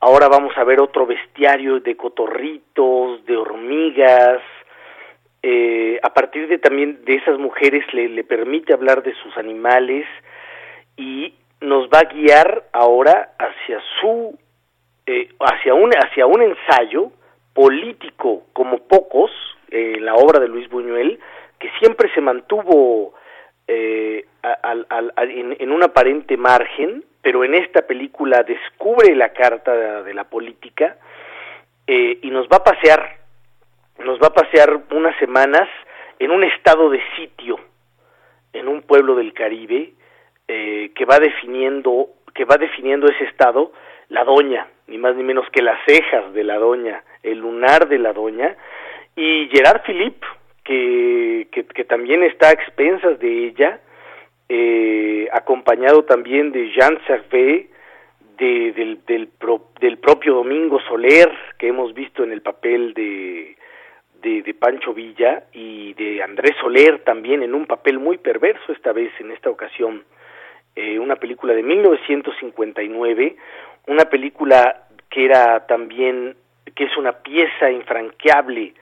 [0.05, 4.43] Ahora vamos a ver otro bestiario de cotorritos, de hormigas.
[5.41, 10.05] Eh, a partir de también de esas mujeres le, le permite hablar de sus animales
[10.97, 14.37] y nos va a guiar ahora hacia su
[15.07, 17.13] eh, hacia un hacia un ensayo
[17.55, 19.31] político como pocos
[19.71, 21.21] eh, la obra de Luis Buñuel
[21.61, 23.15] que siempre se mantuvo
[23.69, 30.03] eh, al, al, en, un aparente margen pero en esta película descubre la carta de,
[30.03, 30.97] de la política
[31.87, 33.19] eh, y nos va a pasear
[34.05, 35.69] nos va a pasear unas semanas
[36.19, 37.59] en un estado de sitio
[38.53, 39.93] en un pueblo del Caribe
[40.49, 43.73] eh, que va definiendo que va definiendo ese estado
[44.09, 47.99] la doña, ni más ni menos que las cejas de la doña, el lunar de
[47.99, 48.57] la doña,
[49.17, 50.27] y Gerard Philippe,
[50.65, 53.81] que, que, también está a expensas de ella,
[54.49, 57.71] eh, acompañado también de Jean Servet,
[58.39, 63.57] de, del, del, pro, del propio Domingo Soler, que hemos visto en el papel de,
[64.23, 68.93] de, de, Pancho Villa, y de Andrés Soler también en un papel muy perverso esta
[68.93, 70.05] vez, en esta ocasión,
[70.75, 73.37] eh, una película de 1959,
[73.89, 76.37] una película que era también,
[76.75, 78.75] que es una pieza infranqueable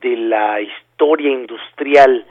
[0.00, 2.26] de la historia industrial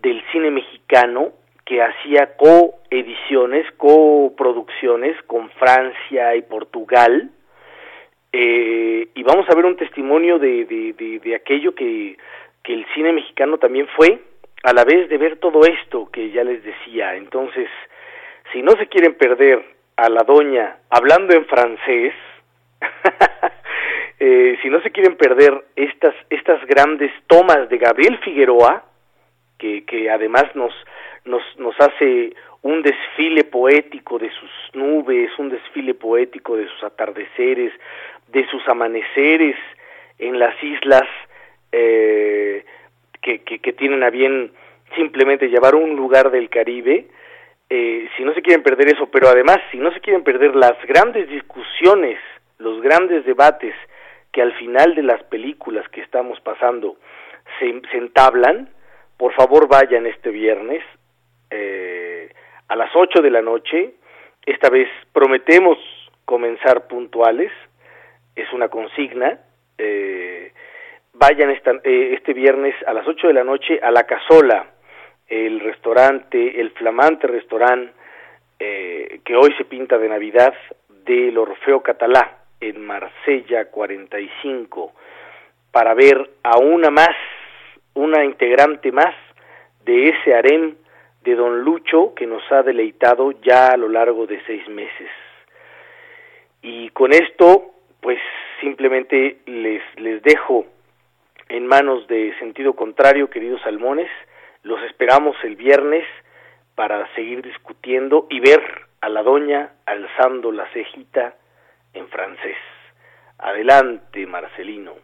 [0.00, 1.32] del cine mexicano,
[1.64, 7.30] que hacía coediciones, coproducciones con Francia y Portugal,
[8.32, 12.16] eh, y vamos a ver un testimonio de, de, de, de aquello que,
[12.62, 14.20] que el cine mexicano también fue,
[14.62, 17.14] a la vez de ver todo esto que ya les decía.
[17.16, 17.68] Entonces,
[18.52, 19.64] si no se quieren perder
[19.96, 22.14] a la doña hablando en francés,
[24.24, 28.84] eh, si no se quieren perder estas, estas grandes tomas de Gabriel Figueroa,
[29.58, 30.72] que, que además nos,
[31.24, 32.32] nos, nos hace
[32.62, 37.72] un desfile poético de sus nubes, un desfile poético de sus atardeceres,
[38.28, 39.56] de sus amaneceres
[40.20, 41.08] en las islas
[41.72, 42.64] eh,
[43.20, 44.52] que, que, que, tienen a bien
[44.94, 47.08] simplemente llevar un lugar del Caribe,
[47.68, 50.80] eh, si no se quieren perder eso, pero además si no se quieren perder las
[50.86, 52.20] grandes discusiones,
[52.58, 53.74] los grandes debates
[54.32, 56.96] que al final de las películas que estamos pasando
[57.58, 58.70] se, entablan,
[59.16, 60.82] por favor vayan este viernes
[61.50, 62.32] eh,
[62.68, 63.92] a las 8 de la noche.
[64.44, 65.78] Esta vez prometemos
[66.24, 67.52] comenzar puntuales,
[68.34, 69.38] es una consigna.
[69.76, 70.52] Eh,
[71.12, 74.66] vayan esta, eh, este viernes a las 8 de la noche a La Casola,
[75.28, 77.92] el restaurante, el flamante restaurante
[78.58, 80.54] eh, que hoy se pinta de Navidad
[81.04, 84.92] del Orfeo Catalá en Marsella 45
[85.72, 87.14] para ver a una más,
[87.94, 89.14] una integrante más
[89.84, 90.76] de ese harem
[91.24, 95.10] de don Lucho que nos ha deleitado ya a lo largo de seis meses.
[96.62, 98.18] Y con esto, pues
[98.60, 100.66] simplemente les, les dejo
[101.48, 104.10] en manos de sentido contrario, queridos salmones.
[104.62, 106.06] Los esperamos el viernes
[106.76, 108.62] para seguir discutiendo y ver
[109.00, 111.34] a la doña alzando la cejita
[111.94, 112.56] en francés.
[113.38, 114.94] Adelante, Marcelino.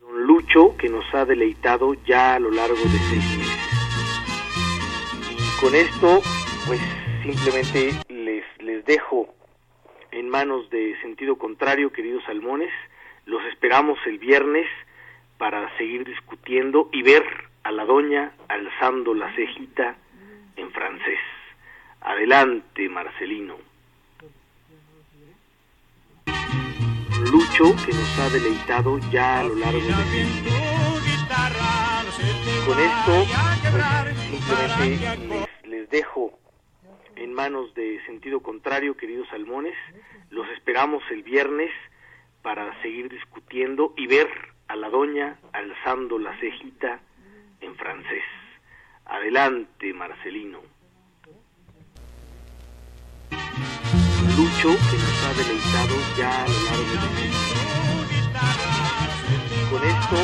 [0.00, 3.60] Don Lucho, que nos ha deleitado ya a lo largo de seis meses.
[5.30, 6.20] Y con esto,
[6.66, 6.80] pues
[7.22, 9.34] simplemente les, les dejo
[10.10, 12.72] en manos de sentido contrario, queridos salmones.
[13.26, 14.66] Los esperamos el viernes
[15.38, 17.24] para seguir discutiendo y ver
[17.62, 19.96] a la doña alzando la cejita
[20.56, 21.18] en francés.
[22.00, 23.56] Adelante, Marcelino.
[27.30, 30.26] Lucho, que nos ha deleitado ya a lo largo de
[32.66, 33.26] Con esto,
[34.30, 36.38] simplemente les dejo
[37.16, 39.76] en manos de sentido contrario, queridos salmones.
[40.30, 41.70] Los esperamos el viernes
[42.42, 44.28] para seguir discutiendo y ver
[44.68, 47.00] a la doña alzando la cejita
[47.60, 48.24] en francés.
[49.04, 50.69] Adelante, Marcelino.
[54.62, 57.28] Lucho, que nos ha deleitado ya a lo largo de
[59.70, 60.18] Con esto,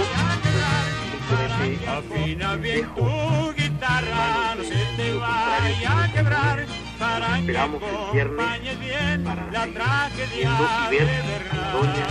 [1.28, 6.66] pues, simplemente dejo guitarra, no se te vaya a quebrar.
[6.98, 10.50] para esperamos el viernes para la tragedia
[10.90, 11.08] y ver
[11.50, 12.06] a la doña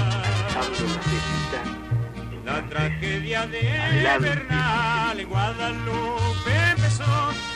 [0.55, 1.84] alzando la cejita
[2.45, 3.63] la tragedia de
[4.19, 7.03] Bernal en Guadalupe empezó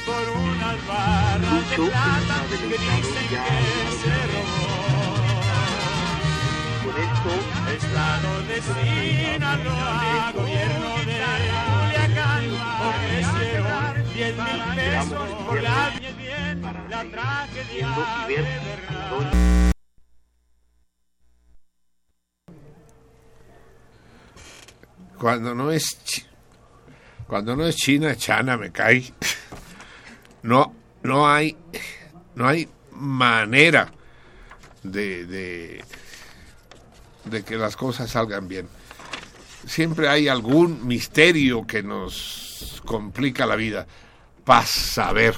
[0.05, 3.43] por unas barras de plata que dicen que
[4.01, 4.89] se robó.
[6.83, 7.31] Con esto,
[7.77, 11.17] Estado de Sinaloa, gobierno de
[11.69, 12.43] Culiacán,
[12.89, 17.87] ofrecieron 10 mil pesos por la bien, la tragedia
[18.27, 19.78] de Bernal.
[25.19, 25.97] Cuando no es
[27.29, 29.13] cuando no es China, China me cae.
[30.41, 30.73] No,
[31.03, 31.55] no hay,
[32.33, 33.91] no hay manera
[34.81, 35.83] de, de,
[37.25, 38.67] de que las cosas salgan bien.
[39.67, 43.85] Siempre hay algún misterio que nos complica la vida.
[44.43, 45.35] Para saber.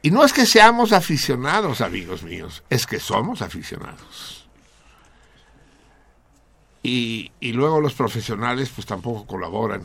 [0.00, 4.43] Y no es que seamos aficionados, amigos míos, es que somos aficionados.
[6.86, 9.82] Y, luego los profesionales pues tampoco colaboran.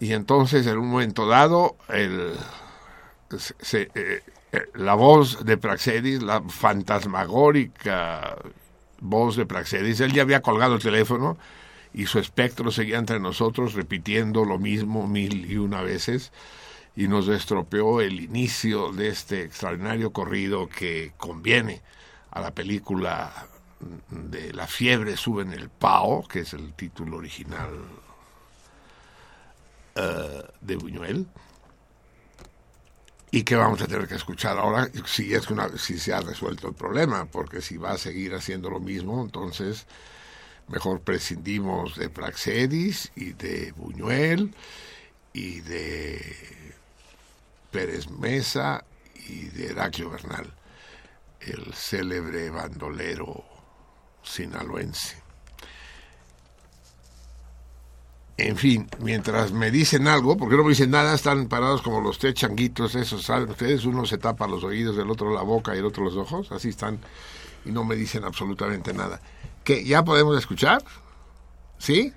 [0.00, 2.32] Y entonces en un momento dado el,
[3.38, 4.22] se, eh,
[4.74, 8.38] la voz de Praxedis, la fantasmagórica
[9.00, 11.36] voz de Praxedis, él ya había colgado el teléfono
[11.92, 16.32] y su espectro seguía entre nosotros repitiendo lo mismo mil y una veces
[16.96, 21.82] y nos estropeó el inicio de este extraordinario corrido que conviene
[22.30, 23.49] a la película
[24.10, 27.70] de La fiebre sube en el Pao, que es el título original
[29.94, 31.26] eh, de Buñuel,
[33.30, 36.68] y que vamos a tener que escuchar ahora si, es una, si se ha resuelto
[36.68, 39.86] el problema, porque si va a seguir haciendo lo mismo, entonces
[40.68, 44.54] mejor prescindimos de Praxedis y de Buñuel
[45.32, 46.36] y de
[47.70, 48.84] Pérez Mesa
[49.28, 50.52] y de Heraclio Bernal,
[51.40, 53.49] el célebre bandolero
[54.22, 55.20] sinaloense.
[58.36, 62.18] En fin, mientras me dicen algo, porque no me dicen nada, están parados como los
[62.18, 63.84] tres changuitos, esos, ¿saben ustedes?
[63.84, 66.70] Uno se tapa los oídos, el otro la boca y el otro los ojos, así
[66.70, 66.98] están,
[67.66, 69.20] y no me dicen absolutamente nada.
[69.62, 69.84] ¿Qué?
[69.84, 70.82] ¿Ya podemos escuchar?
[71.76, 72.14] ¿Sí?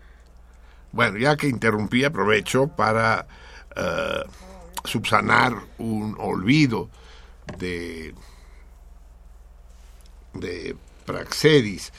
[0.93, 3.27] Bueno, ya que interrumpí, aprovecho para
[3.75, 6.89] uh, subsanar un olvido
[7.57, 8.15] de,
[10.35, 11.91] de Praxedis.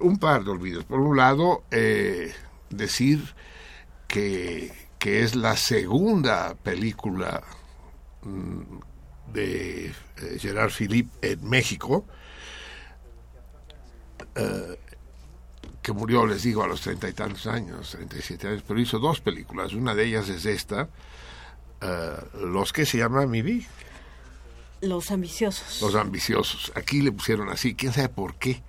[0.00, 0.84] Un par de olvidos.
[0.84, 2.34] Por un lado, eh,
[2.70, 3.34] decir
[4.06, 7.42] que, que, es la segunda película
[8.22, 9.92] mm, de eh,
[10.38, 12.04] Gerard Philippe en México,
[14.34, 14.78] eh,
[15.82, 19.20] que murió, les digo, a los treinta y tantos años, 37 años, pero hizo dos
[19.20, 19.72] películas.
[19.72, 20.88] Una de ellas es esta,
[21.80, 23.66] eh, Los que se llama Mi Vi.
[24.80, 25.82] Los ambiciosos.
[25.82, 26.72] Los ambiciosos.
[26.74, 28.62] Aquí le pusieron así, quién sabe por qué.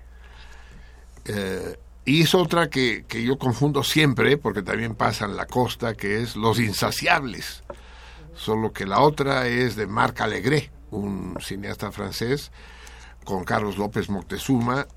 [1.26, 5.94] Eh, y es otra que, que, yo confundo siempre, porque también pasa en la costa,
[5.94, 7.64] que es Los Insaciables.
[8.36, 12.52] Solo que la otra es de Marc Alegré, un cineasta francés,
[13.23, 14.88] con Carlos López Moctezuma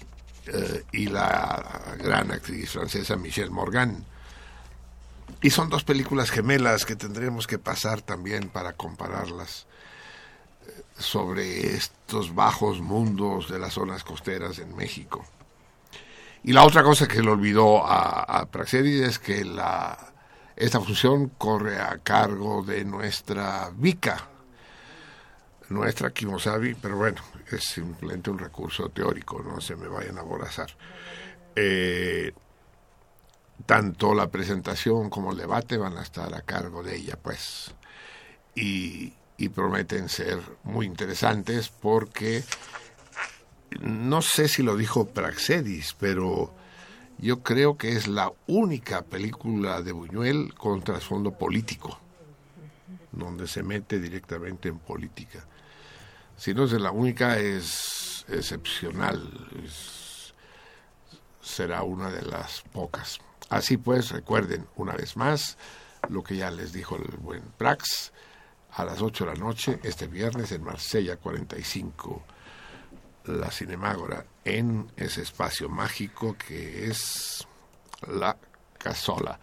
[0.47, 4.05] eh, y la gran actriz francesa Michelle Morgan.
[5.43, 9.67] Y son dos películas gemelas que tendremos que pasar también para compararlas
[10.99, 15.25] sobre estos bajos mundos de las zonas costeras en México.
[16.45, 20.13] Y la otra cosa que le olvidó a, a Praxedis es que la,
[20.57, 24.29] esta función corre a cargo de nuestra Vika,
[25.69, 30.71] nuestra Kimosabi, pero bueno, es simplemente un recurso teórico, no se me vayan a aborazar.
[31.55, 32.33] Eh,
[33.67, 37.75] tanto la presentación como el debate van a estar a cargo de ella, pues,
[38.55, 42.45] y, y prometen ser muy interesantes porque
[43.81, 46.55] no sé si lo dijo Praxedis, pero
[47.19, 51.99] yo creo que es la única película de Buñuel con trasfondo político,
[53.11, 55.45] donde se mete directamente en política.
[56.37, 59.29] Si no es la única, es excepcional,
[61.43, 63.19] será una de las pocas.
[63.49, 65.59] Así pues, recuerden una vez más
[66.09, 68.13] lo que ya les dijo el buen Prax,
[68.75, 72.25] a las 8 de la noche, este viernes en Marsella 45
[73.27, 77.47] la Cinemágora en ese espacio mágico que es
[78.09, 78.37] la
[78.79, 79.39] casola.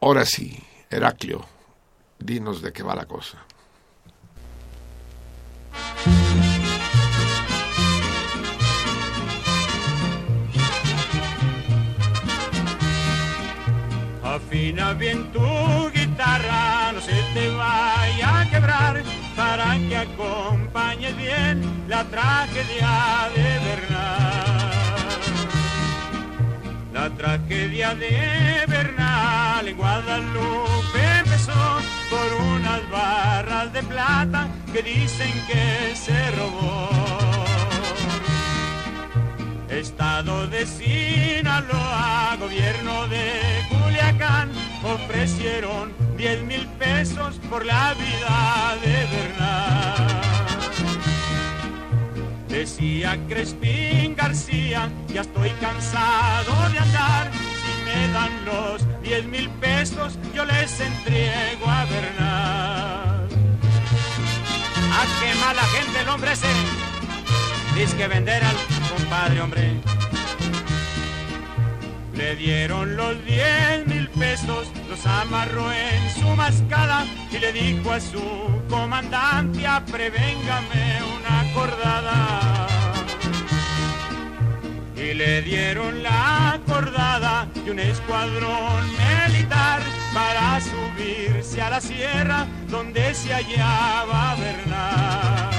[0.00, 1.44] Ahora sí, Heraclio,
[2.18, 3.44] dinos de qué va la cosa.
[14.22, 15.40] Afina bien tu
[16.18, 19.02] no se te vaya a quebrar
[19.36, 24.68] para que acompañes bien la tragedia de Bernal.
[26.92, 31.52] La tragedia de Bernal en Guadalupe empezó
[32.10, 37.37] por unas barras de plata que dicen que se robó.
[39.70, 44.50] Estado de Sinaloa, gobierno de Culiacán,
[44.82, 50.22] ofrecieron 10 mil pesos por la vida de Bernal.
[52.48, 60.18] Decía Crespín García, ya estoy cansado de andar, si me dan los 10 mil pesos
[60.34, 63.28] yo les entrego a Bernal.
[64.92, 66.97] ¡Ah, qué mala gente el hombre ese!
[67.78, 68.56] Dice que vender al
[68.88, 69.70] compadre, hombre.
[72.12, 78.00] Le dieron los 10 mil pesos, los amarró en su mascada y le dijo a
[78.00, 78.20] su
[78.68, 82.66] comandante, prevéngame una acordada.
[84.96, 89.82] Y le dieron la acordada y un escuadrón militar
[90.12, 95.57] para subirse a la sierra donde se hallaba Bernal.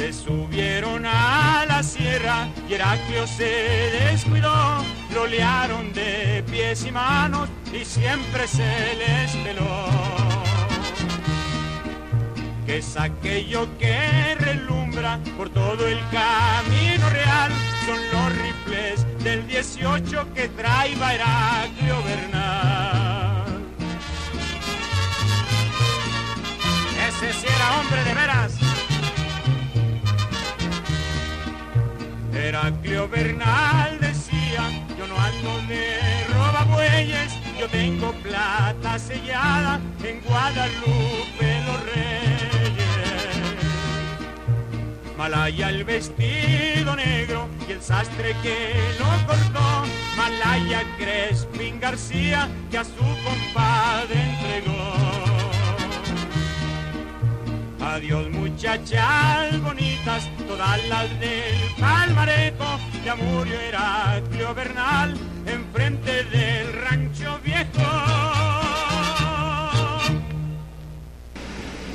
[0.00, 3.44] Se subieron a la sierra y Heraclio se
[4.08, 4.82] descuidó,
[5.12, 9.56] lo liaron de pies y manos y siempre celeste
[12.64, 17.52] que es aquello que relumbra por todo el camino real.
[17.84, 23.64] Son los rifles del 18 que trae Heraclio Bernal.
[27.06, 28.79] Ese sí era hombre de veras.
[32.40, 34.62] Heraclio Bernal decía,
[34.98, 35.98] yo no ando de
[36.32, 42.40] roba bueyes, yo tengo plata sellada en Guadalupe los reyes.
[45.16, 49.84] Malaya el vestido negro y el sastre que lo cortó.
[50.16, 55.29] Malaya Crespin García que a su compadre entregó.
[57.80, 62.64] Adiós muchachas bonitas, todas las del palmareto,
[63.04, 65.14] ya murió Heraclio Bernal
[65.46, 68.30] enfrente del rancho viejo.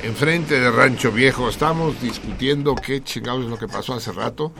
[0.06, 1.48] enfrente de Rancho Viejo.
[1.48, 4.52] Estamos discutiendo qué chingados es lo que pasó hace rato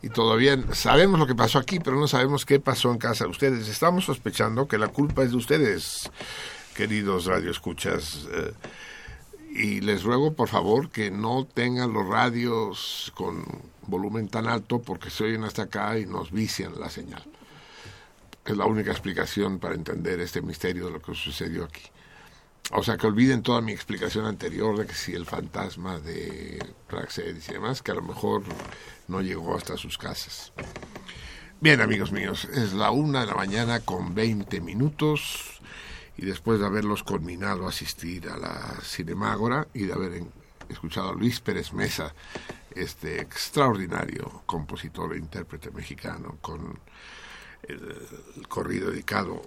[0.00, 3.30] y todavía sabemos lo que pasó aquí, pero no sabemos qué pasó en casa de
[3.30, 3.68] ustedes.
[3.68, 6.10] Estamos sospechando que la culpa es de ustedes,
[6.74, 8.28] queridos radioescuchas.
[8.32, 8.52] Eh,
[9.54, 13.44] y les ruego, por favor, que no tengan los radios con
[13.86, 17.22] volumen tan alto porque se oyen hasta acá y nos vician la señal.
[18.46, 21.82] Es la única explicación para entender este misterio de lo que sucedió aquí.
[22.70, 26.58] O sea, que olviden toda mi explicación anterior de que si el fantasma de
[26.88, 28.44] Praxedis y demás, que a lo mejor
[29.06, 30.52] no llegó hasta sus casas.
[31.60, 35.60] Bien, amigos míos, es la una de la mañana con 20 minutos
[36.16, 40.22] y después de haberlos culminado asistir a la Cinemágora y de haber
[40.68, 42.14] escuchado a Luis Pérez Mesa,
[42.74, 46.78] este extraordinario compositor e intérprete mexicano, con
[47.62, 49.42] el corrido dedicado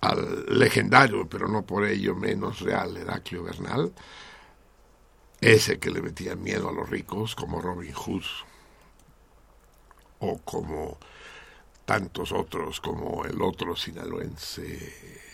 [0.00, 3.92] al legendario, pero no por ello menos real, Heraclio Bernal,
[5.40, 8.24] ese que le metía miedo a los ricos, como Robin Hood,
[10.20, 10.98] o como
[11.84, 15.33] tantos otros, como el otro sinaloense,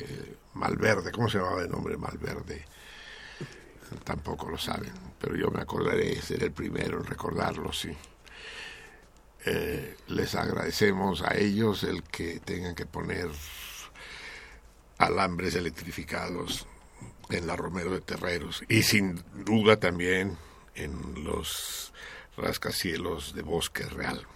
[0.00, 2.64] eh, Malverde, ¿cómo se llamaba el nombre Malverde?
[4.02, 7.94] Tampoco lo saben, pero yo me acordaré, ser el primero en recordarlo, sí.
[9.46, 13.28] Eh, les agradecemos a ellos el que tengan que poner
[14.98, 16.66] alambres electrificados
[17.30, 20.38] en la Romero de Terreros y sin duda también
[20.74, 21.92] en los
[22.36, 24.26] rascacielos de Bosque Real.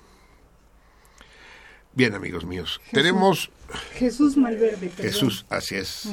[1.99, 3.51] Bien, amigos míos, tenemos...
[3.93, 4.89] Jesús Malverde.
[4.91, 6.09] Jesús, así es,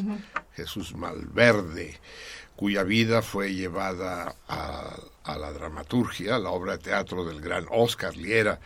[0.55, 1.97] Jesús Malverde,
[2.57, 8.15] cuya vida fue llevada a a la dramaturgia, la obra de teatro del gran Oscar
[8.15, 8.59] Liera,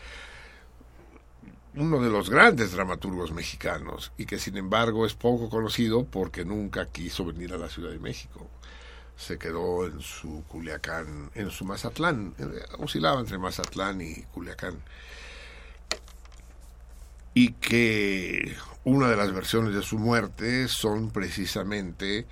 [1.75, 6.87] uno de los grandes dramaturgos mexicanos y que sin embargo es poco conocido porque nunca
[6.87, 8.47] quiso venir a la Ciudad de México.
[9.15, 12.45] Se quedó en su Culiacán, en su Mazatlán, eh,
[12.77, 14.81] oscilaba entre Mazatlán y Culiacán.
[17.33, 22.25] Y que una de las versiones de su muerte son precisamente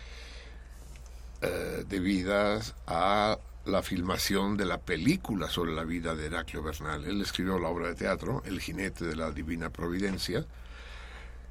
[1.42, 7.06] eh, debidas a la filmación de la película sobre la vida de Heraclio Bernal.
[7.06, 10.46] Él escribió la obra de teatro, El jinete de la divina providencia,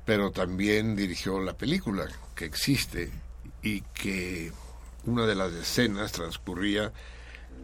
[0.04, 3.10] pero también dirigió la película que existe
[3.62, 4.52] y que
[5.04, 6.92] una de las escenas transcurría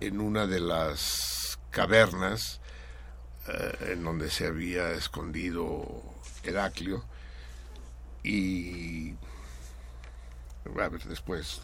[0.00, 2.60] en una de las cavernas
[3.48, 6.02] eh, en donde se había escondido
[6.44, 7.04] Heraclio.
[8.22, 9.14] Y
[10.64, 11.60] a ver, después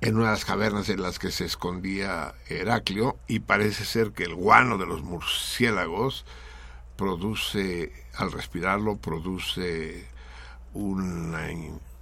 [0.00, 4.24] en una de las cavernas en las que se escondía Heraclio y parece ser que
[4.24, 6.24] el guano de los murciélagos
[6.96, 10.06] produce, al respirarlo, produce
[10.74, 11.48] una,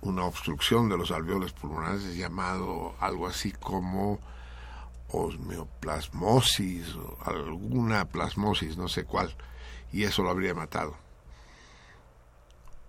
[0.02, 4.20] una obstrucción de los alveoles pulmonares llamado algo así como
[5.14, 9.34] osmeoplasmosis o alguna plasmosis, no sé cuál,
[9.92, 10.96] y eso lo habría matado.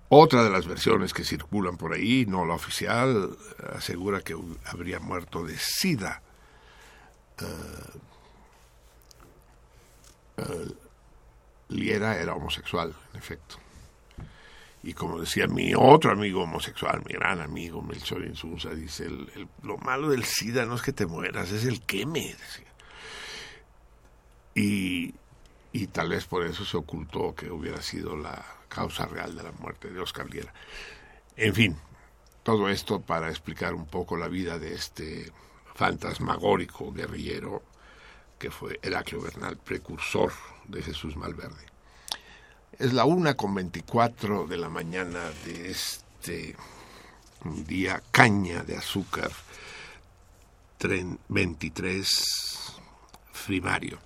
[0.09, 3.35] Otra de las versiones que circulan por ahí, no la oficial,
[3.75, 4.35] asegura que
[4.65, 6.21] habría muerto de SIDA.
[7.41, 7.99] Eh,
[10.37, 10.73] eh,
[11.69, 13.57] Liera era homosexual, en efecto.
[14.85, 19.09] Y como decía mi otro amigo homosexual, mi gran amigo Melchor Insunza, dice,
[19.63, 22.35] lo malo del SIDA no es que te mueras, es el queme.
[24.53, 25.11] Y,
[25.71, 29.51] y tal vez por eso se ocultó que hubiera sido la causa real de la
[29.53, 30.53] muerte de Oscar Liera.
[31.35, 31.75] En fin,
[32.43, 35.31] todo esto para explicar un poco la vida de este
[35.73, 37.63] fantasmagórico guerrillero
[38.37, 40.31] que fue Heraclio Bernal, precursor
[40.67, 41.74] de Jesús Malverde.
[42.77, 46.57] Es la una con 24 de la mañana de este
[47.65, 49.31] día caña de azúcar,
[50.77, 52.75] tren 23
[53.45, 53.97] primario.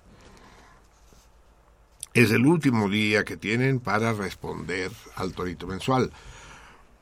[2.14, 6.12] Es el último día que tienen para responder al torito mensual,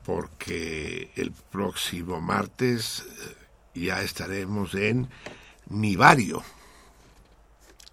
[0.07, 3.05] porque el próximo martes
[3.75, 5.11] eh, ya estaremos en
[5.69, 6.43] Nivario.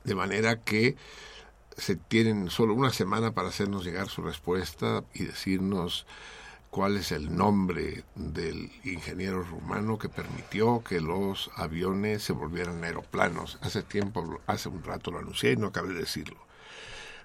[0.06, 0.96] De manera que
[1.78, 6.06] se tienen solo una semana para hacernos llegar su respuesta y decirnos
[6.70, 13.58] cuál es el nombre del ingeniero rumano que permitió que los aviones se volvieran aeroplanos.
[13.62, 16.38] Hace tiempo, hace un rato lo anuncié y no acabé de decirlo.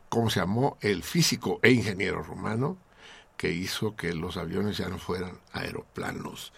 [0.09, 0.77] ¿Cómo se llamó?
[0.81, 2.77] El físico e ingeniero rumano
[3.37, 6.53] que hizo que los aviones ya no fueran aeroplanos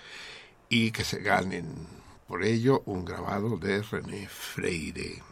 [0.69, 1.87] y que se ganen
[2.27, 5.23] por ello un grabado de René Freire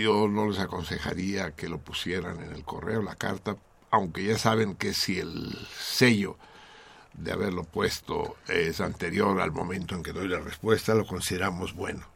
[0.00, 3.56] yo no les aconsejaría que lo pusieran en el correo, la carta,
[3.90, 6.36] aunque ya saben que si el sello
[7.14, 12.06] de haberlo puesto es anterior al momento en que doy la respuesta, lo consideramos bueno.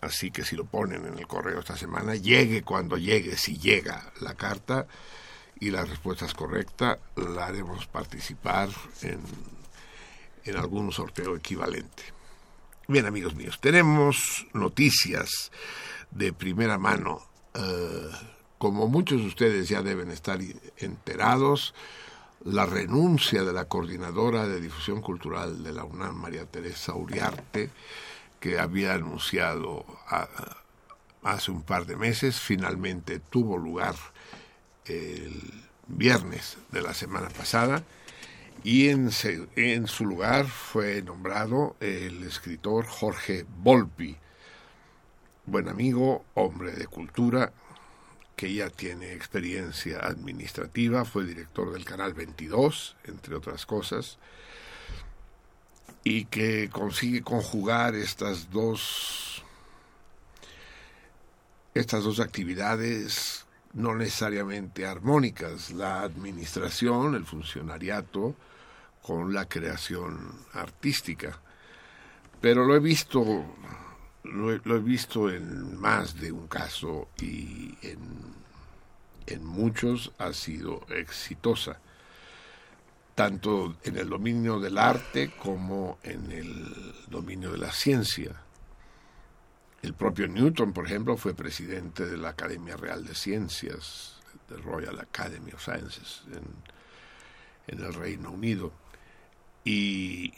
[0.00, 4.12] Así que si lo ponen en el correo esta semana, llegue cuando llegue, si llega
[4.20, 4.86] la carta
[5.60, 8.68] y la respuesta es correcta, la haremos participar
[9.02, 9.20] en,
[10.44, 12.02] en algún sorteo equivalente.
[12.86, 15.50] Bien, amigos míos, tenemos noticias
[16.14, 17.20] de primera mano.
[17.54, 18.10] Eh,
[18.58, 20.38] como muchos de ustedes ya deben estar
[20.78, 21.74] enterados,
[22.44, 27.70] la renuncia de la coordinadora de difusión cultural de la UNAM, María Teresa Uriarte,
[28.40, 29.84] que había anunciado
[31.22, 33.94] hace un par de meses, finalmente tuvo lugar
[34.84, 35.40] el
[35.86, 37.82] viernes de la semana pasada
[38.62, 39.10] y en,
[39.56, 44.16] en su lugar fue nombrado el escritor Jorge Volpi,
[45.46, 47.52] buen amigo, hombre de cultura,
[48.36, 54.18] que ya tiene experiencia administrativa, fue director del Canal 22, entre otras cosas,
[56.02, 59.44] y que consigue conjugar estas dos
[61.74, 68.36] estas dos actividades no necesariamente armónicas, la administración, el funcionariato,
[69.02, 71.40] con la creación artística.
[72.40, 73.44] Pero lo he visto
[74.24, 78.34] lo he, visto en más de un caso y en,
[79.26, 81.78] en muchos ha sido exitosa,
[83.14, 88.40] tanto en el dominio del arte como en el dominio de la ciencia.
[89.82, 94.18] El propio Newton, por ejemplo, fue presidente de la Academia Real de Ciencias,
[94.48, 96.44] de Royal Academy of Sciences, en,
[97.66, 98.72] en el Reino Unido.
[99.62, 100.32] Y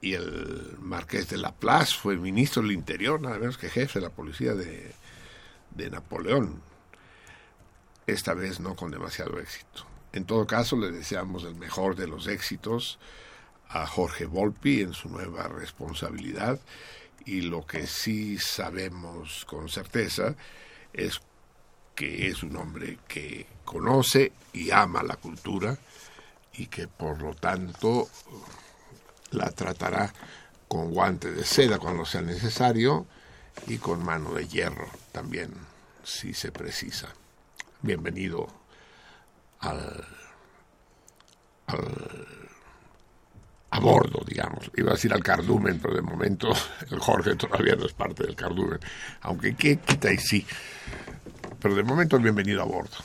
[0.00, 4.12] y el marqués de Laplace fue ministro del Interior, nada menos que jefe de la
[4.12, 4.92] policía de,
[5.74, 6.62] de Napoleón.
[8.06, 9.86] Esta vez no con demasiado éxito.
[10.12, 12.98] En todo caso, le deseamos el mejor de los éxitos
[13.68, 16.58] a Jorge Volpi en su nueva responsabilidad
[17.24, 20.34] y lo que sí sabemos con certeza
[20.92, 21.20] es
[21.94, 25.78] que es un hombre que conoce y ama la cultura
[26.54, 28.08] y que por lo tanto
[29.30, 30.12] la tratará
[30.68, 33.06] con guante de seda cuando sea necesario
[33.66, 35.52] y con mano de hierro también,
[36.04, 37.08] si se precisa.
[37.82, 38.46] Bienvenido
[39.60, 40.04] al,
[43.70, 44.70] a bordo, digamos.
[44.76, 46.48] Iba a decir al cardumen, pero de momento
[46.90, 48.80] el Jorge todavía no es parte del cardumen.
[49.22, 50.46] Aunque qué quita y sí.
[51.60, 52.96] Pero de momento el bienvenido a bordo.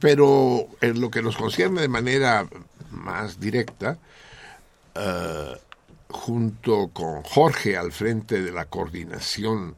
[0.00, 2.46] Pero en lo que nos concierne de manera
[2.90, 3.98] más directa,
[4.98, 5.56] eh,
[6.10, 9.76] junto con Jorge al frente de la coordinación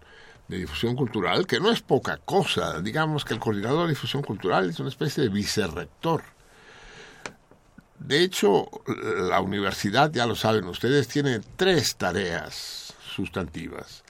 [0.49, 2.81] de difusión cultural, que no es poca cosa.
[2.81, 6.23] Digamos que el coordinador de difusión cultural es una especie de vicerrector.
[7.99, 14.03] De hecho, la universidad, ya lo saben ustedes, tiene tres tareas sustantivas.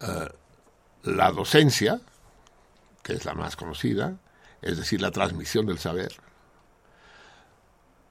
[0.00, 0.28] Eh,
[1.02, 2.00] la docencia,
[3.02, 4.16] que es la más conocida,
[4.62, 6.12] es decir, la transmisión del saber.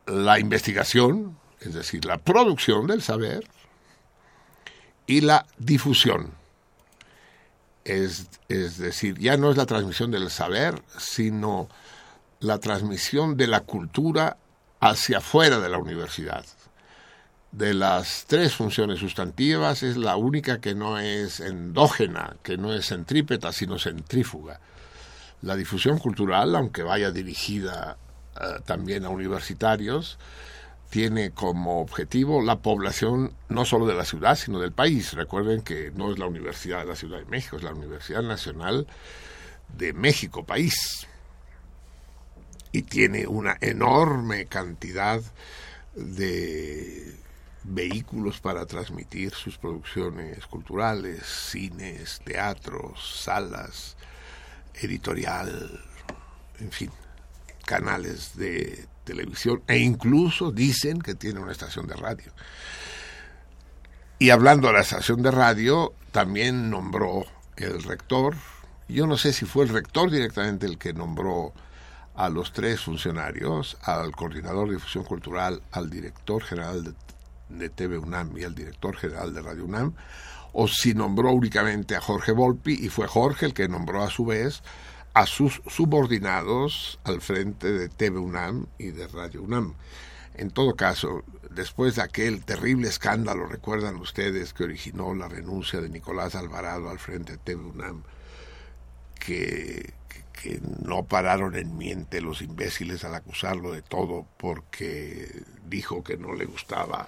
[0.05, 3.44] La investigación, es decir, la producción del saber
[5.07, 6.31] y la difusión.
[7.85, 11.68] Es, decir, ya no es la transmisión del saber, sino
[12.40, 14.38] la transmisión de la cultura
[14.80, 16.45] hacia afuera de la universidad.
[17.52, 22.88] De las tres funciones sustantivas es la única que no es endógena, que no es
[22.88, 24.60] centrípeta, sino centrífuga.
[25.41, 27.98] La difusión cultural, aunque vaya dirigida
[28.40, 30.18] eh, también a universitarios,
[30.93, 35.13] tiene como objetivo la población no solo de la ciudad, sino del país.
[35.13, 38.85] Recuerden que no es la Universidad de la Ciudad de México, es la Universidad Nacional
[39.75, 41.07] de México, país.
[42.71, 45.19] y tiene una enorme cantidad
[45.95, 47.15] de
[47.63, 53.97] vehículos para transmitir sus producciones culturales, cines, teatros, salas,
[54.75, 55.83] editorial,
[56.59, 56.91] en fin,
[57.65, 62.31] canales de televisión e incluso dicen que tiene una estación de radio.
[64.19, 67.25] Y hablando de la estación de radio, también nombró
[67.57, 68.35] el rector,
[68.88, 71.53] yo no sé si fue el rector directamente el que nombró
[72.15, 76.93] a los tres funcionarios, al coordinador de difusión cultural, al director general de,
[77.49, 79.93] de TV UNAM y al director general de Radio UNAM,
[80.51, 84.25] o si nombró únicamente a Jorge Volpi y fue Jorge el que nombró a su
[84.25, 84.61] vez
[85.14, 89.76] a sus subordinados al frente de TV UNAM y de Radio UNAM.
[90.35, 95.90] En todo caso, después de aquel terrible escándalo, recuerdan ustedes, que originó la renuncia de
[95.90, 98.02] Nicolás Alvarado al frente de TV UNAM,
[99.19, 99.94] que,
[100.34, 106.34] que no pararon en miente los imbéciles al acusarlo de todo porque dijo que no
[106.34, 107.07] le gustaba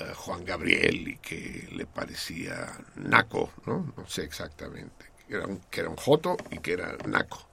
[0.00, 3.92] uh, Juan Gabriel y que le parecía naco, ¿no?
[3.96, 7.48] No sé exactamente que era un, que joto y que era naco.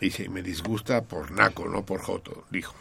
[0.00, 2.74] Dice, me disgusta por naco, no por joto, dijo.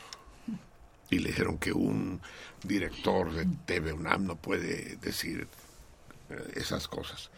[1.09, 2.21] Y le dijeron que un
[2.63, 5.47] director de TV UNAM no puede decir
[6.29, 7.29] eh, esas cosas.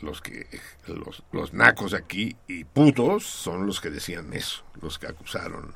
[0.00, 0.46] Los que
[0.86, 5.74] los, los nacos aquí y putos son los que decían eso, los que acusaron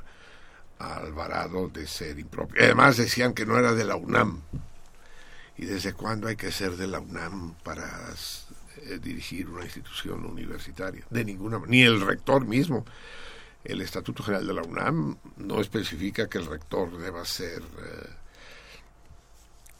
[0.79, 2.63] a Alvarado de ser impropio.
[2.63, 4.41] Además decían que no era de la UNAM.
[5.57, 7.85] ¿Y desde cuándo hay que ser de la UNAM para
[8.85, 11.05] eh, dirigir una institución universitaria?
[11.09, 11.71] De ninguna manera.
[11.71, 12.85] Ni el rector mismo.
[13.63, 18.09] El Estatuto General de la UNAM no especifica que el rector deba ser eh,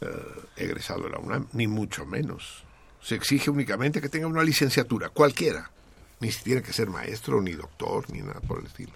[0.02, 2.64] eh, egresado de la UNAM, ni mucho menos.
[3.02, 5.70] Se exige únicamente que tenga una licenciatura, cualquiera.
[6.20, 8.94] Ni tiene que ser maestro, ni doctor, ni nada por el estilo.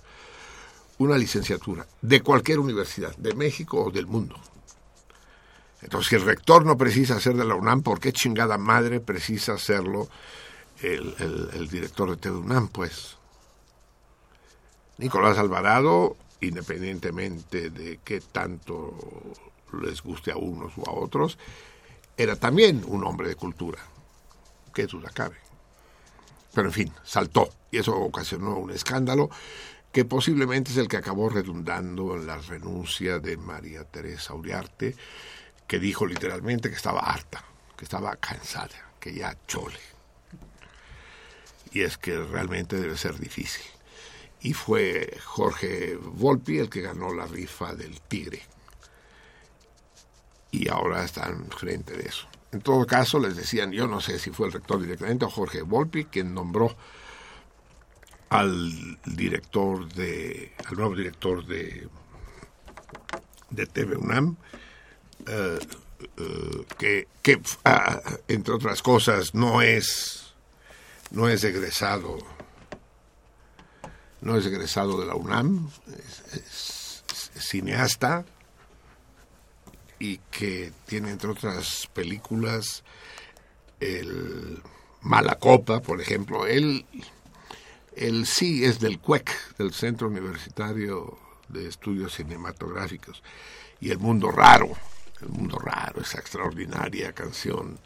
[0.98, 4.42] Una licenciatura de cualquier universidad, de México o del mundo.
[5.82, 9.58] Entonces, si el rector no precisa ser de la UNAM, ¿por qué chingada madre precisa
[9.58, 10.10] serlo
[10.82, 12.68] el, director de TV UNAM?
[12.68, 13.18] Pues
[14.98, 18.94] Nicolás Alvarado, independientemente de qué tanto
[19.82, 21.38] les guste a unos o a otros,
[22.18, 23.80] era también un hombre de cultura.
[24.74, 25.38] Qué duda cabe.
[26.54, 29.30] Pero en fin, saltó y eso ocasionó un escándalo
[29.92, 34.96] que posiblemente es el que acabó redundando en la renuncia de María Teresa Uriarte,
[35.70, 37.44] que dijo literalmente que estaba harta,
[37.78, 39.78] que estaba cansada, que ya chole.
[41.72, 43.62] Y es que realmente debe ser difícil.
[44.42, 48.42] Y fue Jorge Volpi el que ganó la rifa del Tigre.
[50.50, 52.28] Y ahora están frente de eso.
[52.52, 55.62] En todo caso, les decían, yo no sé si fue el rector directamente o Jorge
[55.62, 56.76] Volpi quien nombró
[58.30, 61.88] al director de, al nuevo director de,
[63.52, 64.36] de TV UNAM,
[65.28, 65.60] eh,
[66.82, 70.34] eh, que, ah, entre otras cosas no es,
[71.12, 72.18] no es egresado,
[74.22, 75.70] no es egresado de la UNAM,
[76.34, 77.04] es
[77.38, 78.26] cineasta
[79.98, 82.84] y que tiene entre otras películas
[83.80, 84.62] el
[85.02, 86.86] Mala Copa, por ejemplo, él
[88.00, 91.18] él sí es del CUEC, del Centro Universitario
[91.50, 93.22] de Estudios Cinematográficos,
[93.82, 94.70] y El Mundo Raro,
[95.22, 97.80] El Mundo Raro, esa extraordinaria canción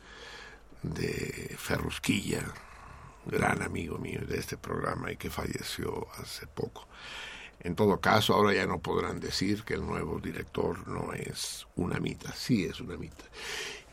[0.81, 2.43] de Ferrusquilla,
[3.25, 6.87] gran amigo mío de este programa y que falleció hace poco.
[7.59, 11.99] En todo caso, ahora ya no podrán decir que el nuevo director no es una
[11.99, 13.25] mitad, sí es una mitad.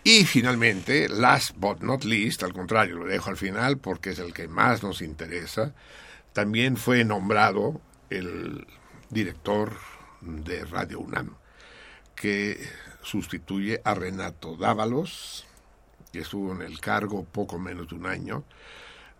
[0.03, 4.33] Y finalmente, last but not least, al contrario, lo dejo al final porque es el
[4.33, 5.75] que más nos interesa,
[6.33, 8.67] también fue nombrado el
[9.11, 9.77] director
[10.21, 11.37] de Radio UNAM,
[12.17, 12.69] que
[13.03, 15.47] sustituye a Renato Dávalos,
[16.13, 18.45] que estuvo en el cargo poco menos de un año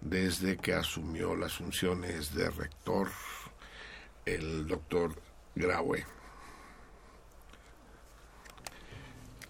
[0.01, 3.09] desde que asumió las funciones de rector
[4.25, 5.15] el doctor
[5.55, 6.05] Graue.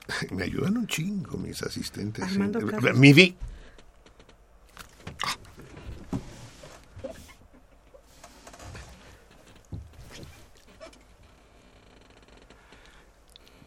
[0.30, 2.24] Me ayudan un chingo mis asistentes.
[2.24, 2.66] Armando ¿sí?
[2.66, 2.82] Carlos.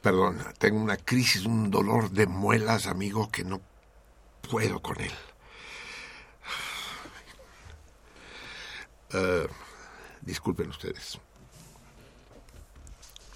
[0.03, 3.61] Perdón, tengo una crisis, un dolor de muelas, amigo, que no
[4.49, 5.13] puedo con él.
[9.13, 9.47] Uh,
[10.21, 11.17] disculpen ustedes.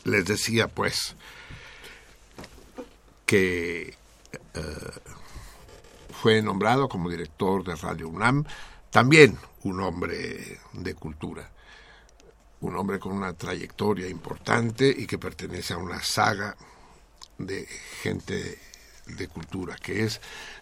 [0.04, 1.16] Les decía, pues,
[3.26, 3.96] que
[4.54, 8.44] uh, fue nombrado como director de Radio UNAM,
[8.90, 11.50] también un hombre de cultura.
[12.62, 16.56] Un hombre con una trayectoria importante y que pertenece a una saga
[17.38, 17.68] de
[18.02, 18.60] gente
[19.06, 20.20] de cultura, que es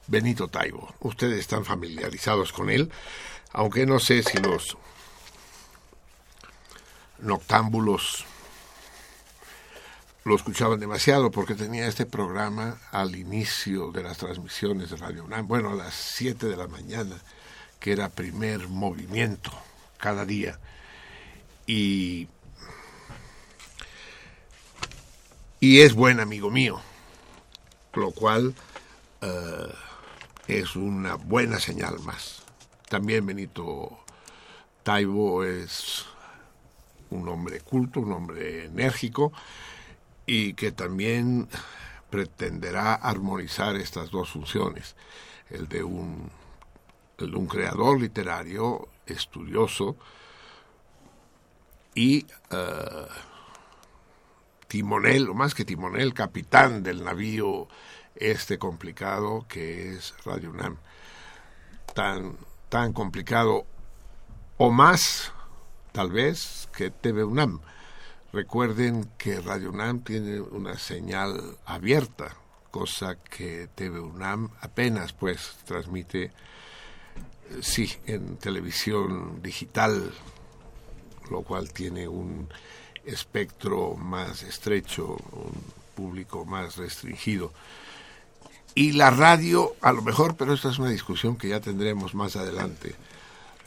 [0.08, 0.94] Benito Taibo.
[1.00, 2.92] Ustedes están familiarizados con él,
[3.54, 4.78] aunque no sé si los
[7.20, 8.26] noctámbulos
[10.26, 15.48] lo escuchaban demasiado porque tenía este programa al inicio de las transmisiones de Radio UNAM,
[15.48, 17.16] bueno, a las 7 de la mañana,
[17.80, 19.52] que era primer movimiento
[19.98, 20.60] cada día.
[21.68, 22.28] Y,
[25.60, 26.80] y es buen amigo mío,
[27.94, 28.54] lo cual
[29.22, 29.74] eh,
[30.48, 32.44] es una buena señal más.
[32.88, 33.98] También Benito
[34.84, 36.06] Taibo es
[37.10, 39.34] un hombre culto, un hombre enérgico,
[40.28, 41.48] y que también
[42.10, 44.96] pretenderá armonizar estas dos funciones,
[45.50, 46.30] el de un,
[47.20, 49.98] un creador literario, estudioso
[51.96, 53.08] y uh,
[54.68, 57.68] timonel, o más que timonel, capitán del navío
[58.16, 60.78] este complicado que es Radio UNAM.
[61.96, 62.38] Tan,
[62.70, 63.66] tan complicado
[64.58, 65.32] o más,
[65.94, 67.62] tal vez, que TV UNAM
[68.36, 72.36] Recuerden que Radio UNAM tiene una señal abierta,
[72.70, 76.34] cosa que TV UNAM apenas pues transmite,
[77.62, 80.12] sí, en televisión digital,
[81.32, 82.48] lo cual tiene un
[83.06, 85.64] espectro más estrecho, un
[85.96, 87.54] público más restringido.
[88.74, 92.36] Y la radio, a lo mejor, pero esta es una discusión que ya tendremos más
[92.36, 92.96] adelante.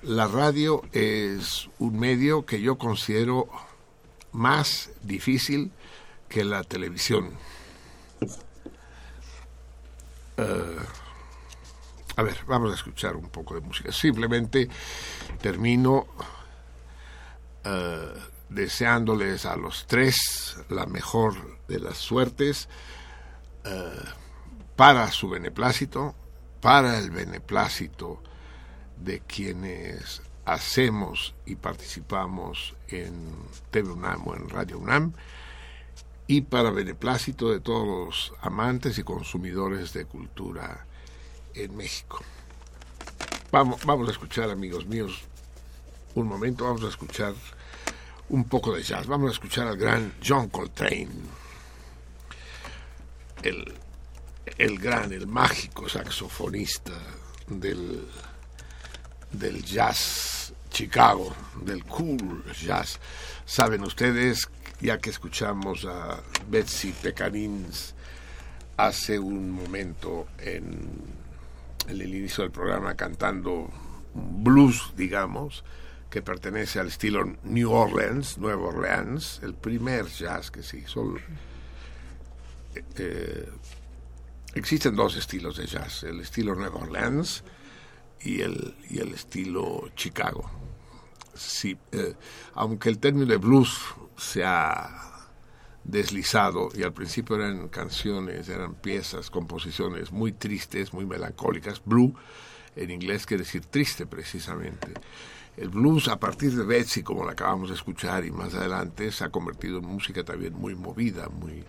[0.02, 3.48] La radio es un medio que yo considero
[4.32, 5.72] más difícil
[6.28, 7.30] que la televisión.
[10.36, 10.76] Eh,
[12.16, 13.90] a ver, vamos a escuchar un poco de música.
[13.92, 14.68] Simplemente
[15.40, 16.06] termino
[17.68, 18.18] uh,
[18.48, 22.68] deseándoles a los tres la mejor de las suertes
[23.66, 24.08] uh,
[24.76, 26.14] para su beneplácito,
[26.60, 28.22] para el beneplácito
[28.96, 33.12] de quienes hacemos y participamos en
[33.70, 35.12] TV UNAM o en Radio UNAM
[36.26, 40.86] y para beneplácito de todos los amantes y consumidores de cultura
[41.54, 42.20] en México.
[43.50, 45.22] Vamos, vamos a escuchar, amigos míos,
[46.14, 47.34] un momento, vamos a escuchar
[48.30, 49.06] un poco de jazz.
[49.06, 51.08] Vamos a escuchar al gran John Coltrane,
[53.42, 53.74] el,
[54.56, 56.92] el gran, el mágico saxofonista
[57.46, 58.06] del,
[59.32, 62.98] del jazz Chicago, del cool jazz.
[63.46, 64.48] Saben ustedes,
[64.80, 67.94] ya que escuchamos a Betsy Pecanins
[68.76, 70.88] hace un momento en,
[71.88, 73.70] en el inicio del programa cantando
[74.14, 75.64] blues, digamos,
[76.10, 81.14] que pertenece al estilo New Orleans, Nueva Orleans, el primer jazz que se hizo.
[82.96, 83.48] Eh,
[84.54, 87.44] existen dos estilos de jazz, el estilo Nueva Orleans
[88.20, 90.50] y el, y el estilo Chicago
[91.38, 92.14] sí, eh,
[92.54, 93.78] aunque el término de blues
[94.16, 95.30] se ha
[95.84, 102.14] deslizado y al principio eran canciones, eran piezas, composiciones muy tristes, muy melancólicas, blue
[102.76, 104.92] en inglés quiere decir triste precisamente.
[105.58, 109.24] El blues a partir de Betsy, como la acabamos de escuchar y más adelante, se
[109.24, 111.64] ha convertido en música también muy movida, muy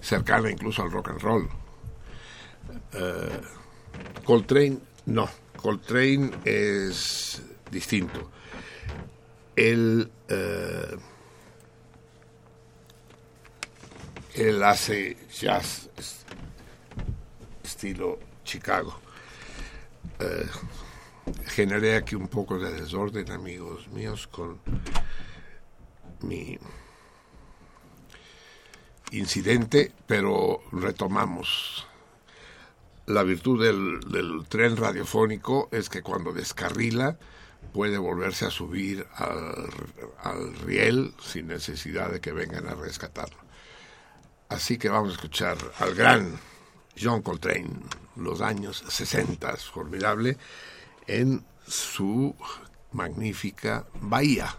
[0.00, 1.48] cercana incluso al rock and roll.
[2.94, 8.30] Uh, Coltrane, no, Coltrane es distinto
[9.56, 10.96] él, eh,
[14.34, 15.88] él hace jazz
[17.64, 19.00] estilo Chicago.
[20.20, 20.46] Eh,
[21.46, 24.60] generé aquí un poco de desorden, amigos míos, con
[26.22, 26.58] mi
[29.10, 31.86] incidente, pero retomamos.
[33.06, 37.16] La virtud del, tren radiofónico es que cuando descarrila,
[37.72, 43.38] puede volverse a subir al, riel sin necesidad de que vengan a rescatarlo.
[44.48, 46.38] Así que vamos a escuchar al gran
[47.00, 47.70] John Coltrane,
[48.16, 50.36] los años 60, formidable,
[51.06, 52.34] en su
[52.92, 54.56] magnífica Bahía.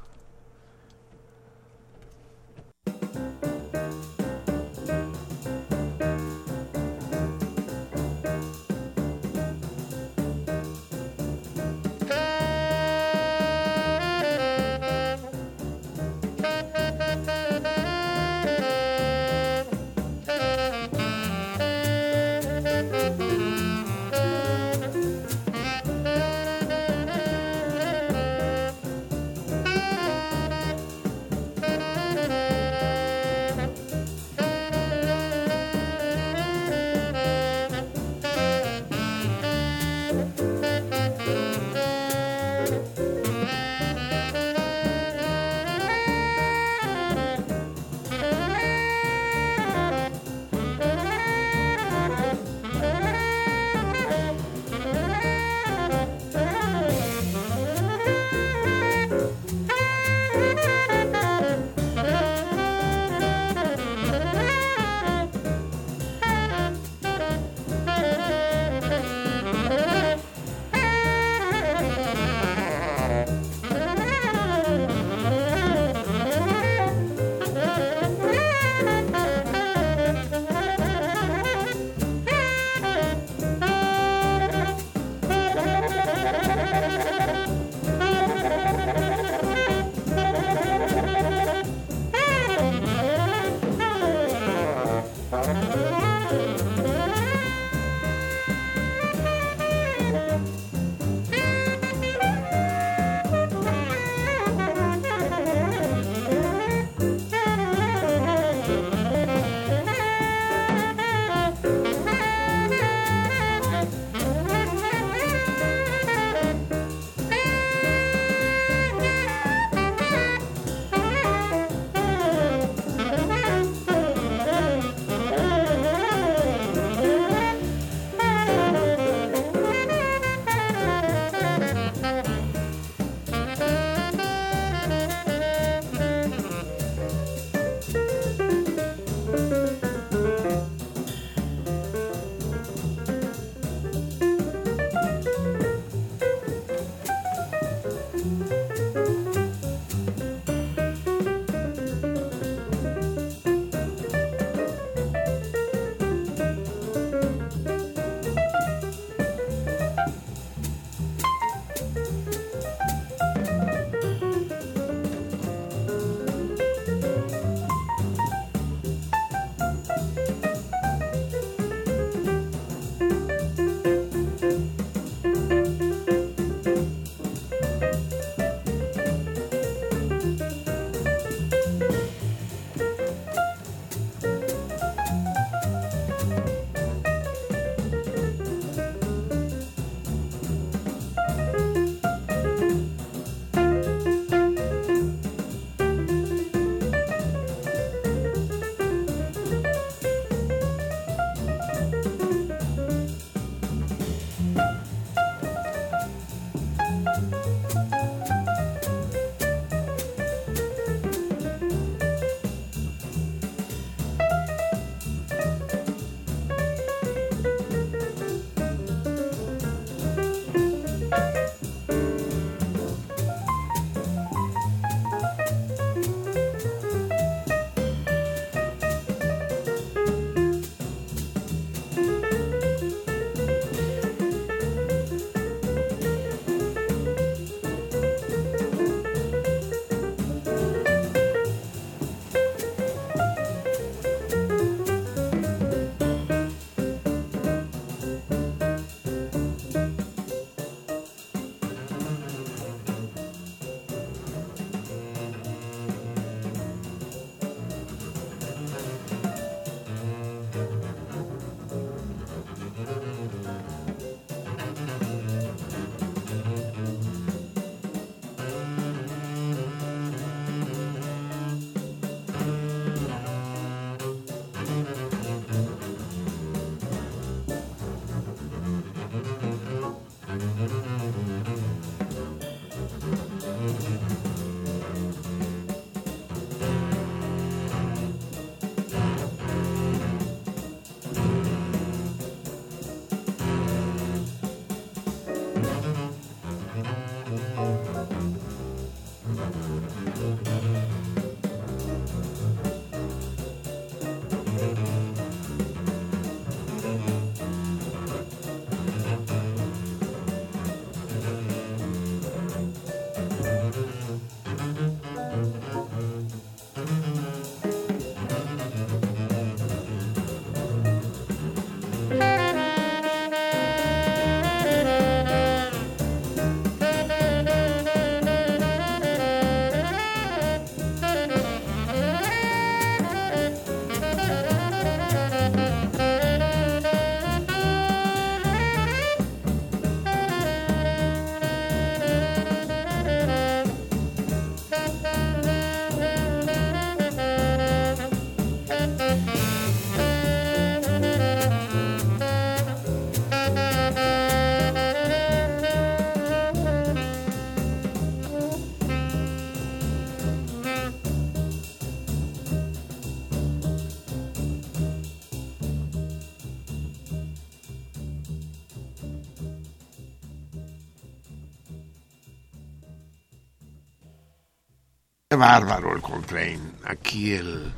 [375.37, 376.59] Bárbaro el Coltrane.
[376.85, 377.71] Aquí el,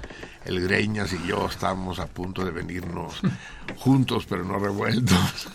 [0.46, 3.22] el Greñas y yo estamos a punto de venirnos
[3.78, 5.48] juntos pero no revueltos.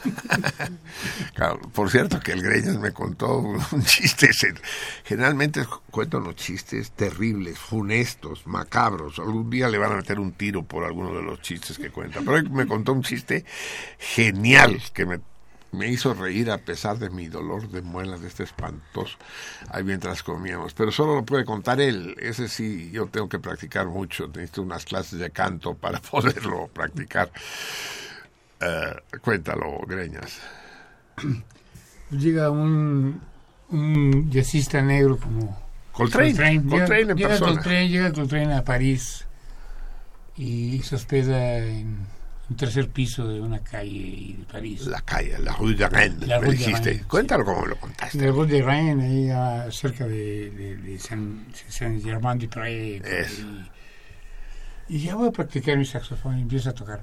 [1.73, 4.31] Por cierto que el Greñas me contó un chiste,
[5.05, 9.19] generalmente cuento unos chistes terribles, funestos, macabros.
[9.19, 12.21] Algún día le van a meter un tiro por alguno de los chistes que cuenta.
[12.21, 13.45] Pero hoy me contó un chiste
[13.99, 15.21] genial que me
[15.75, 19.17] me hizo reír a pesar de mi dolor de muelas de este espantoso
[19.71, 20.73] ahí mientras comíamos.
[20.75, 22.15] Pero solo lo puede contar él.
[22.19, 24.27] Ese sí, yo tengo que practicar mucho.
[24.29, 27.31] Necesito unas clases de canto para poderlo practicar.
[28.61, 30.39] Eh, cuéntalo, Greñas.
[32.11, 33.21] Llega un,
[33.71, 35.61] un jazzista negro como
[35.93, 37.53] Coltrane, Llega- Coltrane en llega, persona.
[37.53, 39.27] Coltrane, llega Coltrane a París
[40.37, 42.07] y se hospeda en
[42.51, 44.87] un tercer piso de una calle de París.
[44.87, 46.91] La calle, la Rue de Rennes, La me Rue de dijiste.
[46.91, 48.19] Rennes, Cuéntalo como lo contaste.
[48.19, 53.45] De Rue de Rennes, ahí ah, cerca de, de, de San, San Germain de Prés.
[54.89, 57.03] Y ya voy a practicar mi saxofón y empiezo a tocar.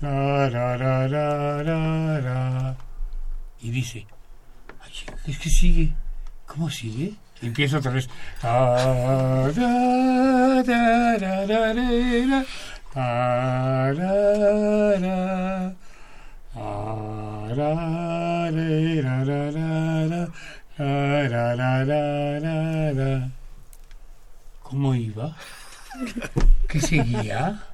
[0.00, 0.76] La, la,
[1.08, 2.76] la,
[3.60, 4.06] y dice,
[4.80, 4.92] Ay,
[5.26, 5.92] es que sigue.
[6.46, 7.14] ¿Cómo sigue?
[7.42, 8.08] Y empieza otra vez.
[24.62, 25.36] ¿Cómo iba?
[26.68, 27.67] ¿Qué seguía?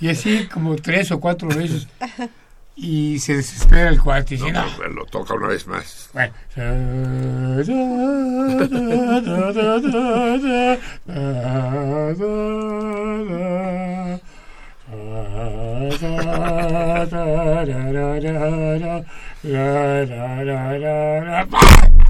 [0.00, 1.86] Y así como tres o cuatro veces.
[2.76, 6.08] Y se desespera el cuate y dice, No, "No, pero lo toca una vez más.
[6.12, 6.32] bueno.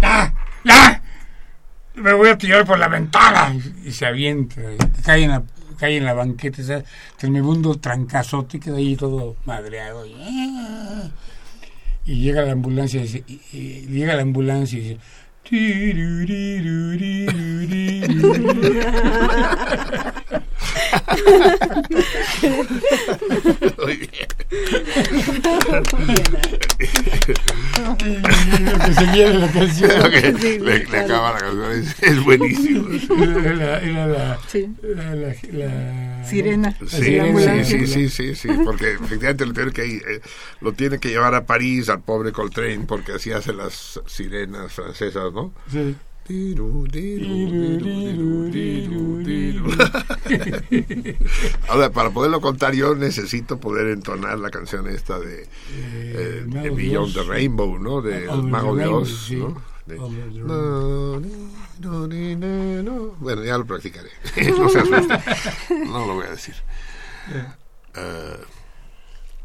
[1.95, 3.55] Me voy a tirar por la ventana.
[3.85, 4.61] Y se avienta.
[4.63, 5.43] y Cae en la,
[5.81, 6.61] cae en la banqueta.
[6.63, 6.85] esa
[7.17, 8.61] Tremebundo trancazote.
[8.61, 10.07] Queda ahí todo madreado.
[10.07, 10.13] Y,
[12.07, 14.99] llega la ambulancia y, dice- y llega la ambulancia y dice
[23.79, 24.11] Muy bien.
[28.85, 30.13] que seguía de la canción Ok,
[30.43, 32.89] le, le acaba la canción, es, es buenísimo.
[33.23, 34.39] era la, era la,
[34.83, 36.77] la, la- la- Sirena.
[36.81, 37.65] la Sí, sirena.
[37.65, 40.21] sí, sí, sí, sí, sí, porque efectivamente lo tiene que ir, eh,
[40.61, 45.33] lo tiene que llevar a París al pobre Coltrane porque así hacen las sirenas francesas,
[45.33, 45.40] ¿no?
[45.71, 45.97] Sí.
[51.69, 56.71] Ahora, para poderlo contar yo necesito poder entonar la canción esta de, eh, Mago de
[56.71, 58.01] Beyond the Rainbow, ¿no?
[58.03, 59.37] De the Mago de Oz, sí.
[59.37, 59.61] ¿no?
[59.87, 61.33] De- Over the No, ni,
[61.81, 62.97] no, ni, no, no.
[63.19, 64.11] Bueno, ya lo practicaré.
[64.57, 65.21] no se asusten.
[65.91, 66.55] No lo voy a decir.
[67.97, 68.37] Eh,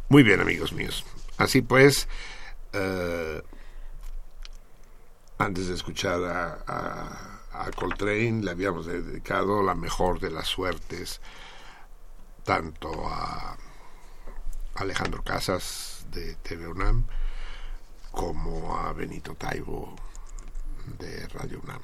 [0.10, 1.04] muy bien, amigos míos.
[1.38, 2.08] Así pues,
[2.74, 3.42] eh,
[5.46, 11.22] antes de escuchar a, a, Coltrane, le habíamos dedicado la mejor de las suertes,
[12.44, 13.56] tanto a
[14.76, 17.06] Alejandro Casas de TV UNAM
[18.12, 19.96] como a Benito Taibo
[20.98, 21.82] de Radio UNAM.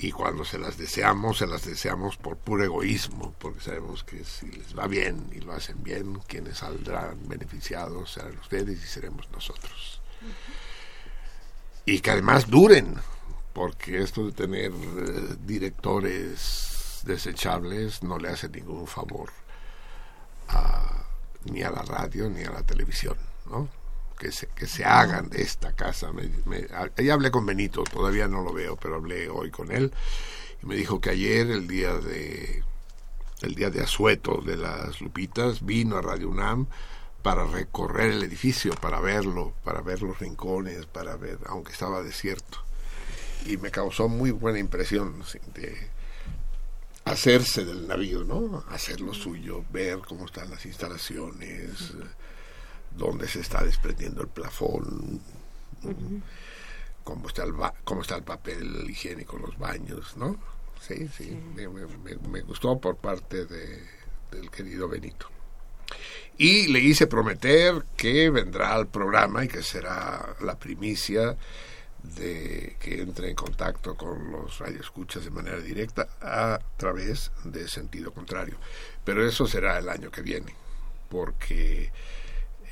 [0.00, 4.50] Y cuando se las deseamos, se las deseamos por puro egoísmo, porque sabemos que si
[4.50, 10.00] les va bien y lo hacen bien, quienes saldrán beneficiados serán ustedes y seremos nosotros.
[11.90, 12.96] Y que además duren,
[13.54, 19.30] porque esto de tener eh, directores desechables no le hace ningún favor
[21.50, 23.16] ni a la radio ni a la televisión,
[23.50, 23.68] ¿no?
[24.18, 26.12] Que se, que se hagan de esta casa.
[26.12, 26.66] Me, me-
[27.10, 29.92] hablé con Benito, todavía no lo veo, pero hablé hoy con él
[30.62, 32.64] y me dijo que ayer, el día de
[33.42, 36.66] el día de asueto de las Lupitas, vino a Radio UNAM
[37.28, 42.56] para recorrer el edificio, para verlo, para ver los rincones, para ver, aunque estaba desierto.
[43.44, 45.76] Y me causó muy buena impresión sí, de
[47.04, 48.64] hacerse del navío, ¿no?
[48.70, 51.92] Hacer lo suyo, ver cómo están las instalaciones,
[52.96, 55.20] dónde se está desprendiendo el plafón,
[57.04, 60.34] cómo está el ba- cómo está el papel higiénico en los baños, ¿no?
[60.80, 63.82] Sí, sí, Me, me- me- me gustó por parte de,
[64.30, 65.28] del querido Benito.
[66.38, 71.36] Y le hice prometer que vendrá al programa y que será la primicia
[72.02, 78.12] de que entre en contacto con los radioescuchas de manera directa a través de sentido
[78.12, 78.56] contrario.
[79.04, 80.54] Pero eso será el año que viene.
[81.08, 81.90] porque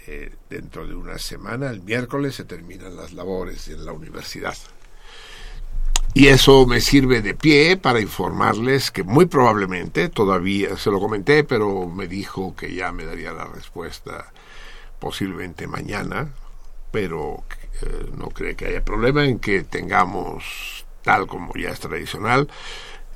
[0.06, 4.56] eh, dentro de una semana, el miércoles, se terminan las labores en la universidad.
[6.16, 11.44] Y eso me sirve de pie para informarles que muy probablemente, todavía se lo comenté,
[11.44, 14.32] pero me dijo que ya me daría la respuesta
[14.98, 16.32] posiblemente mañana,
[16.90, 17.44] pero
[17.82, 22.48] eh, no cree que haya problema en que tengamos, tal como ya es tradicional,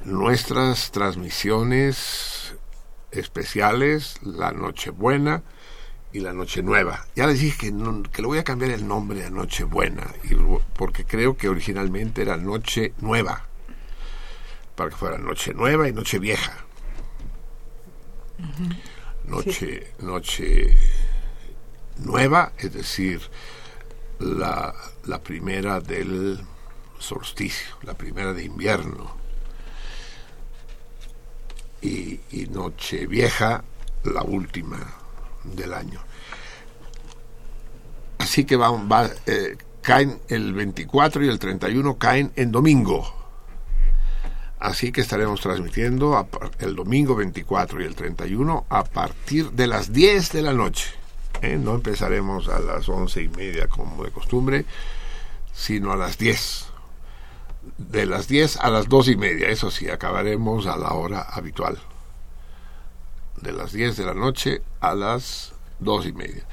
[0.04, 2.54] nuestras transmisiones
[3.12, 5.42] especiales, la Nochebuena
[6.12, 7.06] y la Noche Nueva.
[7.14, 10.06] Ya les dije que, que le voy a cambiar el nombre a Nochebuena,
[10.74, 13.46] porque creo que originalmente era Noche Nueva,
[14.74, 16.64] para que fuera Noche Nueva y Noche Vieja.
[19.24, 20.74] Noche, noche
[21.98, 23.20] nueva, es decir,
[24.18, 24.74] la,
[25.04, 26.40] la primera del
[26.98, 29.18] solsticio, la primera de invierno.
[31.82, 33.62] Y, y noche vieja,
[34.04, 34.78] la última
[35.44, 36.00] del año.
[38.18, 43.20] Así que va, va eh, caen el 24 y el 31 caen en domingo.
[44.58, 46.28] Así que estaremos transmitiendo
[46.58, 50.90] el domingo 24 y el 31 a partir de las 10 de la noche.
[51.40, 51.56] ¿eh?
[51.56, 54.66] No empezaremos a las once y media como de costumbre,
[55.52, 56.66] sino a las 10.
[57.78, 61.78] De las 10 a las dos y media, eso sí, acabaremos a la hora habitual.
[63.40, 66.44] De las 10 de la noche a las dos y media.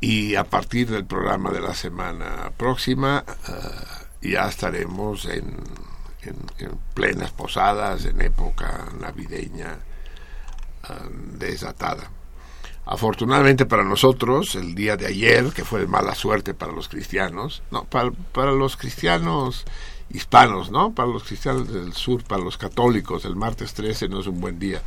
[0.00, 5.56] Y a partir del programa de la semana próxima eh, ya estaremos en,
[6.22, 9.78] en, plenas posadas, en época navideña
[10.88, 10.92] eh,
[11.38, 12.10] desatada.
[12.86, 17.62] Afortunadamente para nosotros, el día de ayer, que fue de mala suerte para los cristianos,
[17.70, 19.66] no, para, para los cristianos
[20.10, 20.94] hispanos, ¿no?
[20.94, 24.58] Para los cristianos del sur, para los católicos, el martes 13 no es un buen
[24.58, 24.80] día.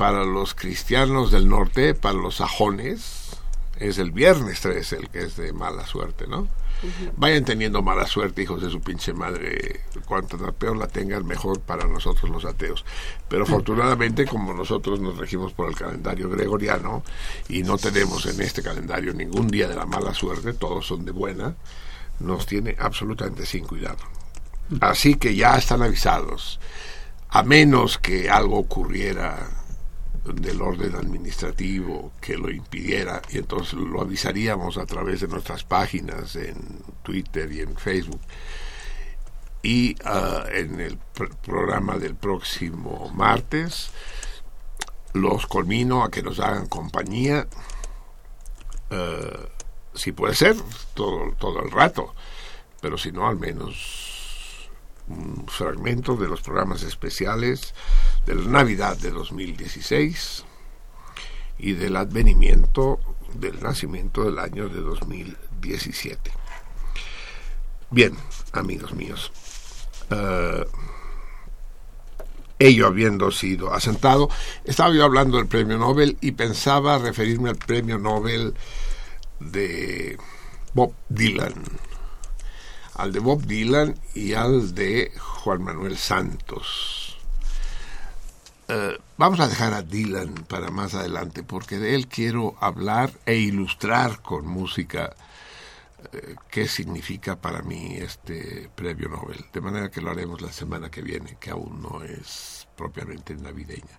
[0.00, 3.36] Para los cristianos del norte, para los sajones,
[3.78, 6.48] es el viernes 13 el que es de mala suerte, ¿no?
[7.18, 9.82] Vayan teniendo mala suerte, hijos de su pinche madre.
[10.06, 12.82] Cuanto peor la tengan, mejor para nosotros los ateos.
[13.28, 17.02] Pero afortunadamente, como nosotros nos regimos por el calendario gregoriano
[17.50, 21.12] y no tenemos en este calendario ningún día de la mala suerte, todos son de
[21.12, 21.56] buena,
[22.20, 24.00] nos tiene absolutamente sin cuidado.
[24.80, 26.58] Así que ya están avisados.
[27.28, 29.59] A menos que algo ocurriera
[30.24, 36.36] del orden administrativo que lo impidiera y entonces lo avisaríamos a través de nuestras páginas
[36.36, 36.56] en
[37.02, 38.20] Twitter y en Facebook.
[39.62, 40.98] Y ah, en el
[41.42, 43.90] programa del próximo martes
[45.12, 47.46] los conmino a que nos hagan compañía
[48.90, 49.48] ah,
[49.94, 50.56] si puede ser
[50.94, 52.14] todo, todo el rato
[52.80, 54.09] pero si no al menos
[55.10, 57.74] un fragmento de los programas especiales
[58.26, 60.44] de la Navidad de 2016
[61.58, 63.00] y del advenimiento
[63.34, 66.30] del nacimiento del año de 2017.
[67.90, 68.16] Bien,
[68.52, 69.32] amigos míos,
[70.10, 70.64] uh,
[72.58, 74.28] ello habiendo sido asentado,
[74.64, 78.54] estaba yo hablando del premio Nobel y pensaba referirme al premio Nobel
[79.40, 80.18] de
[80.74, 81.54] Bob Dylan
[83.00, 87.18] al de Bob Dylan y al de Juan Manuel Santos.
[88.68, 93.36] Eh, vamos a dejar a Dylan para más adelante porque de él quiero hablar e
[93.36, 95.16] ilustrar con música
[96.12, 99.46] eh, qué significa para mí este premio Nobel.
[99.50, 103.98] De manera que lo haremos la semana que viene, que aún no es propiamente navideña.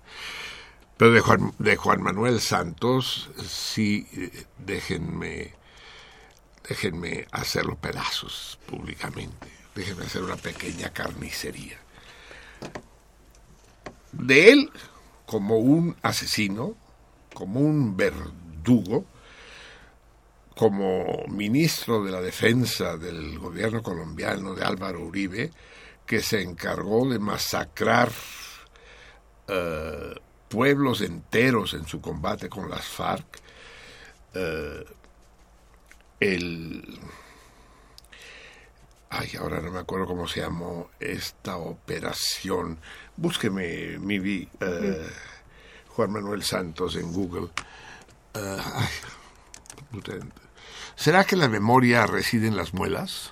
[0.95, 4.45] Pero de Juan, de Juan Manuel Santos, sí, eh,
[6.67, 11.77] déjenme déjenme hacerlo pedazos públicamente, déjenme hacer una pequeña carnicería.
[14.11, 14.72] De él,
[15.25, 16.75] como un asesino,
[17.33, 19.06] como un verdugo,
[20.56, 25.51] como ministro de la defensa del gobierno colombiano de Álvaro Uribe,
[26.06, 28.11] que se encargó de masacrar
[29.48, 30.14] eh,
[30.49, 33.40] pueblos enteros en su combate con las FARC,
[34.33, 34.85] eh,
[36.22, 37.00] el...
[39.09, 42.77] Ay, ahora no me acuerdo cómo se llamó esta operación.
[43.17, 45.09] Búsqueme, mi eh,
[45.90, 47.50] Juan Manuel Santos en Google.
[48.33, 48.58] Eh,
[50.95, 53.32] ¿Será que la memoria reside en las muelas?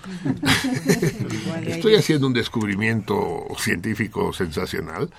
[1.66, 5.12] Estoy haciendo un descubrimiento científico sensacional,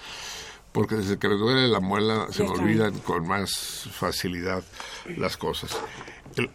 [0.71, 4.63] porque desde que me duele la muela se me olvidan con más facilidad
[5.17, 5.77] las cosas.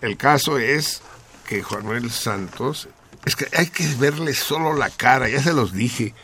[0.00, 1.02] El, caso es
[1.46, 2.88] que Juan Manuel Santos,
[3.24, 6.14] es que hay que verle solo la cara, ya se los dije.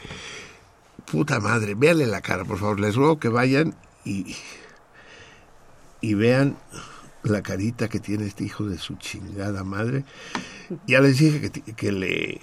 [1.11, 2.81] Puta madre, véanle la cara, por favor.
[2.81, 3.75] Les ruego que vayan
[4.05, 4.37] y,
[6.01, 6.57] y vean
[7.23, 10.05] la carita que tiene este hijo de su chingada madre.
[10.87, 12.41] Ya les dije que, le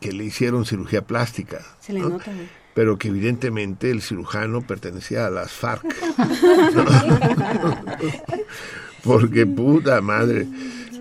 [0.00, 1.60] que le hicieron cirugía plástica.
[1.80, 2.10] Se le ¿no?
[2.10, 2.48] nota, güey.
[2.74, 5.84] Pero que evidentemente el cirujano pertenecía a las FARC.
[9.04, 10.46] Porque puta madre,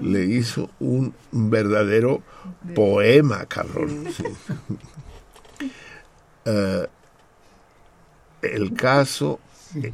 [0.02, 2.22] le hizo un verdadero
[2.76, 4.08] poema, cabrón.
[6.46, 6.88] Eh,
[8.42, 9.40] el caso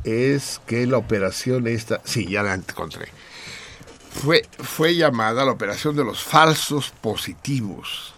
[0.03, 3.09] es que la operación esta, sí, ya la encontré.
[4.09, 8.15] Fue, fue llamada la operación de los falsos positivos.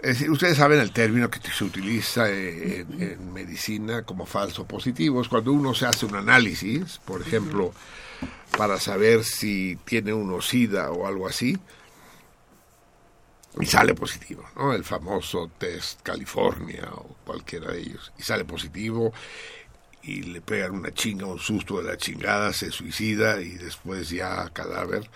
[0.00, 5.22] Es decir, ustedes saben el término que se utiliza en medicina como falso positivo.
[5.22, 7.72] Es cuando uno se hace un análisis, por ejemplo,
[8.56, 11.58] para saber si tiene uno SIDA o algo así,
[13.60, 14.72] y sale positivo, ¿no?
[14.72, 18.12] El famoso test California o cualquiera de ellos.
[18.18, 19.12] Y sale positivo
[20.02, 24.48] y le pegan una chinga, un susto de la chingada, se suicida y después ya
[24.50, 25.08] cadáver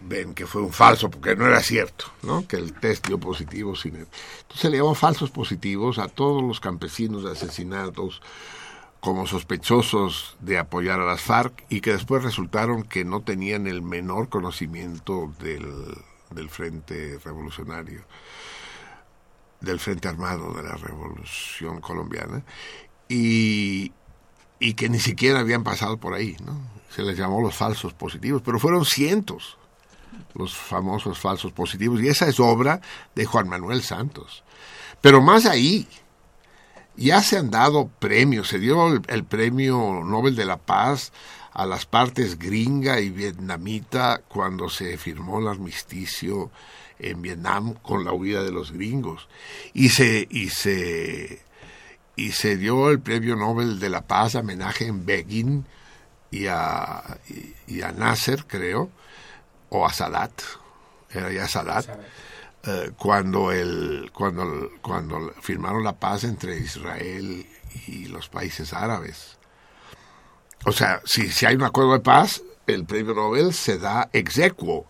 [0.00, 2.46] ven que fue un falso porque no era cierto, ¿no?
[2.46, 4.06] Que el test dio positivo sin él.
[4.42, 8.20] Entonces le llamó falsos positivos a todos los campesinos asesinados
[9.00, 13.82] como sospechosos de apoyar a las FARC y que después resultaron que no tenían el
[13.82, 15.94] menor conocimiento del,
[16.30, 18.02] del Frente Revolucionario,
[19.60, 22.42] del Frente Armado de la Revolución Colombiana,
[23.08, 23.92] y,
[24.58, 26.60] y que ni siquiera habían pasado por ahí, ¿no?
[26.90, 29.58] Se les llamó los falsos positivos, pero fueron cientos
[30.34, 32.80] los famosos falsos positivos, y esa es obra
[33.14, 34.42] de Juan Manuel Santos.
[35.00, 35.86] Pero más ahí,
[36.98, 41.12] ya se han dado premios, se dio el, premio Nobel de la Paz
[41.52, 46.50] a las partes gringa y vietnamita cuando se firmó el armisticio
[46.98, 49.28] en Vietnam con la huida de los gringos.
[49.74, 51.40] Y se y se
[52.16, 55.66] y se dio el premio Nobel de la Paz homenaje en Begin
[56.32, 57.20] y a
[57.68, 58.90] y a Nasser creo
[59.68, 60.32] o a Sadat
[61.10, 61.86] era ya Sadat
[62.68, 67.46] eh, cuando el cuando cuando firmaron la paz entre Israel
[67.86, 69.38] y los países árabes
[70.64, 74.86] o sea, si, si hay un acuerdo de paz, el premio Nobel se da exequo,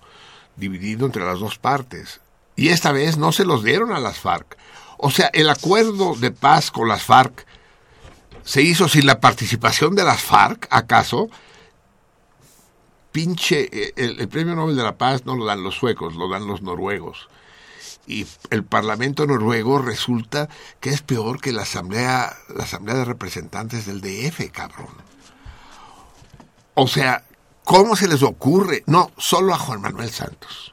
[0.57, 2.20] dividido entre las dos partes.
[2.57, 4.57] Y esta vez no se los dieron a las FARC.
[4.97, 7.47] O sea, el acuerdo de paz con las FARC
[8.42, 11.28] se hizo sin la participación de las FARC, ¿acaso?
[13.12, 16.47] Pinche, eh, el premio Nobel de la Paz no lo dan los suecos, lo dan
[16.47, 17.28] los noruegos.
[18.09, 20.49] Y el Parlamento noruego resulta
[20.81, 24.89] que es peor que la Asamblea, la Asamblea de Representantes del DF, cabrón.
[26.73, 27.25] O sea,
[27.65, 28.83] ¿cómo se les ocurre?
[28.87, 30.73] No, solo a Juan Manuel Santos.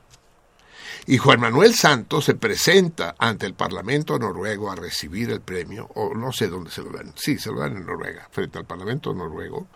[1.07, 6.15] Y Juan Manuel Santos se presenta ante el Parlamento noruego a recibir el premio, o
[6.15, 9.13] no sé dónde se lo dan, sí, se lo dan en Noruega, frente al Parlamento
[9.13, 9.67] noruego,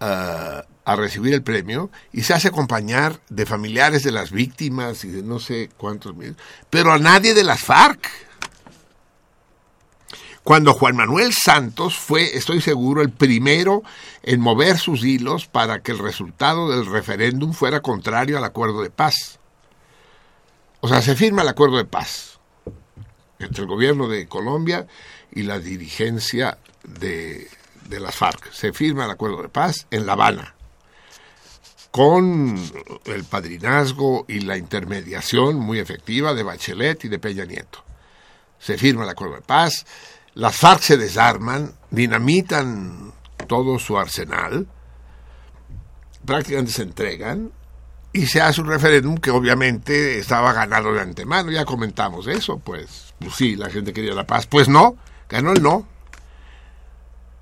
[0.00, 5.08] uh, a recibir el premio y se hace acompañar de familiares de las víctimas y
[5.08, 6.36] de no sé cuántos mil,
[6.68, 8.10] pero a nadie de las FARC
[10.42, 13.82] cuando Juan Manuel Santos fue, estoy seguro, el primero
[14.22, 18.90] en mover sus hilos para que el resultado del referéndum fuera contrario al acuerdo de
[18.90, 19.38] paz.
[20.80, 22.40] O sea, se firma el acuerdo de paz
[23.38, 24.86] entre el gobierno de Colombia
[25.30, 27.46] y la dirigencia de,
[27.88, 28.50] de las FARC.
[28.50, 30.54] Se firma el acuerdo de paz en La Habana
[31.90, 32.56] con
[33.04, 37.84] el padrinazgo y la intermediación muy efectiva de Bachelet y de Peña Nieto.
[38.58, 39.86] Se firma el acuerdo de paz,
[40.34, 43.12] las FARC se desarman, dinamitan
[43.48, 44.68] todo su arsenal,
[46.24, 47.50] prácticamente se entregan
[48.12, 51.50] y se hace un referéndum que obviamente estaba ganado de antemano.
[51.50, 54.46] Ya comentamos eso, pues, pues sí, la gente quería la paz.
[54.46, 54.96] Pues no,
[55.28, 55.86] ganó el no.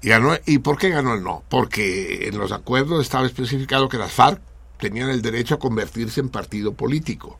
[0.00, 1.42] Y, ganó, ¿Y por qué ganó el no?
[1.48, 4.40] Porque en los acuerdos estaba especificado que las FARC
[4.78, 7.36] tenían el derecho a convertirse en partido político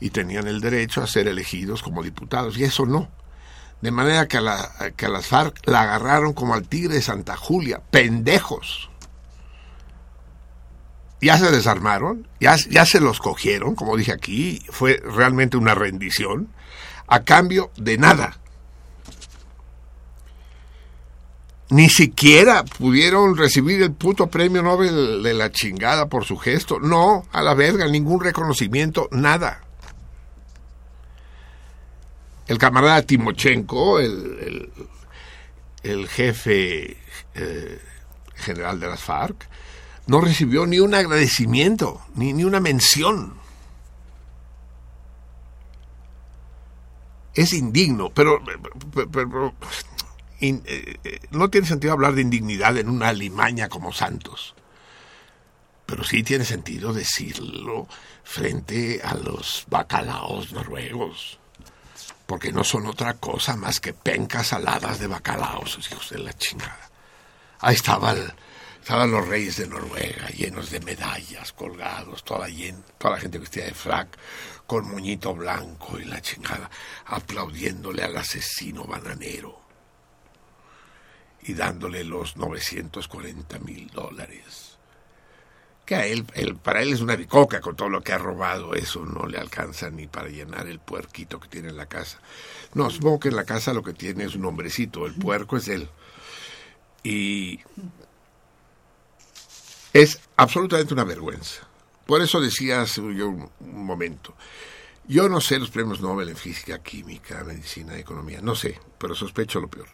[0.00, 3.08] y tenían el derecho a ser elegidos como diputados, y eso no.
[3.80, 7.02] De manera que a, la, que a las FARC la agarraron como al tigre de
[7.02, 8.90] Santa Julia, pendejos.
[11.20, 16.48] Ya se desarmaron, ya, ya se los cogieron, como dije aquí, fue realmente una rendición,
[17.06, 18.38] a cambio de nada.
[21.70, 26.78] Ni siquiera pudieron recibir el puto premio Nobel de la chingada por su gesto.
[26.78, 29.64] No, a la verga, ningún reconocimiento, nada
[32.46, 34.70] el camarada Timochenko, el,
[35.82, 36.96] el, jefe
[37.34, 37.80] eh,
[38.34, 39.48] general de las FARC,
[40.06, 43.34] no recibió ni un agradecimiento, ni, ni una mención.
[47.34, 48.40] Es indigno, pero,
[50.40, 54.54] eh, eh, no tiene sentido hablar de indignidad en una limaña como Santos.
[55.86, 57.86] Pero sí tiene sentido decirlo
[58.22, 61.38] frente a los bacalaos noruegos.
[62.26, 66.90] Porque no son otra cosa más que pencas saladas de bacalaos, hijos de la chingada.
[67.60, 68.32] Ahí estaba el-
[68.80, 72.48] estaban los reyes de Noruega, llenos de medallas, colgados, toda,
[72.98, 74.08] toda la gente vestida de frac,
[74.66, 76.70] con moñito blanco y la chingada,
[77.06, 79.63] aplaudiéndole al asesino bananero
[81.44, 84.78] y dándole los 940 mil dólares.
[85.84, 88.74] Que a él, él- para él es una bicoca con todo lo que ha robado,
[88.74, 92.18] eso no le alcanza ni para llenar el puerquito que tiene en la casa.
[92.72, 95.68] No, supongo que en la casa lo que tiene es un hombrecito, el puerco es
[95.68, 95.88] él.
[97.02, 97.60] Y
[99.92, 101.62] es absolutamente una vergüenza.
[102.06, 104.34] Por eso decía hace un, un momento,
[105.06, 109.60] yo no sé los premios Nobel en física, química, medicina, economía, no sé, pero sospecho
[109.60, 109.88] lo peor.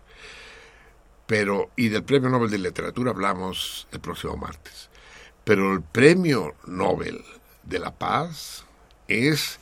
[1.30, 4.90] Pero, y del premio Nobel de literatura hablamos el próximo martes.
[5.44, 7.24] Pero el premio Nobel
[7.62, 8.64] de la paz
[9.06, 9.60] es,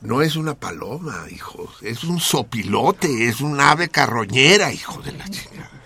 [0.00, 5.28] no es una paloma, hijos, es un sopilote, es un ave carroñera, hijo de la
[5.28, 5.82] chingada.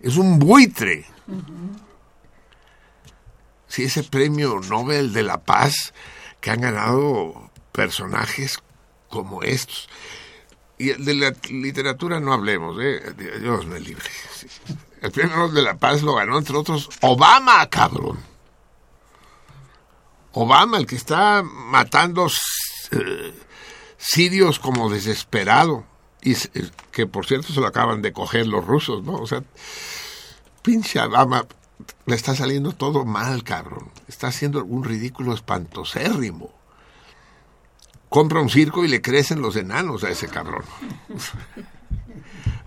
[0.00, 1.04] Es un buitre.
[3.68, 5.92] Sí, ese premio Nobel de la Paz
[6.40, 8.60] que han ganado personajes
[9.10, 9.90] como estos.
[10.78, 13.00] Y de la literatura no hablemos, ¿eh?
[13.40, 14.04] Dios me libre.
[15.00, 18.18] El premio Nobel de la Paz lo ganó, entre otros, Obama, cabrón.
[20.32, 22.28] Obama, el que está matando
[22.90, 23.34] eh,
[23.96, 25.84] sirios como desesperado.
[26.22, 29.14] Y eh, que por cierto se lo acaban de coger los rusos, ¿no?
[29.14, 29.42] O sea,
[30.62, 31.46] pinche Obama
[32.04, 33.90] le está saliendo todo mal, cabrón.
[34.08, 36.52] Está haciendo un ridículo espantosérrimo.
[38.08, 40.64] Compra un circo y le crecen los enanos a ese cabrón.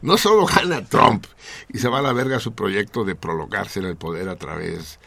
[0.02, 1.26] No solo gana Trump
[1.68, 5.00] y se va a la verga su proyecto de prolongarse en el poder a través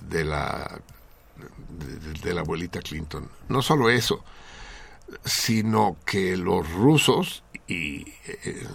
[0.00, 0.80] de la
[2.22, 3.30] de, la abuelita Clinton.
[3.48, 4.24] No solo eso,
[5.24, 8.66] sino que los rusos y eh,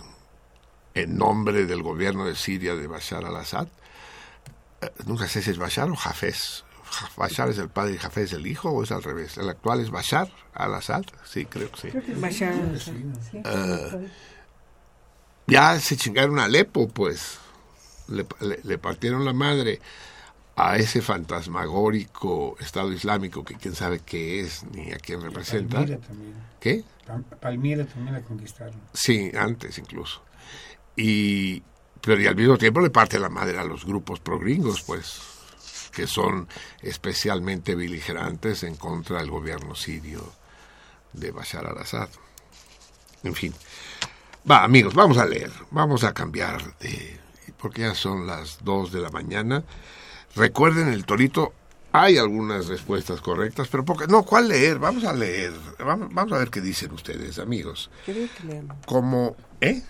[0.96, 3.68] en nombre del gobierno de Siria de Bashar al-Assad
[4.82, 6.64] eh, nunca sé si es Bashar o Hafez.
[7.18, 9.38] Bashar es el padre y Hafez es el hijo o es al revés.
[9.38, 11.98] El actual es Bashar al-Assad, sí, creo que sí.
[12.16, 12.54] Bashar.
[12.80, 12.92] Sí.
[13.44, 14.08] Eh,
[15.48, 17.40] ya se chingaron a Alepo, pues.
[18.08, 19.80] Le, le- le partieron la madre
[20.56, 25.78] a ese fantasmagórico Estado Islámico que quién sabe qué es ni a quién representa.
[25.78, 26.34] Palmira también.
[26.60, 26.84] ¿Qué?
[27.08, 28.80] Pal- Palmira también la conquistaron.
[28.94, 30.22] Sí, antes incluso.
[30.96, 31.64] Y,
[32.02, 35.20] pero y al mismo tiempo le parte la madre a los grupos progringos, pues,
[35.94, 36.48] que son
[36.82, 40.34] especialmente beligerantes en contra del gobierno sirio
[41.14, 42.10] de Bashar al-Assad.
[43.24, 43.54] En fin.
[44.50, 45.52] Va, amigos, vamos a leer.
[45.72, 47.20] Vamos a cambiar de...
[47.58, 49.64] Porque ya son las 2 de la mañana.
[50.36, 51.54] Recuerden el torito.
[51.94, 54.10] Hay algunas respuestas correctas, pero pocas.
[54.10, 54.80] No, ¿cuál leer?
[54.80, 55.54] Vamos a leer.
[55.80, 57.90] Vamos, vamos a ver qué dicen ustedes, amigos.
[58.06, 58.78] Creo que leamos.
[58.86, 59.82] Como, ¿eh?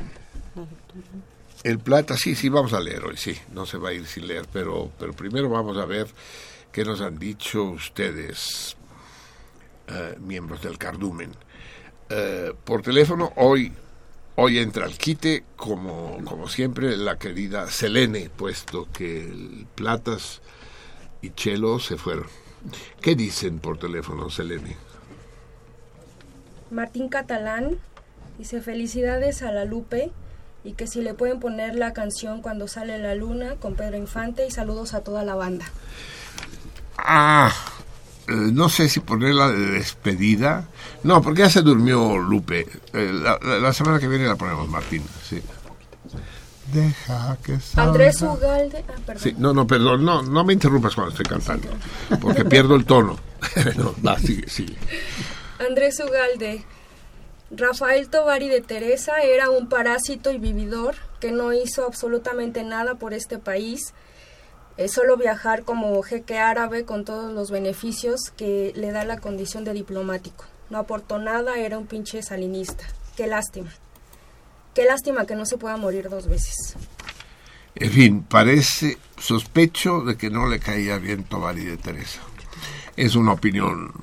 [0.54, 1.33] La lectura.
[1.64, 4.28] El plata, sí, sí, vamos a leer hoy, sí, no se va a ir sin
[4.28, 6.08] leer, pero, pero primero vamos a ver
[6.74, 8.76] qué nos han dicho ustedes,
[9.88, 11.32] eh, miembros del cardumen.
[12.10, 13.72] Eh, por teléfono, hoy,
[14.36, 20.42] hoy entra al quite, como, como siempre, la querida Selene, puesto que el Platas
[21.22, 22.28] y Chelo se fueron.
[23.00, 24.76] ¿Qué dicen por teléfono, Selene?
[26.72, 27.78] Martín Catalán
[28.38, 30.12] dice felicidades a la Lupe
[30.64, 34.46] y que si le pueden poner la canción cuando sale la luna con Pedro Infante
[34.48, 35.66] y saludos a toda la banda.
[36.98, 37.52] Ah,
[38.28, 40.68] eh, no sé si ponerla de despedida.
[41.04, 42.68] No, porque ya se durmió Lupe.
[42.94, 45.04] Eh, la, la- la semana que viene la ponemos, Martín.
[45.28, 45.42] Sí.
[46.72, 47.90] Deja que salga.
[47.90, 49.24] Andrés Ugalde, ah, perdón.
[49.24, 51.68] Sí, no, no, perdón, no, no me interrumpas cuando estoy cantando,
[52.22, 53.18] porque pierdo el tono.
[53.78, 54.78] no, va, sigue, sigue.
[55.68, 56.64] Andrés Ugalde.
[57.56, 63.14] Rafael Tovari de Teresa era un parásito y vividor que no hizo absolutamente nada por
[63.14, 63.94] este país,
[64.78, 69.64] eh, solo viajar como jeque árabe con todos los beneficios que le da la condición
[69.66, 70.46] de diplomático.
[70.72, 72.86] No aportó nada, era un pinche salinista.
[73.16, 73.70] Qué lástima.
[74.74, 76.76] Qué lástima que no se pueda morir dos veces.
[77.76, 82.22] En fin, parece sospecho de que no le caía bien Tovari de Teresa.
[82.96, 83.94] Es una opinión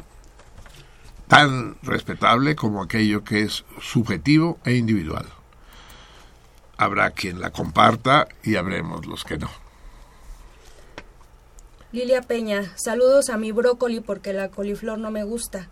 [1.31, 5.27] tan respetable como aquello que es subjetivo e individual.
[6.77, 9.49] Habrá quien la comparta y habremos los que no.
[11.93, 15.69] Lilia Peña, saludos a mi brócoli porque la coliflor no me gusta.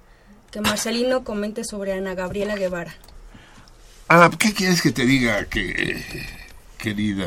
[0.53, 2.95] Que Marcelino comente sobre Ana Gabriela Guevara.
[4.09, 6.25] Ah, ¿qué quieres que te diga, que,
[6.79, 7.27] querida?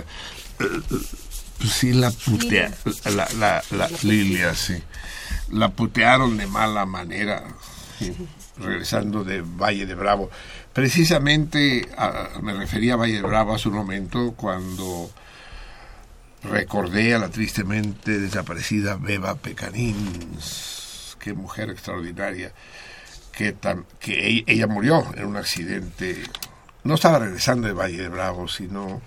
[0.60, 0.66] Eh,
[1.68, 2.74] sí, la putea,
[3.14, 4.82] la, la, la, Lilia, sí.
[5.50, 7.44] La putearon de mala manera,
[8.58, 10.30] regresando de Valle de Bravo.
[10.74, 11.88] Precisamente
[12.42, 15.12] me refería a Valle de Bravo hace un momento cuando
[16.44, 21.16] recordé a la tristemente desaparecida Beba Pecanins.
[21.20, 22.52] Qué mujer extraordinaria.
[23.32, 26.22] Que, tam- que e- ella murió en un accidente.
[26.84, 29.02] No estaba regresando de Valle de Bravo, sino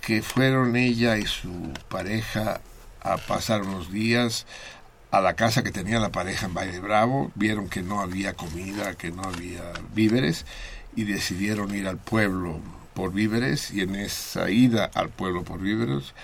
[0.00, 2.60] que fueron ella y su pareja
[3.02, 4.46] a pasar unos días
[5.10, 8.94] a la casa que tenía la pareja en Valle Bravo, vieron que no había comida,
[8.94, 9.62] que no había
[9.94, 10.46] víveres
[10.94, 12.60] y decidieron ir al pueblo
[12.94, 16.14] por víveres y en esa ida al pueblo por víveres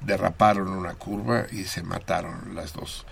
[0.00, 3.04] derraparon una curva y se mataron las dos.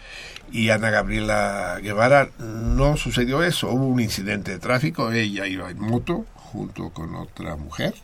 [0.52, 5.80] Y Ana Gabriela Guevara no sucedió eso, hubo un incidente de tráfico, ella iba en
[5.80, 7.94] moto junto con otra mujer.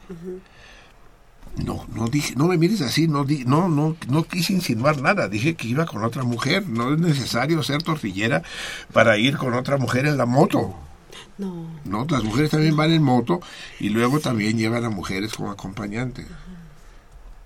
[1.56, 5.28] No, no dije, no me mires así, no di, no, no, no quise insinuar nada,
[5.28, 8.42] dije que iba con otra mujer, no es necesario ser tortillera
[8.92, 10.74] para ir con otra mujer en la moto.
[11.36, 11.66] No.
[11.84, 13.40] No, las mujeres también van en moto
[13.80, 16.26] y luego también llevan a mujeres como acompañantes.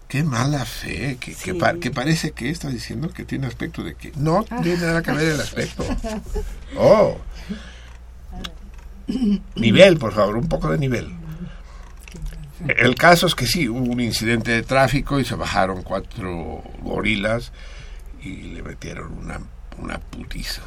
[0.06, 3.96] Qué mala fe, que, que, pa- que parece que está diciendo que tiene aspecto de
[3.96, 5.84] que no tiene nada que ver el aspecto.
[6.78, 7.16] Oh,
[9.54, 11.12] nivel, por favor, un poco de nivel.
[12.66, 17.52] El caso es que sí, hubo un incidente de tráfico y se bajaron cuatro gorilas
[18.22, 19.40] y le metieron una,
[19.78, 20.62] una putiza.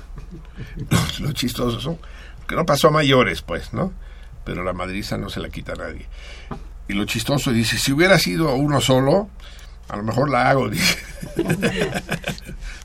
[0.90, 1.98] Lo, lo chistoso son
[2.50, 3.94] que no pasó a mayores, pues, ¿no?
[4.44, 6.08] Pero la madriza no se la quita a nadie.
[6.88, 9.30] Y lo chistoso dice, si hubiera sido uno solo,
[9.88, 10.98] a lo mejor la hago, dice.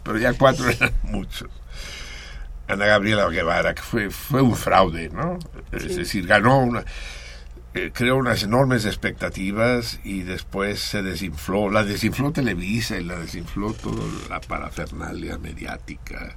[0.02, 1.48] Pero ya cuatro eran muchos.
[2.68, 5.38] Ana Gabriela Guevara, que fue, fue un fraude, ¿no?
[5.72, 6.84] Es decir, ganó una,
[7.74, 11.70] eh, creó unas enormes expectativas y después se desinfló.
[11.70, 16.36] La desinfló Televisa y la desinfló toda la parafernalia mediática.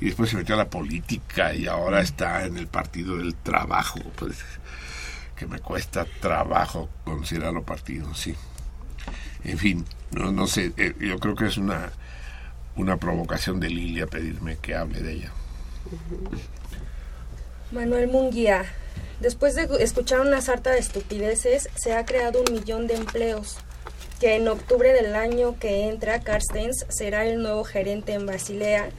[0.00, 3.98] Y después se metió a la política y ahora está en el Partido del Trabajo.
[4.16, 4.36] Pues,
[5.34, 8.34] que me cuesta trabajo considerarlo partido, sí.
[9.44, 11.92] En fin, no, no sé, eh, yo creo que es una,
[12.74, 15.32] una provocación de Lilia pedirme que hable de ella.
[17.70, 18.64] Manuel Munguía,
[19.20, 23.56] después de escuchar una sarta de estupideces, se ha creado un millón de empleos.
[24.20, 28.90] Que en octubre del año que entra, Carstens será el nuevo gerente en Basilea.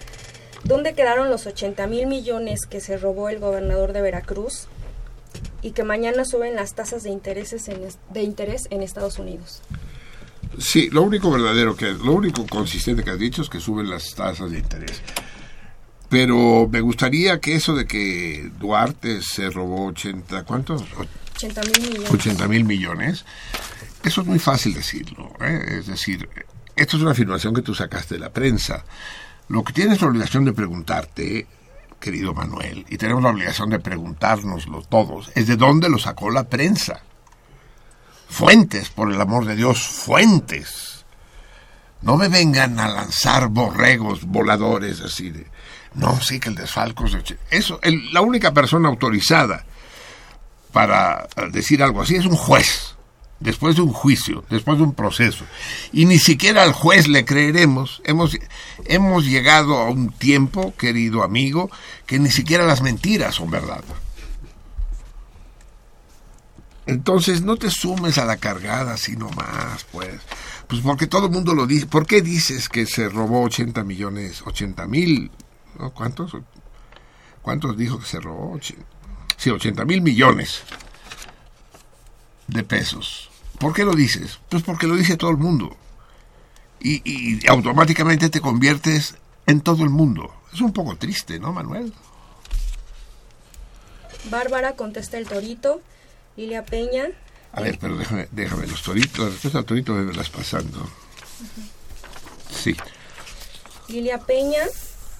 [0.64, 4.68] ¿Dónde quedaron los 80 mil millones que se robó el gobernador de Veracruz?
[5.62, 9.62] Y que mañana suben las tasas de, intereses en de interés en Estados Unidos.
[10.58, 14.14] Sí, lo único verdadero que lo único consistente que has dicho es que suben las
[14.16, 15.02] tasas de interés.
[16.10, 20.84] Pero me gustaría que eso de que Duarte se robó 80, ¿cuántos?
[21.36, 22.12] 80 mil millones.
[22.12, 23.26] 80 mil millones.
[24.04, 25.32] Eso es muy fácil decirlo.
[25.40, 25.78] ¿eh?
[25.80, 26.28] Es decir,
[26.76, 28.84] esto es una afirmación que tú sacaste de la prensa.
[29.50, 31.48] Lo que tienes la obligación de preguntarte,
[32.00, 36.48] querido Manuel, y tenemos la obligación de preguntárnoslo todos, es de dónde lo sacó la
[36.48, 37.02] prensa.
[38.30, 41.06] Fuentes, por el amor de Dios, fuentes.
[42.02, 45.48] No me vengan a lanzar borregos voladores así de...
[46.00, 47.14] No, sí que el desfalco es...
[47.14, 49.66] de Eso, el- la única persona autorizada
[50.72, 52.96] para eh, decir algo así es un juez,
[53.40, 55.46] después de un juicio, después de un proceso.
[55.92, 58.02] Y ni siquiera al juez le creeremos.
[58.06, 58.38] Hemos,
[58.86, 61.70] hemos llegado a un tiempo, querido amigo,
[62.06, 63.84] que ni siquiera las mentiras son verdad.
[66.86, 70.16] Entonces no te sumes a la cargada así nomás, pues.
[70.68, 71.86] Pues porque todo el mundo lo dice.
[71.88, 75.32] ¿Por qué dices que se robó 80 millones, 80 mil?
[75.78, 75.92] ¿No?
[75.94, 76.36] ¿Cuántos?
[77.42, 78.60] ¿Cuántos dijo que se robó?
[79.38, 80.64] Sí, 80 mil millones
[82.48, 83.30] de pesos.
[83.60, 84.40] ¿Por qué lo dices?
[84.50, 85.76] Pues porque lo dice todo el mundo.
[86.80, 89.16] Y, y automáticamente te conviertes
[89.46, 90.34] en todo el mundo.
[90.54, 91.94] Es un poco triste, ¿no, Manuel?
[94.30, 95.82] Bárbara contesta el torito.
[96.38, 97.08] Lilia Peña.
[97.52, 99.20] A ver, pero déjame, déjame los toritos.
[99.20, 100.90] La respuesta al torito me las pasando.
[102.52, 102.76] Sí,
[103.88, 104.64] Lilia Peña.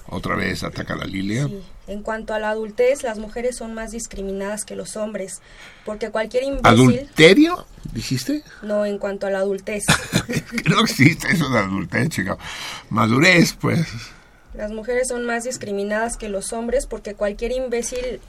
[0.08, 1.46] Otra vez ataca a la Lilia.
[1.46, 1.62] Sí.
[1.86, 5.40] En cuanto a la adultez, las mujeres son más discriminadas que los hombres,
[5.84, 6.68] porque cualquier imbécil...
[6.68, 7.66] ¿Adulterio?
[7.92, 8.42] ¿Dijiste?
[8.62, 9.84] No, en cuanto a la adultez.
[10.68, 12.38] No existe eso de adultez, chica.
[12.90, 13.86] Madurez, pues.
[14.54, 18.20] Las mujeres son más discriminadas que los hombres porque cualquier imbécil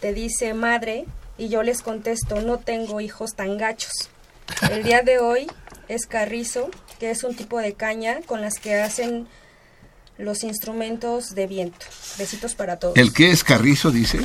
[0.00, 1.06] te dice madre
[1.38, 3.92] y yo les contesto no tengo hijos tan gachos.
[4.70, 5.46] El día de hoy
[5.88, 9.26] es carrizo, que es un tipo de caña con las que hacen
[10.20, 11.86] los instrumentos de viento.
[12.18, 12.96] Besitos para todos.
[12.96, 14.20] ¿El qué es carrizo, dice?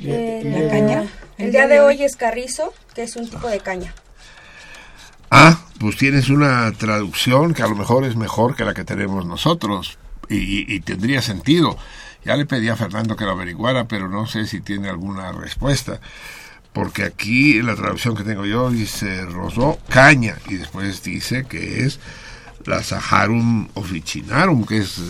[0.00, 1.06] Eh, ¿La caña?
[1.38, 3.94] El día de hoy es carrizo, que es un tipo de caña.
[5.30, 9.26] Ah, pues tienes una traducción que a lo mejor es mejor que la que tenemos
[9.26, 9.98] nosotros
[10.28, 11.76] y, y- y tendría sentido.
[12.24, 16.00] Ya le pedí a Fernando que lo averiguara, pero no sé si tiene alguna respuesta.
[16.72, 21.84] Porque aquí en la traducción que tengo yo dice rosó caña y después dice que
[21.84, 21.98] es
[22.64, 25.02] la Saharum officinarum, que es eh,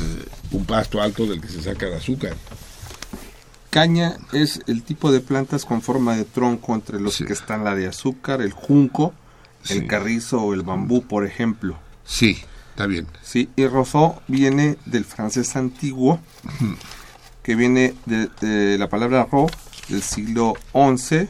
[0.52, 2.36] un pasto alto del que se saca el azúcar.
[3.70, 7.74] Caña es el tipo de plantas con forma de tronco entre los que están la
[7.74, 9.12] de azúcar, el junco,
[9.68, 11.78] el carrizo o el bambú, por ejemplo.
[12.04, 12.38] Sí,
[12.70, 13.06] está bien.
[13.22, 16.18] Sí, y rosó viene del francés antiguo,
[17.42, 19.48] que viene de, de la palabra ro
[19.88, 21.28] del siglo XI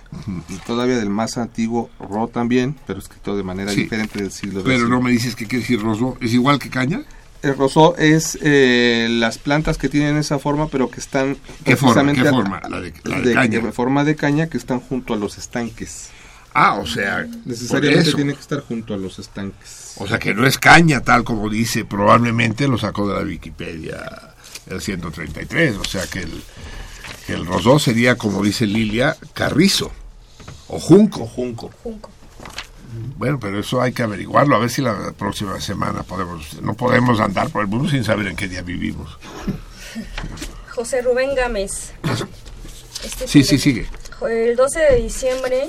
[0.48, 3.82] y todavía del más antiguo ro también, pero escrito de manera Sí.
[3.84, 4.90] diferente del siglo Pero XIX.
[4.90, 6.16] no me dices que quiere decir rosó.
[6.20, 7.02] ¿Es igual que caña?
[7.40, 11.94] El rosó es eh, las plantas que tienen esa forma, pero que están ¿Qué forma?
[12.02, 12.60] precisamente ¿Qué a- forma?
[12.68, 13.60] La de- la de caña.
[13.60, 16.08] de forma de caña que están junto a los estanques.
[16.52, 19.92] Ah, o sea, necesariamente tiene que estar junto a los estanques.
[19.98, 24.34] O sea que no es caña tal como dice, probablemente lo sacó de la Wikipedia
[24.66, 26.42] el 133, o sea que el,
[27.34, 29.90] el rosó sería, como dice Lilia, carrizo
[30.68, 31.26] o junco.
[31.26, 31.70] junco.
[33.16, 37.20] Bueno, pero eso hay que averiguarlo, a ver si la próxima semana podemos, no podemos
[37.20, 39.18] andar por el mundo sin saber en qué día vivimos.
[40.74, 41.92] José Rubén Gámez.
[43.04, 43.86] Este Sí, sí, el- sigue.
[44.28, 45.68] El 12 de diciembre,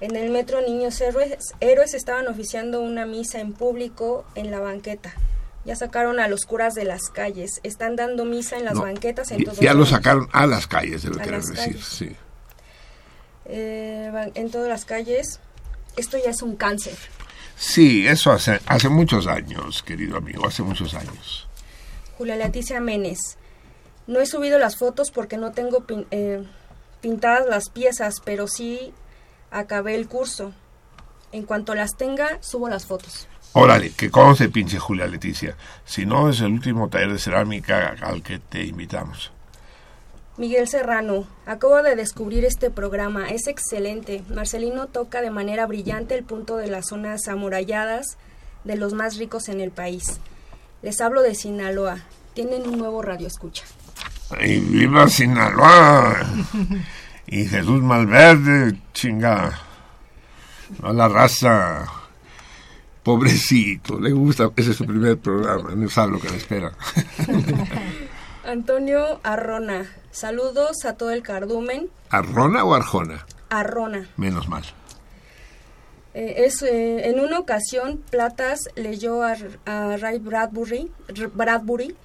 [0.00, 5.12] en el metro Niños Héroes, Héroes estaban oficiando una misa en público en la banqueta.
[5.64, 7.60] Ya sacaron a los curas de las calles.
[7.62, 11.02] Están dando misa en las No, banquetas en todos ya lo sacaron a las calles,
[11.02, 11.84] debe A querer las decir, calles.
[11.86, 12.16] sí.
[13.46, 15.40] Eh, en todas las calles.
[15.96, 16.96] Esto ya es un cáncer.
[17.56, 21.48] Sí, eso hace, hace muchos años, querido amigo, hace muchos años.
[22.18, 23.36] Julia Leticia Menes.
[24.06, 26.42] No he subido las fotos porque no tengo pin- eh,
[27.00, 28.92] pintadas las piezas, pero sí
[29.50, 30.52] acabé el curso.
[31.30, 33.28] En cuanto las tenga, subo las fotos.
[33.54, 35.56] Órale, que conste, pinche Julia Leticia.
[35.84, 39.30] Si no, es el último taller de cerámica al que te invitamos.
[40.38, 44.22] Miguel Serrano, acabo de descubrir este programa, es excelente.
[44.30, 48.16] Marcelino toca de manera brillante el punto de las zonas amuralladas
[48.64, 50.20] de los más ricos en el país.
[50.80, 51.98] Les hablo de Sinaloa.
[52.32, 53.64] Tienen un nuevo radio escucha.
[54.40, 56.26] ¡Y viva Sinaloa!
[57.26, 59.58] Y Jesús Malverde, chinga.
[60.82, 62.01] A la raza.
[63.02, 64.50] Pobrecito, le gusta.
[64.56, 66.72] Ese es su primer programa, no sabe lo que le espera.
[68.44, 71.88] Antonio Arrona, saludos a todo el cardumen.
[72.10, 73.24] ¿Arrona o Arjona?
[73.50, 74.08] Arrona.
[74.16, 74.62] Menos mal.
[76.14, 81.96] Eh, es, eh, en una ocasión, Platas leyó a, a Ray Bradbury, R- Bradbury.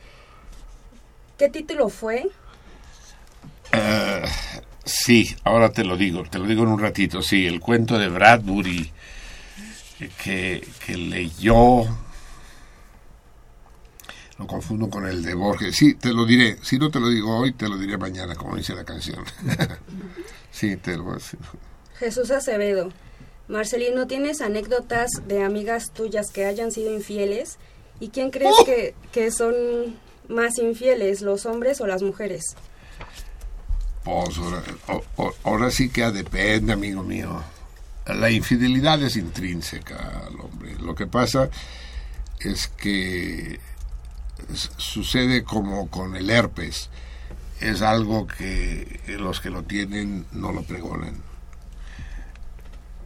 [1.38, 2.30] ¿Qué título fue?
[3.74, 4.24] Eh,
[4.86, 7.22] sí, ahora te lo digo, te lo digo en un ratito.
[7.22, 8.92] Sí, el cuento de Bradbury
[9.98, 11.86] que, que leyó.
[14.38, 15.76] Lo confundo con el de Borges.
[15.76, 16.58] Sí, te lo diré.
[16.62, 19.24] Si no te lo digo hoy, te lo diré mañana, como dice la canción.
[20.52, 21.40] sí, te lo voy a decir.
[21.98, 22.92] Jesús Acevedo.
[23.48, 27.58] Marcelino, ¿tienes anécdotas de amigas tuyas que hayan sido infieles?
[28.00, 29.56] ¿Y quién crees que, que son
[30.28, 32.44] más infieles, los hombres o las mujeres?
[35.16, 37.42] Pues ahora sí que depende, amigo mío.
[38.08, 40.76] La infidelidad es intrínseca al hombre.
[40.80, 41.50] Lo que pasa
[42.40, 43.60] es que
[44.78, 46.90] sucede como con el herpes.
[47.60, 51.16] Es algo que los que lo tienen no lo pregonan.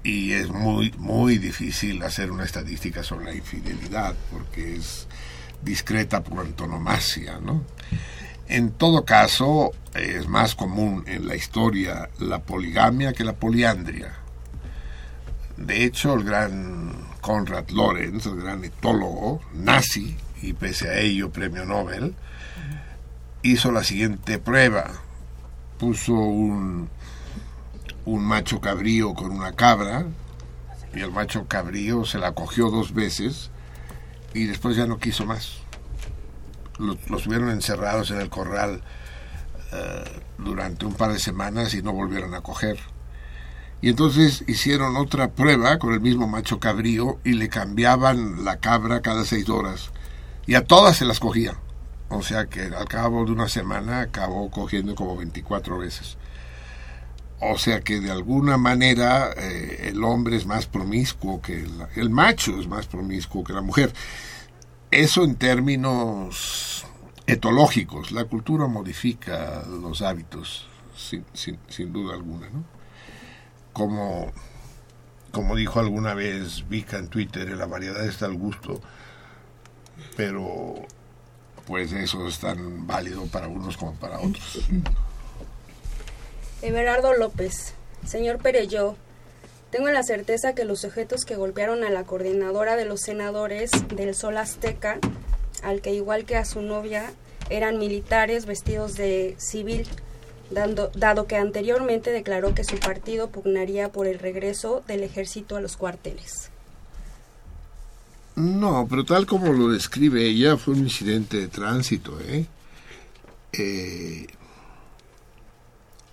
[0.03, 5.07] Y es muy, muy difícil hacer una estadística sobre la infidelidad porque es
[5.63, 7.63] discreta por antonomasia, ¿no?
[8.47, 14.20] En todo caso, es más común en la historia la poligamia que la poliandria.
[15.65, 21.65] De hecho, el gran Konrad Lorenz, el gran etólogo nazi, y pese a ello premio
[21.65, 22.15] Nobel,
[23.43, 24.91] hizo la siguiente prueba.
[25.77, 26.89] Puso un,
[28.05, 30.05] un macho cabrío con una cabra,
[30.93, 33.51] y el macho cabrío se la cogió dos veces,
[34.33, 35.61] y después ya no quiso más
[36.81, 38.81] los, los encerrados en el corral
[39.71, 42.79] eh, durante un par de semanas y no volvieron a coger.
[43.81, 49.01] Y entonces hicieron otra prueba con el mismo macho cabrío y le cambiaban la cabra
[49.01, 49.91] cada seis horas.
[50.45, 51.57] Y a todas se las cogía.
[52.09, 56.17] O sea que al cabo de una semana acabó cogiendo como 24 veces.
[57.39, 62.11] O sea que de alguna manera eh, el hombre es más promiscuo que el, el
[62.11, 63.91] macho es más promiscuo que la mujer.
[64.91, 66.85] Eso en términos
[67.25, 68.11] etológicos.
[68.11, 72.47] La cultura modifica los hábitos, sin, sin, sin duda alguna.
[72.49, 72.80] ¿no?
[73.73, 74.31] Como,
[75.31, 78.81] como dijo alguna vez Vika en Twitter, la variedad está al gusto,
[80.15, 80.75] pero
[81.65, 84.59] pues eso es tan válido para unos como para otros.
[86.61, 87.73] Everardo López,
[88.05, 88.95] señor Pereyó,
[89.71, 94.13] tengo la certeza que los sujetos que golpearon a la coordinadora de los senadores del
[94.13, 94.99] Sol Azteca,
[95.63, 97.13] al que igual que a su novia,
[97.49, 99.87] eran militares vestidos de civil,
[100.51, 105.61] dando, dado que anteriormente declaró que su partido pugnaría por el regreso del ejército a
[105.61, 106.51] los cuarteles.
[108.35, 112.45] No, pero tal como lo describe ella, fue un incidente de tránsito, ¿eh?
[113.53, 114.27] Eh,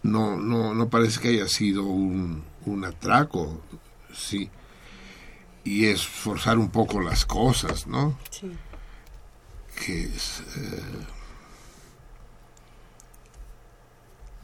[0.02, 3.60] no, no, no parece que haya sido un, un atraco,
[4.12, 4.50] sí.
[5.64, 8.18] Y es forzar un poco las cosas, ¿no?
[8.30, 8.50] Sí.
[9.84, 10.82] Que es, eh,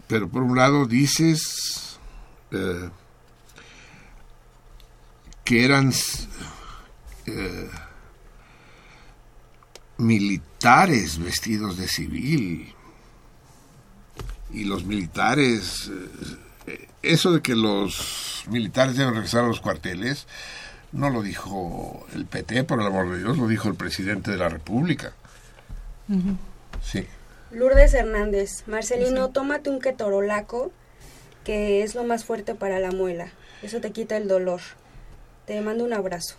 [0.06, 1.98] pero por un lado dices
[2.50, 2.90] eh,
[5.44, 5.92] que eran
[7.26, 7.70] eh,
[9.98, 12.74] militares vestidos de civil.
[14.52, 15.90] Y los militares
[16.66, 20.26] eh, eso de que los militares deben regresar a los cuarteles
[20.92, 24.36] no lo dijo el PT por el amor de Dios lo dijo el presidente de
[24.36, 25.12] la República.
[26.82, 27.04] Sí
[27.54, 30.72] Lourdes Hernández, Marcelino, tómate un ketorolaco,
[31.44, 33.32] que es lo más fuerte para la muela.
[33.62, 34.60] Eso te quita el dolor.
[35.46, 36.36] Te mando un abrazo.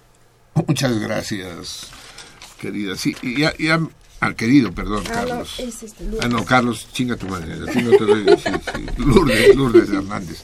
[0.68, 1.88] Muchas gracias,
[2.60, 2.96] querida.
[2.96, 3.80] Sí, y ya, ya
[4.20, 5.60] al querido, perdón, Ah, no, Carlos.
[5.60, 6.04] es este.
[6.22, 7.54] Ah, no, Carlos, chinga tu madre.
[7.54, 8.86] a ti no te doy- sí, sí.
[8.98, 10.42] Lourdes, Lourdes Hernández.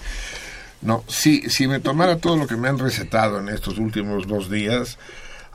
[0.82, 4.50] No, sí, si me tomara todo lo que me han recetado en estos últimos dos
[4.50, 4.98] días,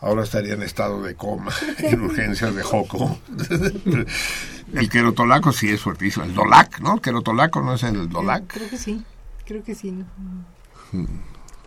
[0.01, 3.19] ahora estaría en estado de coma, en urgencias de Joco.
[4.75, 6.25] El querotolaco sí es fuertísimo.
[6.25, 6.95] El dolac, ¿no?
[6.95, 8.47] El querotolaco no es el dolac.
[8.49, 9.05] Creo que sí,
[9.45, 9.93] creo que sí.
[9.93, 10.07] ¿no?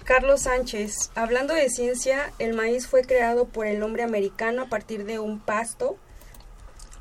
[0.03, 5.06] Carlos Sánchez, hablando de ciencia, el maíz fue creado por el hombre americano a partir
[5.06, 5.98] de un pasto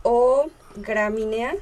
[0.02, 1.54] o gramínea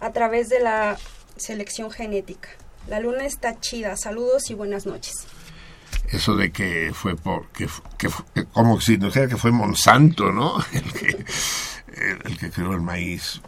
[0.00, 0.96] a través de la
[1.36, 2.50] selección genética.
[2.86, 3.96] La luna está chida.
[3.96, 5.26] Saludos y buenas noches.
[6.10, 7.48] Eso de que fue por.
[7.48, 7.68] que,
[7.98, 8.08] que
[8.52, 10.56] como si nos dijera que fue Monsanto, ¿no?
[10.72, 11.24] El que,
[11.94, 13.40] el, el que creó el maíz.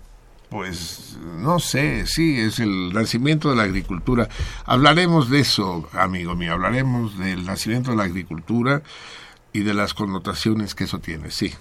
[0.51, 4.29] Pues no sé, sí, es el nacimiento de la agricultura.
[4.65, 8.83] Hablaremos de eso, amigo mío, hablaremos del nacimiento de la agricultura
[9.53, 11.55] y de las connotaciones que eso tiene, sí.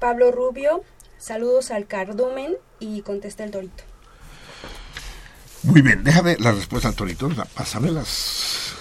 [0.00, 0.82] Pablo Rubio,
[1.16, 3.84] saludos al cardumen y contesta el torito.
[5.62, 8.74] Muy bien, déjame la respuesta al torito, la- pásamelas.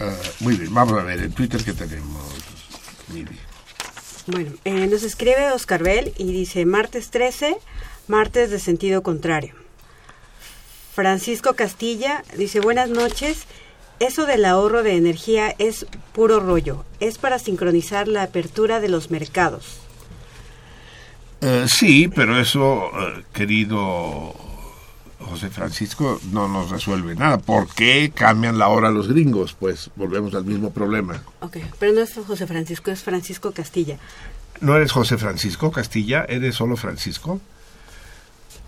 [0.00, 2.24] Ah, muy bien, vamos a ver en Twitter qué tenemos.
[3.12, 3.36] Miri.
[4.26, 7.56] Bueno, eh, nos escribe Oscar Bell y dice martes 13,
[8.08, 9.54] martes de sentido contrario.
[10.94, 13.46] Francisco Castilla dice buenas noches.
[13.98, 16.84] Eso del ahorro de energía es puro rollo.
[17.00, 19.80] Es para sincronizar la apertura de los mercados.
[21.42, 24.34] Eh, sí, pero eso, eh, querido
[25.20, 27.38] José Francisco, no nos resuelve nada.
[27.38, 29.54] ¿Por qué cambian la hora los gringos?
[29.54, 31.22] Pues volvemos al mismo problema.
[31.40, 33.98] Ok, pero no es José Francisco, es Francisco Castilla.
[34.60, 36.24] ¿No eres José Francisco Castilla?
[36.28, 37.40] ¿Eres solo Francisco?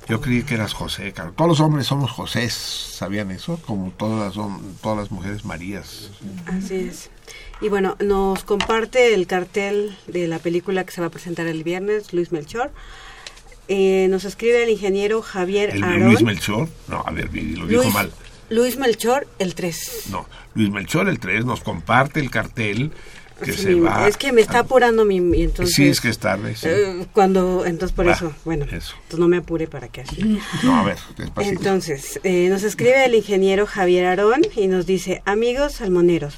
[0.09, 1.33] Yo creí que eras José, claro.
[1.33, 3.59] Todos los hombres somos Josés, ¿sabían eso?
[3.65, 4.47] Como todas las,
[4.81, 6.11] todas las mujeres Marías.
[6.47, 7.11] Así es.
[7.61, 11.63] Y bueno, nos comparte el cartel de la película que se va a presentar el
[11.63, 12.73] viernes, Luis Melchor.
[13.69, 16.05] Eh, nos escribe el ingeniero Javier ¿El Aarón.
[16.09, 16.69] Luis Melchor?
[16.89, 18.11] No, a ver, lo dijo Luis- mal.
[18.51, 20.05] Luis Melchor, el 3.
[20.11, 22.91] No, Luis Melchor, el 3, nos comparte el cartel
[23.43, 24.07] que Sí, se va...
[24.07, 25.17] es que me está apurando mi...
[25.43, 26.67] entonces, Sí, es que es tarde, sí.
[26.69, 28.95] eh, cuando, entonces por Va, eso, bueno, eso.
[28.95, 30.39] entonces no me apure para que así.
[30.63, 31.57] No, a ver, despacito.
[31.59, 36.35] Entonces, eh, nos escribe el ingeniero Javier Arón y nos dice, amigos salmoneros,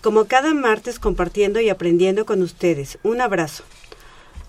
[0.00, 3.64] como cada martes compartiendo y aprendiendo con ustedes, un abrazo.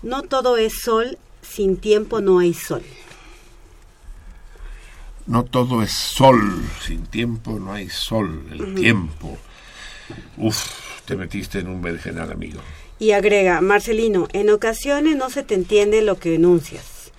[0.02, 2.82] No todo es sol, sin tiempo no hay sol.
[5.26, 6.40] No todo es sol,
[6.84, 9.38] sin tiempo no hay sol, el tiempo.
[10.36, 12.60] Uf, te metiste en un vergenal, amigo.
[12.98, 17.12] Y agrega, Marcelino, en ocasiones no se te entiende lo que enuncias,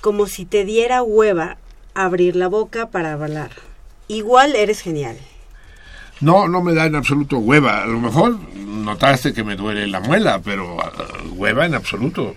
[0.00, 1.58] como si te diera hueva
[1.94, 3.50] abrir la boca para hablar.
[4.08, 5.16] Igual eres genial.
[6.20, 7.82] No, no me da en absoluto hueva.
[7.82, 10.92] A lo mejor notaste que me duele la muela, pero ah,
[11.34, 12.36] hueva en absoluto.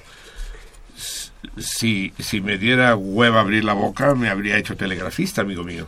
[1.58, 5.88] Si, si me diera hueva abrir la boca, me habría hecho telegrafista, amigo mío.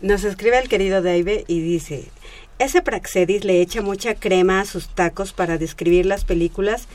[0.00, 2.10] Nos escribe el querido Dave y dice,
[2.58, 6.88] ese Praxedis le echa mucha crema a sus tacos para describir las películas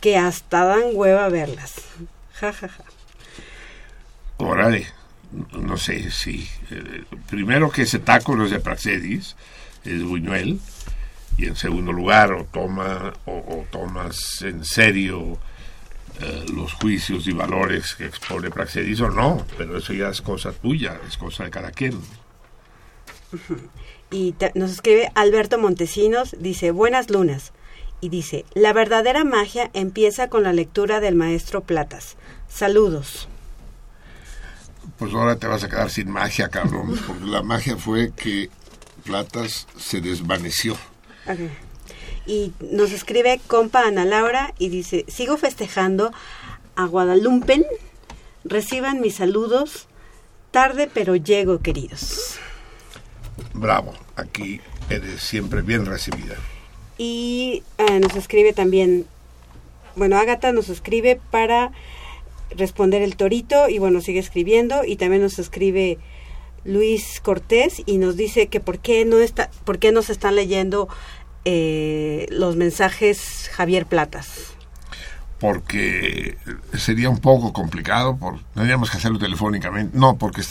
[0.00, 1.74] que hasta dan hueva verlas.
[2.34, 2.84] Ja, ja, ja.
[4.38, 4.86] Órale,
[5.52, 6.48] no sé si.
[6.70, 9.36] eh, primero que ese taco no es de Praxedis,
[9.84, 10.60] es Buñuel.
[11.36, 15.38] Y en segundo lugar, o, toma, o, o tomas en serio
[16.20, 20.52] eh, los juicios y valores que expone Praxedis o no, pero eso ya es cosa
[20.52, 21.98] tuya, es cosa de cada quien.
[24.10, 27.52] Y te- nos escribe Alberto Montesinos, dice, buenas lunas.
[28.00, 32.16] Y dice, la verdadera magia empieza con la lectura del maestro Platas.
[32.48, 33.28] Saludos.
[34.98, 38.50] Pues ahora te vas a quedar sin magia, cabrón, porque la magia fue que
[39.04, 40.74] Platas se desvaneció.
[41.26, 41.40] Ok.
[42.26, 46.12] Y nos escribe compa Ana Laura y dice, sigo festejando
[46.76, 47.66] a Guadalupe.
[48.44, 49.88] Reciban mis saludos.
[50.50, 52.38] Tarde pero llego, queridos.
[53.52, 56.36] Bravo, aquí eres siempre bien recibida.
[56.96, 59.06] Y eh, nos escribe también,
[59.96, 61.72] bueno, Ágata nos escribe para
[62.50, 65.98] responder el torito y bueno, sigue escribiendo y también nos escribe
[66.64, 70.88] Luis Cortés y nos dice que por qué no está, por qué nos están leyendo
[71.44, 74.54] eh, los mensajes Javier Platas.
[75.40, 76.38] porque
[76.78, 79.96] sería un poco complicado, por, tendríamos que hacerlo telefónicamente.
[79.98, 80.42] No, porque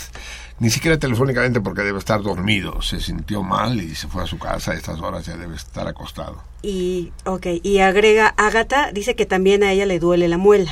[0.60, 2.82] ni siquiera telefónicamente porque debe estar dormido.
[2.84, 4.72] Se sintió mal y se fue a su casa.
[4.72, 6.44] A estas horas ya debe estar acostado.
[6.62, 10.72] Y, ok, y agrega Ágata, dice que también a ella le duele la muela.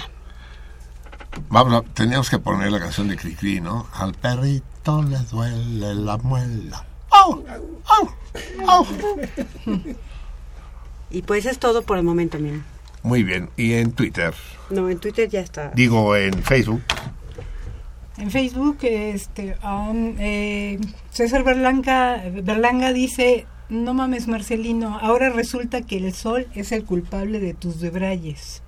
[1.50, 3.88] Vamos, a- teníamos que poner la canción de Cricri, ¿no?
[3.93, 6.85] Al perrito le duele la muela.
[7.09, 7.43] ¡Au!
[7.85, 8.09] ¡Au!
[8.67, 8.85] ¡Au!
[11.11, 12.64] Y pues es todo por el momento, miren.
[13.03, 13.49] Muy bien.
[13.57, 14.33] Y en Twitter,
[14.69, 15.72] No, en Twitter ya está.
[15.75, 16.81] digo en Facebook,
[18.17, 20.80] En Facebook, este, um, eh,
[21.11, 27.40] César Berlanga, Berlanga dice, no mames Marcelino, ahora resulta que el sol es el culpable
[27.40, 28.61] de tus debrayes.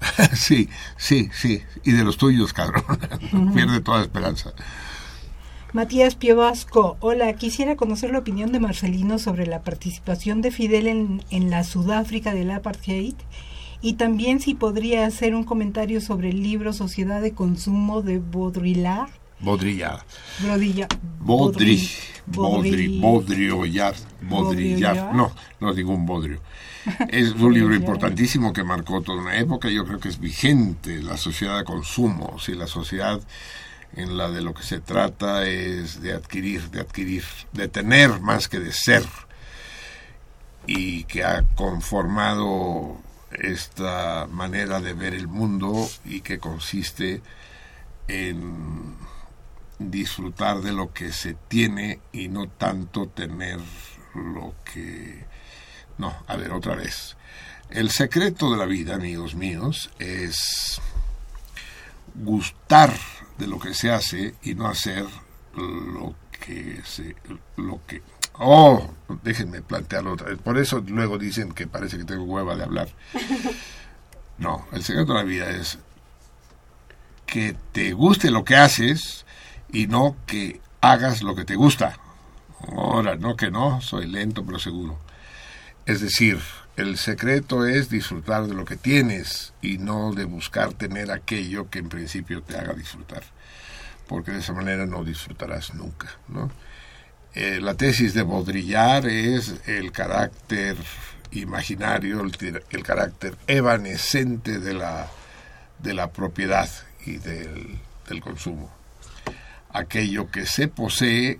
[0.34, 1.62] sí, sí, sí.
[1.82, 2.84] Y de los tuyos, cabrón.
[3.54, 4.52] Pierde toda esperanza.
[5.74, 11.24] Matías Pievasco, hola, quisiera conocer la opinión de Marcelino sobre la participación de Fidel en,
[11.30, 13.14] en la Sudáfrica del apartheid
[13.82, 19.10] y también si podría hacer un comentario sobre el libro Sociedad de Consumo de Baudrillard.
[19.40, 20.90] Baudrillard.
[21.20, 21.88] Bodri-
[22.26, 23.00] Bodri.
[23.00, 23.96] Bodrillard.
[24.22, 25.12] Bodrillard.
[25.12, 26.38] No, no es ningún bodrio.
[27.08, 29.68] Es un libro importantísimo que marcó toda una época.
[29.70, 31.02] Yo creo que es vigente.
[31.02, 32.38] La sociedad de consumo.
[32.38, 33.20] Si la sociedad
[33.96, 38.48] en la de lo que se trata es de adquirir, de adquirir, de tener más
[38.48, 39.04] que de ser.
[40.66, 42.98] Y que ha conformado
[43.30, 47.20] esta manera de ver el mundo y que consiste
[48.08, 48.96] en
[49.78, 53.58] disfrutar de lo que se tiene y no tanto tener
[54.14, 55.24] lo que...
[55.98, 57.16] No, a ver, otra vez.
[57.70, 60.80] El secreto de la vida, amigos míos, es
[62.14, 62.92] gustar
[63.38, 65.06] de lo que se hace y no hacer
[65.54, 66.14] lo
[66.44, 67.16] que se...
[67.56, 68.02] lo que...
[68.34, 68.90] Oh,
[69.22, 70.38] déjenme plantearlo otra vez.
[70.38, 72.88] Por eso luego dicen que parece que tengo hueva de hablar.
[74.36, 75.78] No, el secreto de la vida es
[77.24, 79.24] que te guste lo que haces
[79.72, 81.98] y no que hagas lo que te gusta.
[82.68, 84.98] Ahora, no que no, soy lento pero seguro.
[85.86, 86.40] Es decir,
[86.76, 91.78] el secreto es disfrutar de lo que tienes y no de buscar tener aquello que
[91.78, 93.22] en principio te haga disfrutar.
[94.08, 96.08] Porque de esa manera no disfrutarás nunca.
[97.34, 100.76] Eh, la tesis de Baudrillard es el carácter
[101.30, 102.22] imaginario,
[102.70, 105.08] el carácter evanescente de la,
[105.78, 106.68] de la propiedad
[107.06, 107.78] y del,
[108.08, 108.70] del consumo.
[109.70, 111.38] Aquello que se posee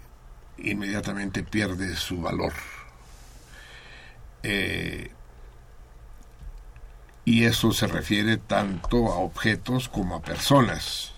[0.58, 2.52] inmediatamente pierde su valor.
[4.42, 5.10] Eh,
[7.24, 11.12] y eso se refiere tanto a objetos como a personas.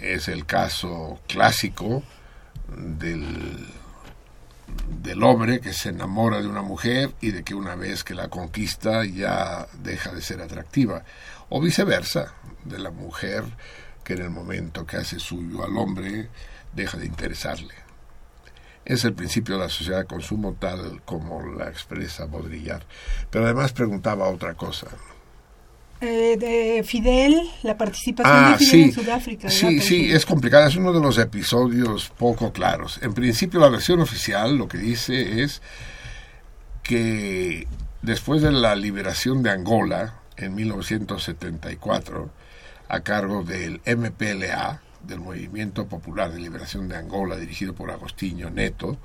[0.00, 2.02] Es el caso clásico
[2.76, 3.66] del,
[5.02, 8.28] del hombre que se enamora de una mujer y de que una vez que la
[8.28, 11.04] conquista ya deja de ser atractiva.
[11.48, 13.44] O viceversa, de la mujer
[14.04, 16.28] que en el momento que hace suyo al hombre
[16.74, 17.87] deja de interesarle.
[18.88, 22.82] Es el principio de la sociedad de consumo tal como la expresa Baudrillard.
[23.30, 24.88] Pero además preguntaba otra cosa.
[26.00, 29.50] Eh, de Fidel, la participación Ah, de Fidel sí, en Sudáfrica.
[29.50, 29.82] sí, ¿verdad?
[29.84, 32.98] sí, es complicada, es uno de los episodios poco claros.
[33.02, 35.60] En principio la versión oficial lo que dice es
[36.82, 37.66] que
[38.02, 42.30] después de la liberación de Angola en 1974,
[42.88, 48.98] a cargo del MPLA, del Movimiento Popular de Liberación de Angola, dirigido por Agostinho Neto,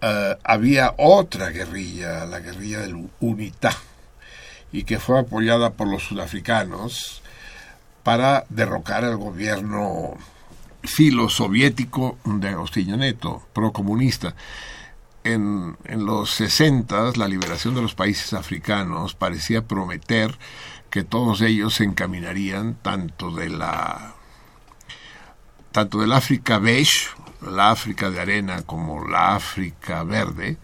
[0.00, 3.70] eh, había otra guerrilla, la guerrilla del UNITA,
[4.72, 7.22] y que fue apoyada por los sudafricanos
[8.02, 10.16] para derrocar al gobierno
[10.82, 14.34] filo soviético de Agostinho Neto, procomunista.
[15.24, 20.36] En, en los 60 la liberación de los países africanos parecía prometer
[20.90, 24.16] que todos ellos se encaminarían tanto de la
[25.72, 27.08] tanto del África beige,
[27.40, 30.58] la África de arena, como la África verde,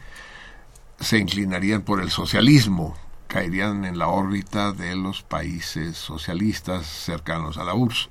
[1.00, 2.96] se inclinarían por el socialismo,
[3.26, 8.08] caerían en la órbita de los países socialistas cercanos a la URSS.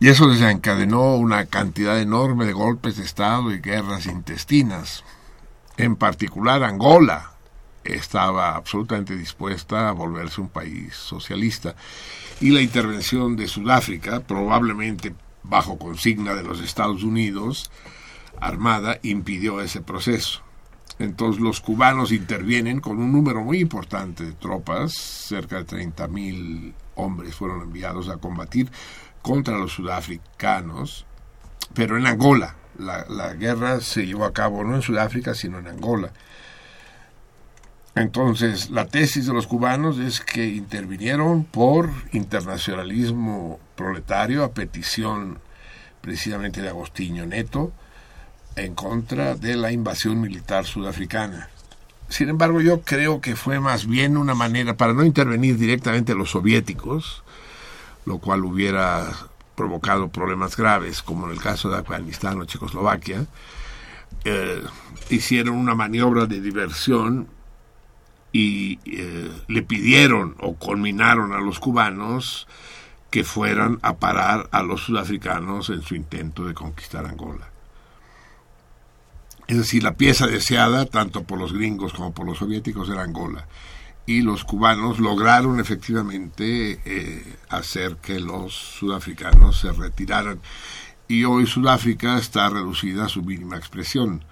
[0.00, 5.04] Y eso desencadenó una cantidad enorme de golpes de Estado y guerras intestinas.
[5.76, 7.33] En particular Angola
[7.84, 11.74] estaba absolutamente dispuesta a volverse un país socialista.
[12.40, 17.70] Y la intervención de Sudáfrica, probablemente bajo consigna de los Estados Unidos,
[18.40, 20.42] armada, impidió ese proceso.
[20.98, 27.34] Entonces los cubanos intervienen con un número muy importante de tropas, cerca de 30.000 hombres
[27.34, 28.70] fueron enviados a combatir
[29.22, 31.06] contra los sudafricanos,
[31.74, 32.56] pero en Angola.
[32.78, 36.12] La, la guerra se llevó a cabo no en Sudáfrica, sino en Angola.
[37.96, 45.38] Entonces, la tesis de los cubanos es que intervinieron por internacionalismo proletario a petición
[46.00, 47.72] precisamente de Agostinho Neto
[48.56, 51.48] en contra de la invasión militar sudafricana.
[52.08, 56.30] Sin embargo, yo creo que fue más bien una manera para no intervenir directamente los
[56.30, 57.22] soviéticos,
[58.06, 59.08] lo cual hubiera
[59.54, 63.26] provocado problemas graves, como en el caso de Afganistán o Checoslovaquia,
[64.24, 64.62] eh,
[65.10, 67.28] hicieron una maniobra de diversión
[68.34, 72.48] y eh, le pidieron o culminaron a los cubanos
[73.08, 77.48] que fueran a parar a los sudafricanos en su intento de conquistar Angola.
[79.46, 83.46] Es decir, la pieza deseada, tanto por los gringos como por los soviéticos, era Angola.
[84.04, 90.40] Y los cubanos lograron efectivamente eh, hacer que los sudafricanos se retiraran.
[91.06, 94.24] Y hoy Sudáfrica está reducida a su mínima expresión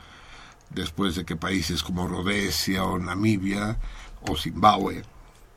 [0.74, 3.78] después de que países como Rhodesia o Namibia
[4.28, 5.02] o Zimbabue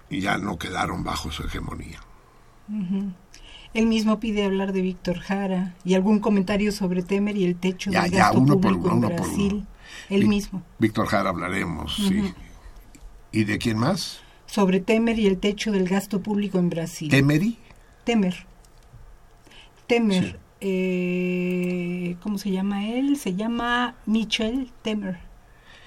[0.10, 2.00] ya no quedaron bajo su hegemonía.
[2.70, 3.12] Uh
[3.74, 7.92] Él mismo pide hablar de Víctor Jara y algún comentario sobre Temer y el techo
[7.92, 9.54] ya, del ya, gasto uno público por uno, en uno por Brasil.
[9.54, 9.68] uno.
[10.10, 10.64] Él mismo.
[10.80, 12.34] Víctor Jara hablaremos, sí.
[13.32, 14.22] ¿Y de quién más?
[14.46, 17.10] Sobre Temer y el techo del gasto público en Brasil.
[17.10, 17.58] ¿Temery?
[18.06, 18.46] Temer.
[19.88, 20.40] Temer.
[20.68, 23.18] Eh, ¿Cómo se llama él?
[23.18, 25.20] Se llama Michel Temer.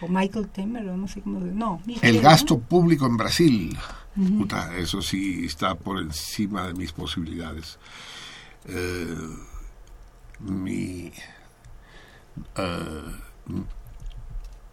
[0.01, 1.41] O Michael Temer, o no sé cómo.
[1.41, 2.29] se- No, Michel, El ¿no?
[2.29, 3.77] gasto público en Brasil.
[4.39, 7.79] Puta, eso sí está por encima de mis posibilidades.
[8.67, 9.17] Eh,
[10.41, 11.13] mi,
[12.57, 13.65] m-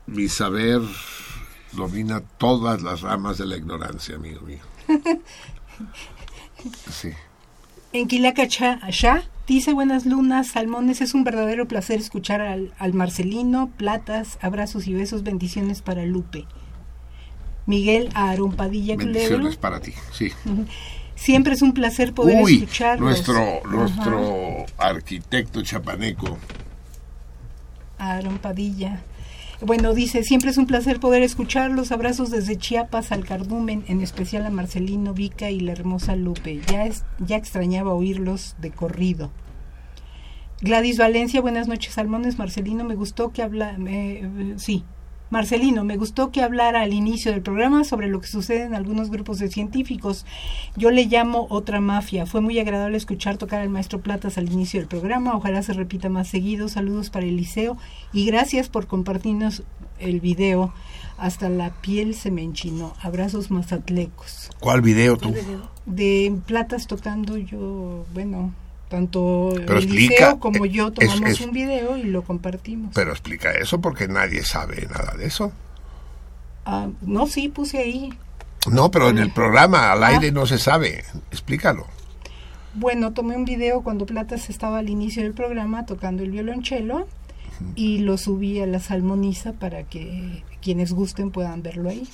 [0.08, 0.82] mi saber
[1.74, 4.60] domina todas las ramas de la ignorancia, amigo mío.
[6.92, 7.12] Sí.
[7.96, 8.82] En Quilacachá,
[9.48, 14.94] dice buenas lunas, salmones, es un verdadero placer escuchar al, al Marcelino, platas, abrazos y
[14.94, 16.46] besos, bendiciones para Lupe.
[17.66, 19.14] Miguel Aarón Padilla Culebro.
[19.14, 20.30] Bendiciones para ti, sí.
[21.16, 23.00] Siempre es un placer poder Uy, escucharlos.
[23.00, 26.38] nuestro, nuestro arquitecto chapaneco.
[27.98, 29.04] Aaron Padilla.
[29.66, 31.92] Bueno, dice, siempre es un placer poder escucharlos.
[31.92, 36.62] Abrazos desde Chiapas al Cardumen, en especial a Marcelino Vica y la hermosa Lupe.
[36.72, 39.32] Ya, es, ya extrañaba oírlos de corrido.
[40.62, 42.38] Gladys Valencia, buenas noches, Salmones.
[42.38, 43.76] Marcelino, me gustó que habla...
[43.78, 44.84] me- eh, sí,
[45.30, 49.10] Marcelino, me gustó que hablara al inicio del programa sobre lo que sucede en algunos
[49.10, 50.26] grupos de científicos.
[50.76, 52.26] Yo le llamo otra mafia.
[52.26, 55.36] Fue muy agradable escuchar tocar al maestro Platas al inicio del programa.
[55.36, 56.70] Ojalá se repita más seguido.
[56.70, 57.78] Saludos para Eliseo
[58.14, 59.64] y gracias por compartirnos
[60.00, 60.74] el video.
[61.18, 62.94] Hasta la piel se me enchinó.
[63.02, 64.52] Abrazos mazatlecos.
[64.60, 65.34] ¿Cuál video tú?
[65.86, 68.54] De Platas tocando yo, bueno,
[68.90, 72.92] tanto Pero Eliseo explica, como yo tomamos es- un video y lo compartimos.
[72.94, 75.52] Pero explica eso porque nadie sabe nada de eso.
[76.66, 78.14] Ah, no, sí, puse ahí.
[78.72, 80.08] No, pero en el programa al Ah.
[80.08, 81.04] aire no se sabe.
[81.32, 81.86] Explícalo.
[82.74, 87.08] Bueno, tomé un video cuando Platas estaba al inicio del programa tocando el violonchelo
[87.76, 92.06] y lo subí a la salmoniza para que quienes gusten puedan verlo ahí,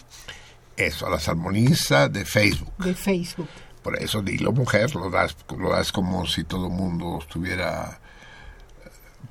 [0.78, 2.72] Eso, a la salmoniza de Facebook.
[2.84, 3.48] de Facebook.
[3.84, 8.00] Por eso dilo, mujer, lo das, lo das como si todo el mundo estuviera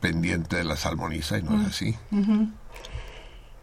[0.00, 1.60] pendiente de la salmoniza y no Mm.
[1.62, 1.94] es así.
[2.10, 2.48] Ujú.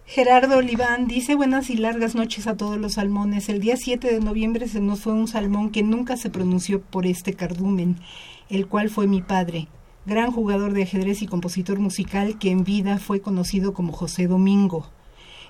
[0.05, 3.49] Gerardo Oliván dice buenas y largas noches a todos los salmones.
[3.49, 7.05] El día 7 de noviembre se nos fue un salmón que nunca se pronunció por
[7.05, 7.99] este cardumen,
[8.49, 9.67] el cual fue mi padre,
[10.05, 14.89] gran jugador de ajedrez y compositor musical que en vida fue conocido como José Domingo.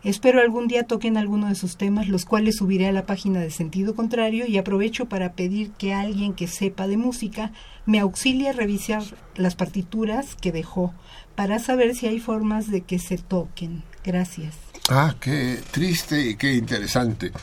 [0.07, 3.51] Espero algún día toquen alguno de sus temas, los cuales subiré a la página de
[3.51, 7.51] Sentido Contrario y aprovecho para pedir que alguien que sepa de música
[7.85, 9.03] me auxilie a revisar
[9.35, 10.93] las partituras que dejó
[11.35, 13.83] para saber si hay formas de que se toquen.
[14.05, 14.55] Gracias.
[14.87, 17.33] Ah, qué triste y qué interesante.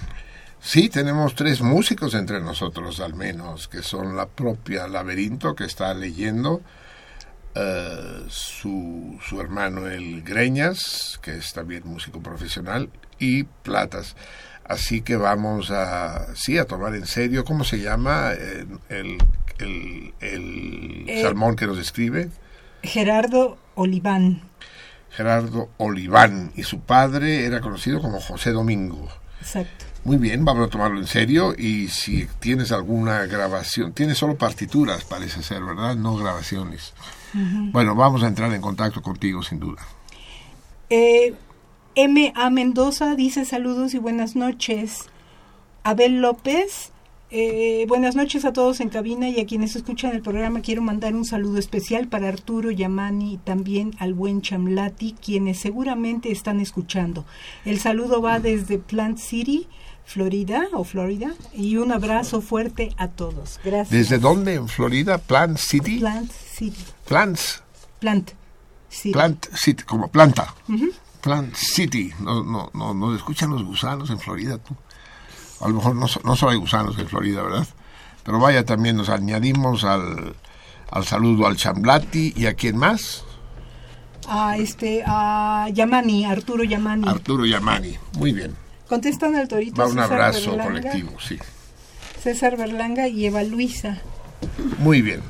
[0.59, 5.93] Sí, tenemos tres músicos entre nosotros, al menos, que son la propia Laberinto, que está
[5.93, 6.63] leyendo,
[8.29, 14.17] su, su hermano el Greñas, que es también músico profesional, y Platas.
[14.65, 19.19] Así que vamos a, sí, a tomar en serio, ¿cómo se llama eh, el,
[19.59, 22.31] el, el Eh, salmón que nos escribe?
[22.83, 24.43] Gerardo Oliván.
[25.11, 29.09] Gerardo Oliván, y su padre era conocido como José Domingo.
[29.41, 29.85] Exacto.
[30.03, 35.05] Muy bien, vamos a tomarlo en serio y si tienes alguna grabación, tienes solo partituras,
[35.05, 35.95] parece ser, ¿verdad?
[35.95, 36.93] No grabaciones.
[37.73, 39.83] Bueno, vamos a entrar en contacto contigo sin duda.
[40.91, 41.35] Eh,
[41.97, 42.33] M.
[42.37, 42.51] A.
[42.51, 45.07] Mendoza dice saludos y buenas noches.
[45.83, 46.93] Abel López,
[47.31, 50.61] eh, buenas noches a todos en cabina y a quienes escuchan el programa.
[50.61, 56.31] Quiero mandar un saludo especial para Arturo Yamani y también al buen Chamlati, quienes seguramente
[56.31, 57.25] están escuchando.
[57.65, 59.67] El saludo va desde Plant City,
[60.05, 63.59] Florida o Florida, y un abrazo fuerte a todos.
[63.65, 63.91] Gracias.
[63.91, 64.55] ¿Desde dónde?
[64.55, 65.19] ¿En Florida?
[65.19, 65.99] ¿Plant City?
[65.99, 66.85] Plant City.
[67.07, 67.63] Plants.
[68.01, 68.31] Plant
[68.89, 69.13] City.
[69.13, 70.55] Plant City, como planta.
[70.69, 70.91] Ujú.
[71.21, 72.13] Plant City.
[72.21, 74.77] No, no, no, nos escuchan los gusanos en Florida, tú.
[75.61, 77.67] A lo mejor no, no solo hay gusanos en Florida, ¿verdad?
[78.25, 80.35] Pero vaya, también nos añadimos al,
[80.91, 83.25] al saludo al Chamblati y a quién más?
[84.29, 87.09] A este, a Yamani, Arturo Yamani.
[87.09, 87.97] Arturo Yamani.
[88.19, 88.55] Muy bien.
[88.89, 91.39] Contestan al torito Va un César abrazo Berlanga, colectivo, sí.
[92.23, 93.99] César Berlanga y Eva Luisa.
[94.79, 95.21] Muy bien.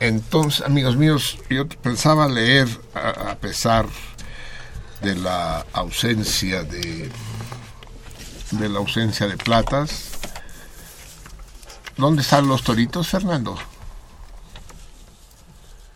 [0.00, 3.86] Entonces, amigos míos, yo pensaba leer, a, pesar
[5.02, 7.10] de la ausencia de
[8.52, 10.10] de la ausencia de platas.
[11.96, 13.56] ¿Dónde están los toritos, Fernando?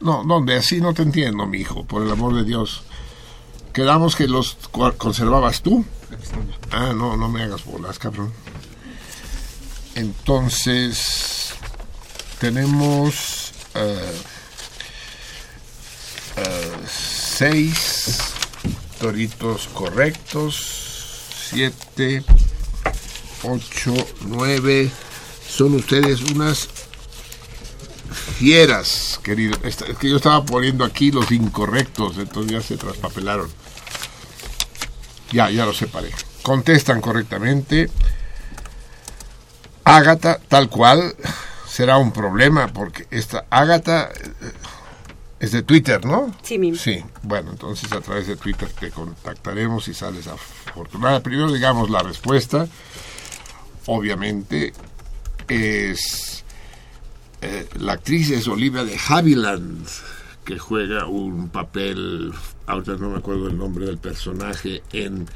[0.00, 0.56] No, ¿dónde?
[0.56, 2.82] Así no te entiendo, mi hijo, por el amor de Dios.
[3.72, 4.56] Quedamos que los
[4.98, 5.84] conservabas tú.
[6.70, 8.32] Ah, no, no me hagas bolas, cabrón.
[9.94, 11.54] Entonces,
[12.38, 13.43] tenemos
[13.74, 14.12] eh,
[16.88, 18.18] seis
[19.00, 22.24] toritos correctos, siete,
[23.42, 24.90] ocho, nueve.
[25.48, 26.68] Son ustedes unas
[28.38, 29.58] fieras, querido.
[29.62, 33.50] Es que yo estaba poniendo aquí los incorrectos, entonces ya se traspapelaron.
[35.32, 36.10] Ya, ya los separé.
[36.42, 37.90] Contestan correctamente.
[39.84, 41.14] Ágata, tal cual,
[41.74, 44.52] será un problema porque esta Ágata eh,
[45.40, 46.32] es de Twitter, ¿no?
[46.40, 46.78] Sí, mismo.
[46.78, 51.20] Sí, bueno, entonces a través de Twitter te contactaremos y sales afortunada.
[51.20, 52.68] Primero digamos la respuesta.
[53.86, 54.72] Obviamente
[55.48, 56.44] es
[57.42, 59.84] eh, la actriz es Olivia de Havilland
[60.44, 62.32] que juega un papel,
[62.66, 65.26] ahorita no me acuerdo el nombre del personaje en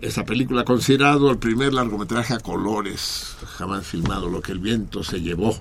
[0.00, 5.20] esta película, considerado el primer largometraje a colores jamás filmado, lo que el viento se
[5.20, 5.58] llevó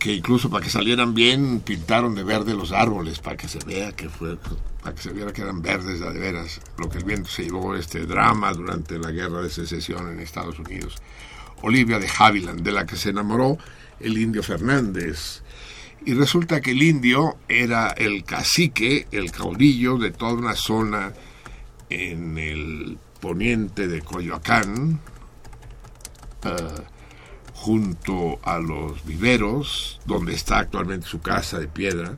[0.00, 3.92] que incluso para que salieran bien pintaron de verde los árboles para que se vea
[3.92, 4.38] que fue
[4.82, 7.76] para que se viera que eran verdes de veras lo que el viento se llevó
[7.76, 10.96] este drama durante la guerra de secesión en Estados Unidos.
[11.60, 13.58] Olivia de Havilland de la que se enamoró
[14.00, 15.42] el indio Fernández.
[16.06, 21.12] Y resulta que el indio era el cacique el caudillo de toda una zona
[21.90, 25.00] en el poniente de Coyoacán
[26.44, 26.50] eh,
[27.54, 32.16] junto a los viveros, donde está actualmente su casa de piedra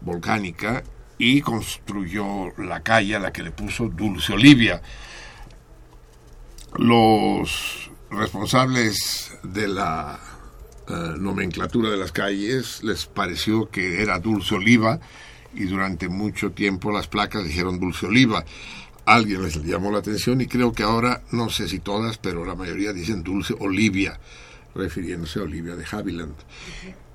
[0.00, 0.82] volcánica,
[1.16, 4.82] y construyó la calle a la que le puso Dulce Olivia.
[6.76, 10.18] Los responsables de la
[10.88, 14.98] eh, nomenclatura de las calles les pareció que era Dulce Oliva
[15.54, 18.44] y durante mucho tiempo las placas dijeron Dulce Oliva.
[19.06, 22.54] Alguien les llamó la atención y creo que ahora, no sé si todas, pero la
[22.54, 24.18] mayoría dicen Dulce Olivia,
[24.74, 26.34] refiriéndose a Olivia de Havilland.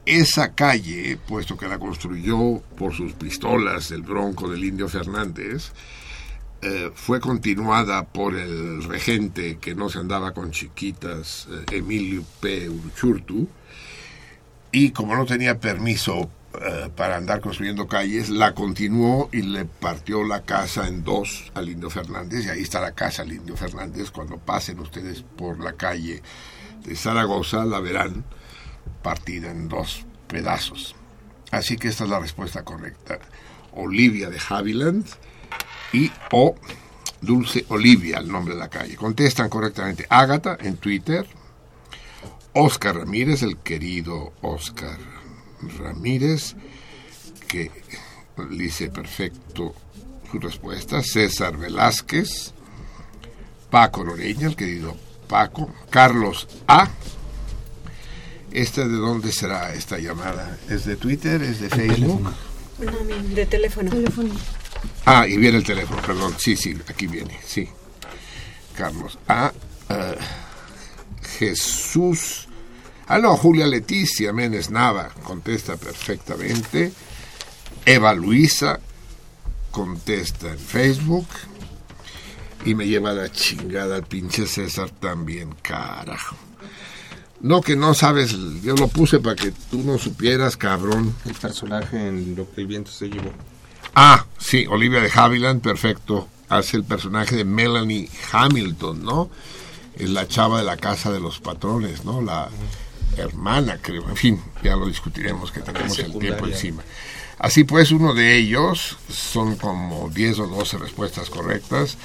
[0.06, 5.72] Esa calle, puesto que la construyó por sus pistolas el bronco del indio Fernández,
[6.62, 12.70] eh, fue continuada por el regente que no se andaba con chiquitas, eh, Emilio P.
[12.70, 13.48] Uruchurtu,
[14.72, 20.24] y como no tenía permiso eh, para andar construyendo calles, la continuó y le partió
[20.24, 24.10] la casa en dos al Indio Fernández, y ahí está la casa Indio Fernández.
[24.10, 26.24] Cuando pasen ustedes por la calle
[26.84, 28.26] de Zaragoza, la verán
[29.04, 30.96] partida en dos pedazos.
[31.52, 33.20] Así que esta es la respuesta correcta.
[33.74, 35.06] Olivia de Havilland
[35.94, 36.56] y o
[37.22, 38.96] Dulce Olivia, el nombre de la calle.
[38.96, 41.28] Contestan correctamente Ágata en Twitter,
[42.54, 44.98] Oscar Ramírez, el querido Oscar
[45.78, 46.56] Ramírez,
[47.48, 47.72] que
[48.52, 49.74] dice perfecto
[50.32, 52.54] su respuesta, César Velázquez,
[53.70, 54.96] Paco Loreña, el querido
[55.28, 56.90] Paco, Carlos A.
[58.52, 60.58] ¿Esta de dónde será esta llamada?
[60.70, 61.42] ¿Es de Twitter?
[61.44, 62.34] ¿Es de Facebook?
[62.80, 62.92] No,
[63.36, 63.92] de teléfono.
[65.06, 66.34] Ah, y viene el teléfono, perdón.
[66.40, 67.70] Sí, sí, aquí viene, sí.
[68.76, 69.52] Carlos A.
[69.90, 70.16] eh,
[71.38, 72.49] Jesús.
[73.12, 76.94] Ah, no, Julia Leticia Méndez Nava contesta perfectamente.
[77.84, 78.80] Eva Luisa
[79.72, 81.26] contesta en Facebook.
[82.66, 86.36] Y me lleva la chingada el pinche César también, carajo.
[87.42, 91.16] No, que no sabes, yo lo puse para que tú no supieras, cabrón.
[91.26, 93.32] El personaje en lo que el viento se llevó.
[93.96, 96.28] Ah, sí, Olivia de Havilland, perfecto.
[96.48, 99.32] Hace el personaje de Melanie Hamilton, ¿no?
[99.96, 102.22] Es la chava de la casa de los patrones, ¿no?
[102.22, 102.50] La
[103.22, 104.08] hermana, creo.
[104.10, 106.84] En fin, ya lo discutiremos, que tenemos el tiempo encima.
[107.40, 111.98] Así pues, uno de ellos, son como 10 o 12 respuestas correctas,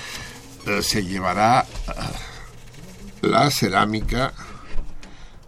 [0.67, 2.13] eh, se llevará ah,
[3.21, 4.33] la cerámica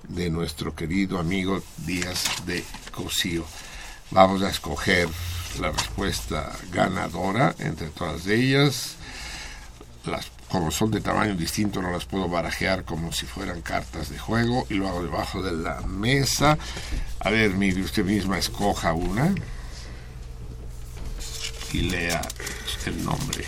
[0.08, 3.44] de nuestro querido amigo Díaz de Cosío.
[4.10, 5.08] Vamos a escoger
[5.60, 8.96] la respuesta ganadora entre todas ellas.
[10.04, 14.18] Las, como son de tamaño distinto, no las puedo barajear como si fueran cartas de
[14.18, 16.56] juego y lo hago debajo de la mesa.
[17.20, 19.34] A ver, mire, usted misma escoja una
[21.74, 22.22] y lea
[22.86, 23.44] el nombre.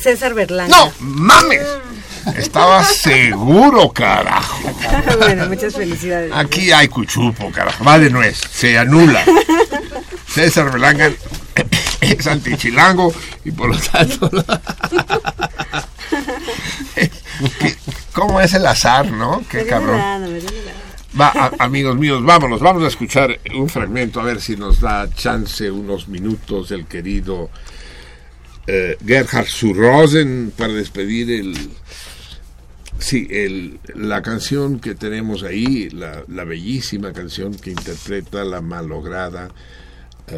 [0.00, 0.74] César Berlanga.
[0.74, 0.90] ¡No!
[1.00, 1.66] ¡Mames!
[2.34, 4.72] Estaba seguro, carajo.
[5.18, 6.32] bueno, muchas felicidades.
[6.34, 7.84] Aquí hay cuchupo, carajo.
[7.84, 8.40] Va de nuez.
[8.50, 9.22] Se anula.
[10.26, 11.12] César Berlanga
[12.12, 13.12] es antichilango
[13.44, 14.30] y por lo tanto...
[17.58, 17.74] ¿Qué-
[18.12, 19.42] ¿Cómo es el azar, no?
[19.50, 20.00] Qué cabrón.
[21.20, 25.08] Va, a- amigos míos, vámonos, vamos a escuchar un fragmento, a ver si nos da
[25.12, 27.50] chance unos minutos el querido
[28.66, 31.70] eh, Gerhard Surrosen para despedir el,
[32.98, 39.50] sí, el, la canción que tenemos ahí, la, la bellísima canción que interpreta la malograda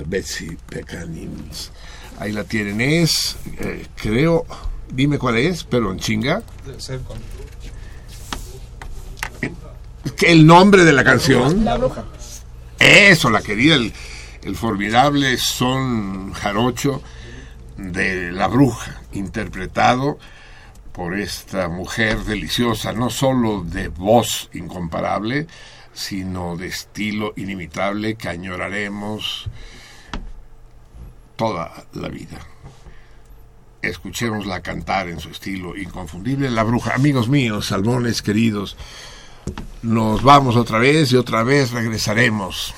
[0.07, 1.71] Betsy Pecanins.
[2.19, 4.47] Ahí la tienen, es, eh, creo,
[4.91, 6.43] dime cuál es, pero en chinga.
[10.23, 11.65] el nombre de la canción.
[11.65, 12.05] La bruja.
[12.79, 13.93] Eso, la querida, el,
[14.43, 17.03] el formidable son jarocho
[17.77, 20.19] de La Bruja, interpretado
[20.93, 25.47] por esta mujer deliciosa, no solo de voz incomparable,
[25.93, 29.49] sino de estilo inimitable que añoraremos
[31.37, 32.41] toda la vida.
[33.83, 36.95] Escuchémosla cantar en su estilo inconfundible, La Bruja.
[36.95, 38.77] Amigos míos, salmones queridos,
[39.83, 42.75] nos vamos otra vez y otra vez regresaremos.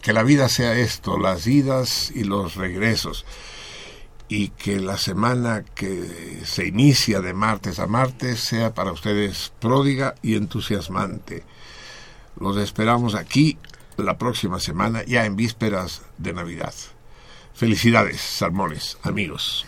[0.00, 3.24] Que la vida sea esto, las idas y los regresos.
[4.28, 10.14] Y que la semana que se inicia de martes a martes sea para ustedes pródiga
[10.22, 11.42] y entusiasmante.
[12.38, 13.58] Los esperamos aquí
[13.96, 16.74] la próxima semana, ya en vísperas de Navidad.
[17.54, 19.64] Felicidades, salmones, amigos.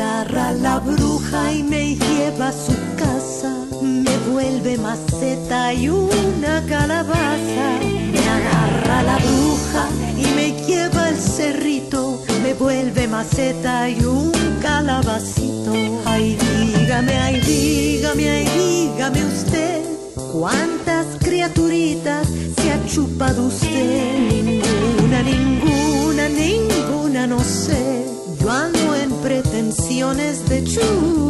[0.00, 3.52] Agarra la bruja y me lleva a su casa.
[3.82, 7.68] Me vuelve maceta y una calabaza.
[8.12, 12.22] Me agarra la bruja y me lleva al cerrito.
[12.44, 15.72] Me vuelve maceta y un calabacito.
[16.04, 19.82] Ay, dígame, ay, dígame, ay, dígame usted.
[20.32, 24.17] ¿Cuántas criaturitas se ha chupado usted?
[29.98, 31.27] millones de chus.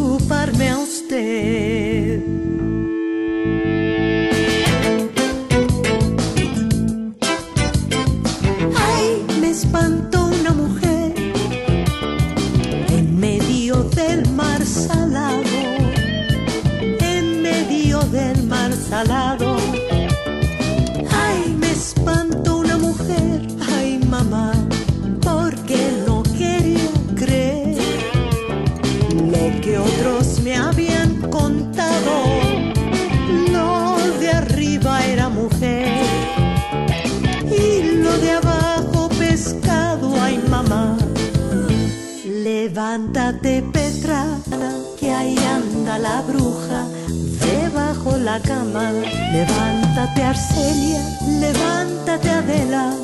[49.32, 51.02] Levántate Arcelia,
[51.40, 52.94] levántate Adela,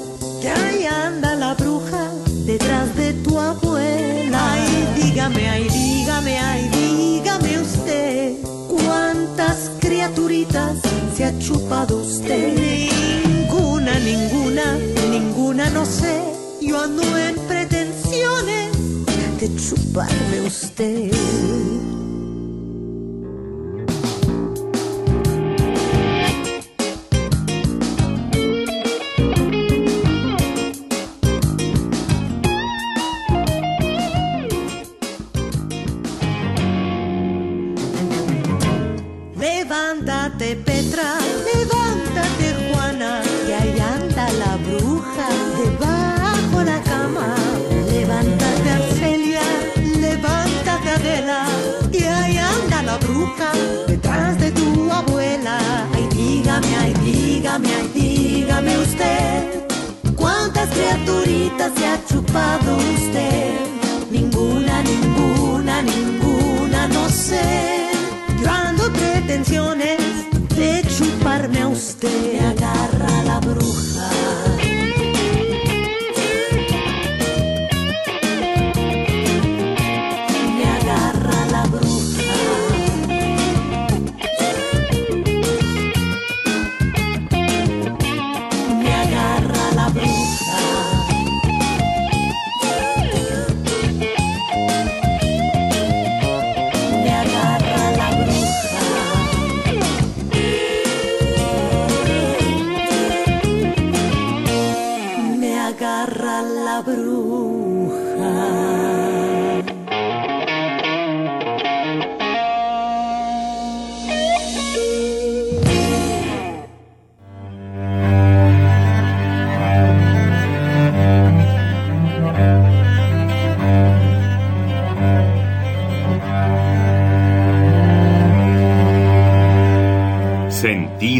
[0.40, 2.08] que ahí anda la bruja
[2.46, 4.52] detrás de tu abuela.
[4.52, 8.36] Ay, dígame, ay, dígame, ay, dígame usted,
[8.68, 10.78] ¿cuántas criaturitas
[11.16, 12.54] se ha chupado usted?
[12.54, 14.78] Ninguna, ninguna,
[15.10, 16.22] ninguna, no sé.
[16.60, 18.70] Yo ando en pretensiones
[19.40, 21.10] de chuparme usted.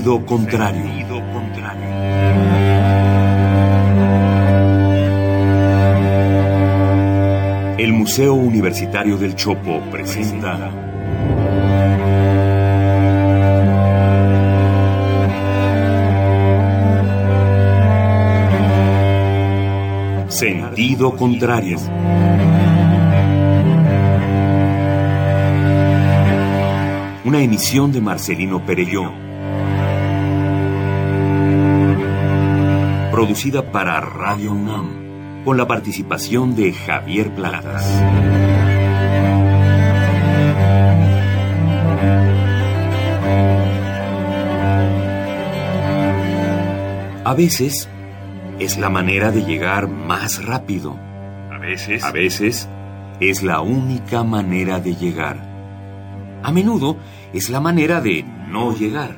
[0.05, 0.85] Sentido contrario.
[7.79, 10.71] El Museo Universitario del Chopo presenta
[20.29, 21.79] Sentido contrario.
[27.25, 29.24] Una emisión de Marcelino Perelló.
[33.25, 37.83] Producida para Radio UNAM, con la participación de Javier Platas.
[47.25, 47.89] A veces
[48.59, 50.95] es la manera de llegar más rápido.
[51.51, 52.69] A veces, a veces
[53.21, 55.39] es la única manera de llegar.
[56.43, 56.99] A menudo
[57.33, 59.17] es la manera de no llegar.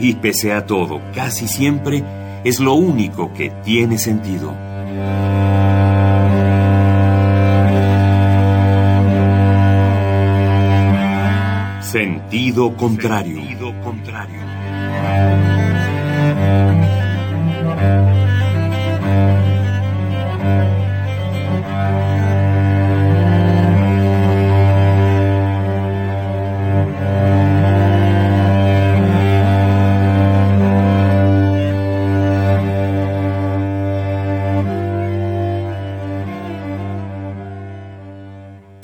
[0.00, 2.02] Y pese a todo, casi siempre
[2.48, 4.56] es lo único que tiene sentido.
[11.82, 13.36] Sentido contrario.
[13.36, 14.40] Sentido contrario.